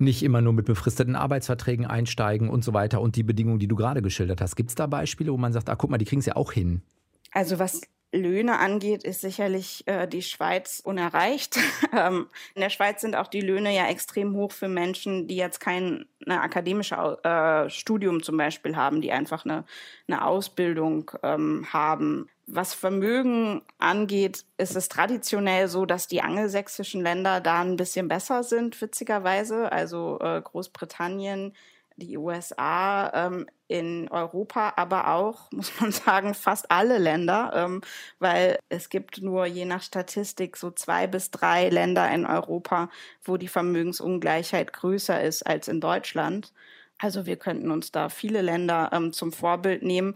nicht 0.00 0.22
immer 0.22 0.40
nur 0.40 0.52
mit 0.52 0.66
befristeten 0.66 1.16
Arbeitsverträgen 1.16 1.86
einsteigen 1.86 2.48
und 2.48 2.64
so 2.64 2.72
weiter 2.74 3.00
und 3.00 3.16
die 3.16 3.22
Bedingungen, 3.22 3.58
die 3.58 3.68
du 3.68 3.76
gerade 3.76 4.02
geschildert 4.02 4.40
hast. 4.40 4.56
Gibt 4.56 4.70
es 4.70 4.74
da 4.74 4.86
Beispiele, 4.86 5.32
wo 5.32 5.36
man 5.36 5.52
sagt, 5.52 5.68
ah, 5.68 5.76
guck 5.76 5.90
mal, 5.90 5.98
die 5.98 6.04
kriegen 6.04 6.20
es 6.20 6.26
ja 6.26 6.36
auch 6.36 6.52
hin? 6.52 6.82
Also 7.32 7.58
was 7.58 7.82
Löhne 8.12 8.58
angeht, 8.58 9.04
ist 9.04 9.20
sicherlich 9.20 9.86
äh, 9.86 10.08
die 10.08 10.22
Schweiz 10.22 10.80
unerreicht. 10.84 11.58
ähm, 11.96 12.26
in 12.54 12.60
der 12.60 12.70
Schweiz 12.70 13.00
sind 13.00 13.14
auch 13.14 13.28
die 13.28 13.40
Löhne 13.40 13.74
ja 13.74 13.86
extrem 13.86 14.34
hoch 14.34 14.52
für 14.52 14.68
Menschen, 14.68 15.28
die 15.28 15.36
jetzt 15.36 15.60
kein 15.60 16.06
ne, 16.26 16.40
akademische 16.40 17.18
äh, 17.22 17.70
Studium 17.70 18.22
zum 18.22 18.36
Beispiel 18.36 18.74
haben, 18.74 19.00
die 19.00 19.12
einfach 19.12 19.44
eine, 19.44 19.64
eine 20.08 20.24
Ausbildung 20.24 21.10
ähm, 21.22 21.66
haben. 21.72 22.28
Was 22.52 22.74
Vermögen 22.74 23.62
angeht, 23.78 24.44
ist 24.56 24.74
es 24.74 24.88
traditionell 24.88 25.68
so, 25.68 25.86
dass 25.86 26.08
die 26.08 26.20
angelsächsischen 26.20 27.00
Länder 27.00 27.40
da 27.40 27.60
ein 27.60 27.76
bisschen 27.76 28.08
besser 28.08 28.42
sind, 28.42 28.80
witzigerweise. 28.80 29.70
Also 29.70 30.18
äh, 30.20 30.42
Großbritannien, 30.42 31.54
die 31.94 32.16
USA, 32.18 33.12
ähm, 33.14 33.46
in 33.68 34.08
Europa, 34.08 34.72
aber 34.74 35.14
auch, 35.14 35.48
muss 35.52 35.70
man 35.80 35.92
sagen, 35.92 36.34
fast 36.34 36.72
alle 36.72 36.98
Länder, 36.98 37.52
ähm, 37.54 37.82
weil 38.18 38.58
es 38.68 38.88
gibt 38.88 39.22
nur 39.22 39.46
je 39.46 39.64
nach 39.64 39.82
Statistik 39.82 40.56
so 40.56 40.72
zwei 40.72 41.06
bis 41.06 41.30
drei 41.30 41.68
Länder 41.68 42.10
in 42.10 42.26
Europa, 42.26 42.90
wo 43.22 43.36
die 43.36 43.48
Vermögensungleichheit 43.48 44.72
größer 44.72 45.22
ist 45.22 45.44
als 45.46 45.68
in 45.68 45.80
Deutschland. 45.80 46.52
Also 46.98 47.26
wir 47.26 47.36
könnten 47.36 47.70
uns 47.70 47.92
da 47.92 48.08
viele 48.08 48.42
Länder 48.42 48.90
ähm, 48.92 49.12
zum 49.12 49.32
Vorbild 49.32 49.84
nehmen 49.84 50.14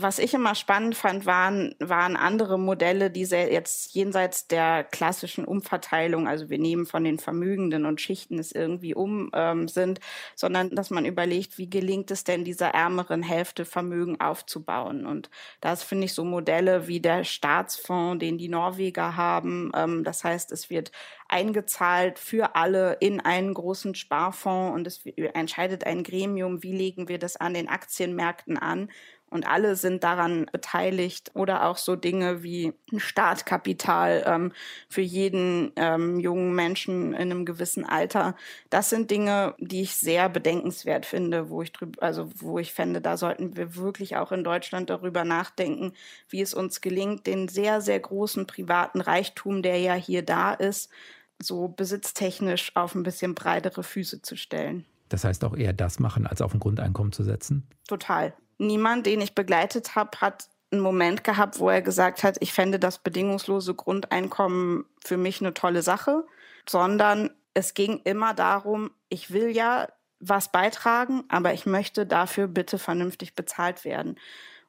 was 0.00 0.20
ich 0.20 0.32
immer 0.32 0.54
spannend 0.54 0.94
fand, 0.94 1.26
waren, 1.26 1.74
waren 1.80 2.16
andere 2.16 2.56
Modelle, 2.56 3.10
die 3.10 3.22
jetzt 3.22 3.92
jenseits 3.94 4.46
der 4.46 4.84
klassischen 4.84 5.44
Umverteilung, 5.44 6.28
also 6.28 6.50
wir 6.50 6.58
nehmen 6.60 6.86
von 6.86 7.02
den 7.02 7.18
Vermögenden 7.18 7.84
und 7.84 8.00
schichten 8.00 8.38
es 8.38 8.52
irgendwie 8.52 8.94
um, 8.94 9.30
ähm, 9.34 9.66
sind, 9.66 9.98
sondern 10.36 10.70
dass 10.70 10.90
man 10.90 11.04
überlegt, 11.04 11.58
wie 11.58 11.68
gelingt 11.68 12.12
es 12.12 12.22
denn 12.22 12.44
dieser 12.44 12.68
ärmeren 12.68 13.24
Hälfte 13.24 13.64
Vermögen 13.64 14.20
aufzubauen. 14.20 15.04
Und 15.04 15.30
das 15.60 15.82
finde 15.82 16.04
ich 16.04 16.14
so 16.14 16.22
Modelle 16.22 16.86
wie 16.86 17.00
der 17.00 17.24
Staatsfonds, 17.24 18.20
den 18.20 18.38
die 18.38 18.48
Norweger 18.48 19.16
haben. 19.16 19.72
Ähm, 19.74 20.04
das 20.04 20.22
heißt, 20.22 20.52
es 20.52 20.70
wird 20.70 20.92
eingezahlt 21.28 22.20
für 22.20 22.54
alle 22.54 22.94
in 23.00 23.20
einen 23.20 23.52
großen 23.52 23.96
Sparfonds 23.96 24.74
und 24.76 24.86
es 24.86 25.04
entscheidet 25.34 25.84
ein 25.84 26.04
Gremium, 26.04 26.62
wie 26.62 26.72
legen 26.72 27.08
wir 27.08 27.18
das 27.18 27.36
an 27.36 27.52
den 27.52 27.68
Aktienmärkten 27.68 28.56
an 28.56 28.88
und 29.30 29.46
alle 29.46 29.76
sind 29.76 30.04
daran 30.04 30.46
beteiligt 30.50 31.30
oder 31.34 31.66
auch 31.66 31.76
so 31.76 31.96
Dinge 31.96 32.42
wie 32.42 32.72
ein 32.92 33.00
Startkapital 33.00 34.24
ähm, 34.26 34.52
für 34.88 35.02
jeden 35.02 35.72
ähm, 35.76 36.18
jungen 36.18 36.54
Menschen 36.54 37.12
in 37.12 37.30
einem 37.30 37.44
gewissen 37.44 37.84
Alter. 37.84 38.34
Das 38.70 38.90
sind 38.90 39.10
Dinge, 39.10 39.54
die 39.58 39.82
ich 39.82 39.96
sehr 39.96 40.28
bedenkenswert 40.28 41.04
finde, 41.04 41.50
wo 41.50 41.62
ich 41.62 41.72
drüber, 41.72 42.02
also 42.02 42.30
wo 42.36 42.58
ich 42.58 42.72
fände, 42.72 43.00
da 43.00 43.16
sollten 43.16 43.56
wir 43.56 43.76
wirklich 43.76 44.16
auch 44.16 44.32
in 44.32 44.44
Deutschland 44.44 44.88
darüber 44.88 45.24
nachdenken, 45.24 45.92
wie 46.28 46.40
es 46.40 46.54
uns 46.54 46.80
gelingt, 46.80 47.26
den 47.26 47.48
sehr, 47.48 47.80
sehr 47.80 48.00
großen 48.00 48.46
privaten 48.46 49.00
Reichtum, 49.00 49.62
der 49.62 49.78
ja 49.78 49.94
hier 49.94 50.22
da 50.22 50.52
ist, 50.52 50.90
so 51.38 51.68
besitztechnisch 51.68 52.74
auf 52.74 52.94
ein 52.94 53.02
bisschen 53.02 53.34
breitere 53.34 53.82
Füße 53.82 54.22
zu 54.22 54.36
stellen. 54.36 54.84
Das 55.08 55.24
heißt 55.24 55.44
auch 55.44 55.56
eher 55.56 55.72
das 55.72 56.00
machen, 56.00 56.26
als 56.26 56.42
auf 56.42 56.52
ein 56.52 56.60
Grundeinkommen 56.60 57.12
zu 57.12 57.22
setzen? 57.22 57.66
Total 57.86 58.34
niemand, 58.58 59.06
den 59.06 59.20
ich 59.20 59.34
begleitet 59.34 59.94
habe, 59.94 60.20
hat 60.20 60.48
einen 60.70 60.82
Moment 60.82 61.24
gehabt, 61.24 61.58
wo 61.60 61.70
er 61.70 61.82
gesagt 61.82 62.22
hat, 62.22 62.36
ich 62.40 62.52
fände 62.52 62.78
das 62.78 62.98
bedingungslose 62.98 63.74
Grundeinkommen 63.74 64.84
für 65.04 65.16
mich 65.16 65.40
eine 65.40 65.54
tolle 65.54 65.82
Sache, 65.82 66.24
sondern 66.68 67.30
es 67.54 67.74
ging 67.74 68.00
immer 68.04 68.34
darum, 68.34 68.90
ich 69.08 69.30
will 69.32 69.48
ja 69.48 69.88
was 70.20 70.50
beitragen, 70.52 71.24
aber 71.28 71.54
ich 71.54 71.64
möchte 71.64 72.04
dafür 72.04 72.48
bitte 72.48 72.78
vernünftig 72.78 73.34
bezahlt 73.34 73.84
werden. 73.84 74.18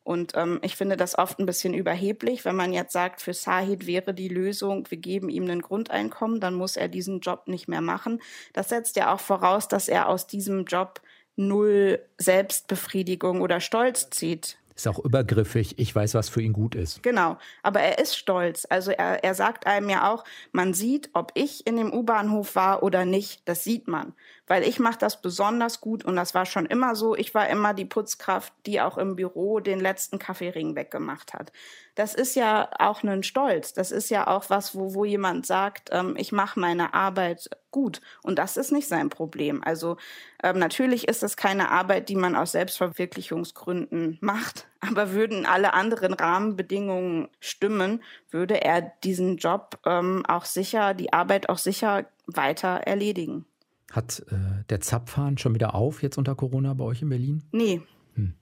Und 0.03 0.31
ähm, 0.35 0.59
ich 0.63 0.75
finde 0.75 0.97
das 0.97 1.17
oft 1.17 1.39
ein 1.39 1.45
bisschen 1.45 1.73
überheblich, 1.73 2.45
wenn 2.45 2.55
man 2.55 2.73
jetzt 2.73 2.93
sagt, 2.93 3.21
für 3.21 3.33
Sahid 3.33 3.85
wäre 3.85 4.13
die 4.13 4.29
Lösung, 4.29 4.89
wir 4.89 4.97
geben 4.97 5.29
ihm 5.29 5.47
ein 5.49 5.61
Grundeinkommen, 5.61 6.39
dann 6.39 6.55
muss 6.55 6.77
er 6.77 6.87
diesen 6.87 7.19
Job 7.19 7.47
nicht 7.47 7.67
mehr 7.67 7.81
machen. 7.81 8.21
Das 8.53 8.69
setzt 8.69 8.95
ja 8.95 9.13
auch 9.13 9.19
voraus, 9.19 9.67
dass 9.67 9.87
er 9.87 10.07
aus 10.07 10.25
diesem 10.25 10.65
Job 10.65 11.01
null 11.39 11.99
Selbstbefriedigung 12.17 13.41
oder 13.41 13.61
Stolz 13.61 14.09
zieht. 14.09 14.57
Ist 14.75 14.87
auch 14.87 14.99
übergriffig, 14.99 15.77
ich 15.77 15.93
weiß, 15.93 16.13
was 16.13 16.29
für 16.29 16.41
ihn 16.41 16.53
gut 16.53 16.73
ist. 16.73 17.03
Genau, 17.03 17.37
aber 17.63 17.81
er 17.81 17.99
ist 17.99 18.15
stolz. 18.17 18.65
Also 18.69 18.91
er, 18.91 19.23
er 19.25 19.35
sagt 19.35 19.67
einem 19.67 19.89
ja 19.89 20.09
auch, 20.09 20.23
man 20.53 20.73
sieht, 20.73 21.09
ob 21.13 21.31
ich 21.33 21.67
in 21.67 21.75
dem 21.75 21.91
U-Bahnhof 21.91 22.55
war 22.55 22.81
oder 22.81 23.03
nicht, 23.03 23.41
das 23.43 23.65
sieht 23.65 23.89
man. 23.89 24.13
Weil 24.49 24.63
ich 24.63 24.79
mache 24.79 24.97
das 24.97 25.21
besonders 25.21 25.79
gut 25.79 26.03
und 26.03 26.15
das 26.15 26.33
war 26.33 26.47
schon 26.47 26.65
immer 26.65 26.95
so. 26.95 27.15
Ich 27.15 27.35
war 27.35 27.47
immer 27.49 27.75
die 27.75 27.85
Putzkraft, 27.85 28.51
die 28.65 28.81
auch 28.81 28.97
im 28.97 29.15
Büro 29.15 29.59
den 29.59 29.79
letzten 29.79 30.17
Kaffeering 30.17 30.75
weggemacht 30.75 31.35
hat. 31.35 31.51
Das 31.93 32.15
ist 32.15 32.35
ja 32.35 32.67
auch 32.79 33.03
ein 33.03 33.21
Stolz. 33.21 33.73
Das 33.73 33.91
ist 33.91 34.09
ja 34.09 34.25
auch 34.25 34.49
was, 34.49 34.73
wo, 34.73 34.95
wo 34.95 35.05
jemand 35.05 35.45
sagt, 35.45 35.89
ähm, 35.91 36.15
ich 36.17 36.31
mache 36.31 36.59
meine 36.59 36.95
Arbeit 36.95 37.51
gut. 37.69 38.01
Und 38.23 38.39
das 38.39 38.57
ist 38.57 38.71
nicht 38.71 38.87
sein 38.87 39.09
Problem. 39.09 39.63
Also 39.63 39.97
ähm, 40.41 40.57
natürlich 40.57 41.07
ist 41.07 41.21
das 41.21 41.37
keine 41.37 41.69
Arbeit, 41.69 42.09
die 42.09 42.15
man 42.15 42.35
aus 42.35 42.53
Selbstverwirklichungsgründen 42.53 44.17
macht. 44.19 44.67
Aber 44.79 45.11
würden 45.11 45.45
alle 45.45 45.73
anderen 45.73 46.13
Rahmenbedingungen 46.13 47.27
stimmen, 47.39 48.01
würde 48.31 48.63
er 48.63 48.81
diesen 49.03 49.37
Job 49.37 49.77
ähm, 49.85 50.25
auch 50.27 50.45
sicher, 50.45 50.95
die 50.95 51.13
Arbeit 51.13 51.49
auch 51.49 51.59
sicher 51.59 52.05
weiter 52.25 52.81
erledigen. 52.85 53.45
Hat 53.91 54.23
äh, 54.29 54.63
der 54.69 54.81
Zapfhahn 54.81 55.37
schon 55.37 55.55
wieder 55.55 55.73
auf 55.75 56.03
jetzt 56.03 56.17
unter 56.17 56.35
Corona 56.35 56.73
bei 56.73 56.83
euch 56.83 57.01
in 57.01 57.09
Berlin? 57.09 57.43
Nee. 57.51 57.81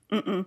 Hm. 0.10 0.46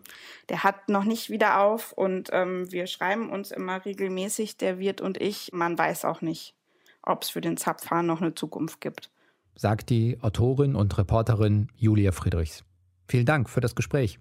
Der 0.48 0.64
hat 0.64 0.88
noch 0.88 1.04
nicht 1.04 1.30
wieder 1.30 1.60
auf 1.60 1.92
und 1.92 2.30
ähm, 2.32 2.70
wir 2.72 2.86
schreiben 2.86 3.30
uns 3.30 3.50
immer 3.50 3.84
regelmäßig, 3.84 4.56
der 4.56 4.78
Wirt 4.78 5.00
und 5.00 5.20
ich. 5.20 5.52
Man 5.52 5.78
weiß 5.78 6.04
auch 6.04 6.20
nicht, 6.20 6.54
ob 7.02 7.22
es 7.22 7.30
für 7.30 7.40
den 7.40 7.56
Zapfhahn 7.56 8.06
noch 8.06 8.20
eine 8.20 8.34
Zukunft 8.34 8.80
gibt. 8.80 9.10
Sagt 9.54 9.90
die 9.90 10.18
Autorin 10.22 10.74
und 10.74 10.96
Reporterin 10.96 11.68
Julia 11.76 12.12
Friedrichs. 12.12 12.64
Vielen 13.08 13.26
Dank 13.26 13.50
für 13.50 13.60
das 13.60 13.74
Gespräch. 13.74 14.18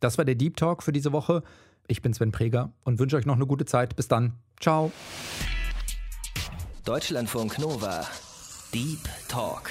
Das 0.00 0.18
war 0.18 0.24
der 0.24 0.34
Deep 0.34 0.56
Talk 0.56 0.82
für 0.82 0.92
diese 0.92 1.12
Woche. 1.12 1.42
Ich 1.88 2.02
bin 2.02 2.12
Sven 2.12 2.32
Preger 2.32 2.72
und 2.84 2.98
wünsche 2.98 3.16
euch 3.16 3.26
noch 3.26 3.36
eine 3.36 3.46
gute 3.46 3.64
Zeit. 3.64 3.96
Bis 3.96 4.08
dann. 4.08 4.34
Ciao. 4.60 4.92
Deutschlandfunk 6.84 7.58
Nova. 7.58 8.06
Deep 8.74 9.00
Talk. 9.28 9.70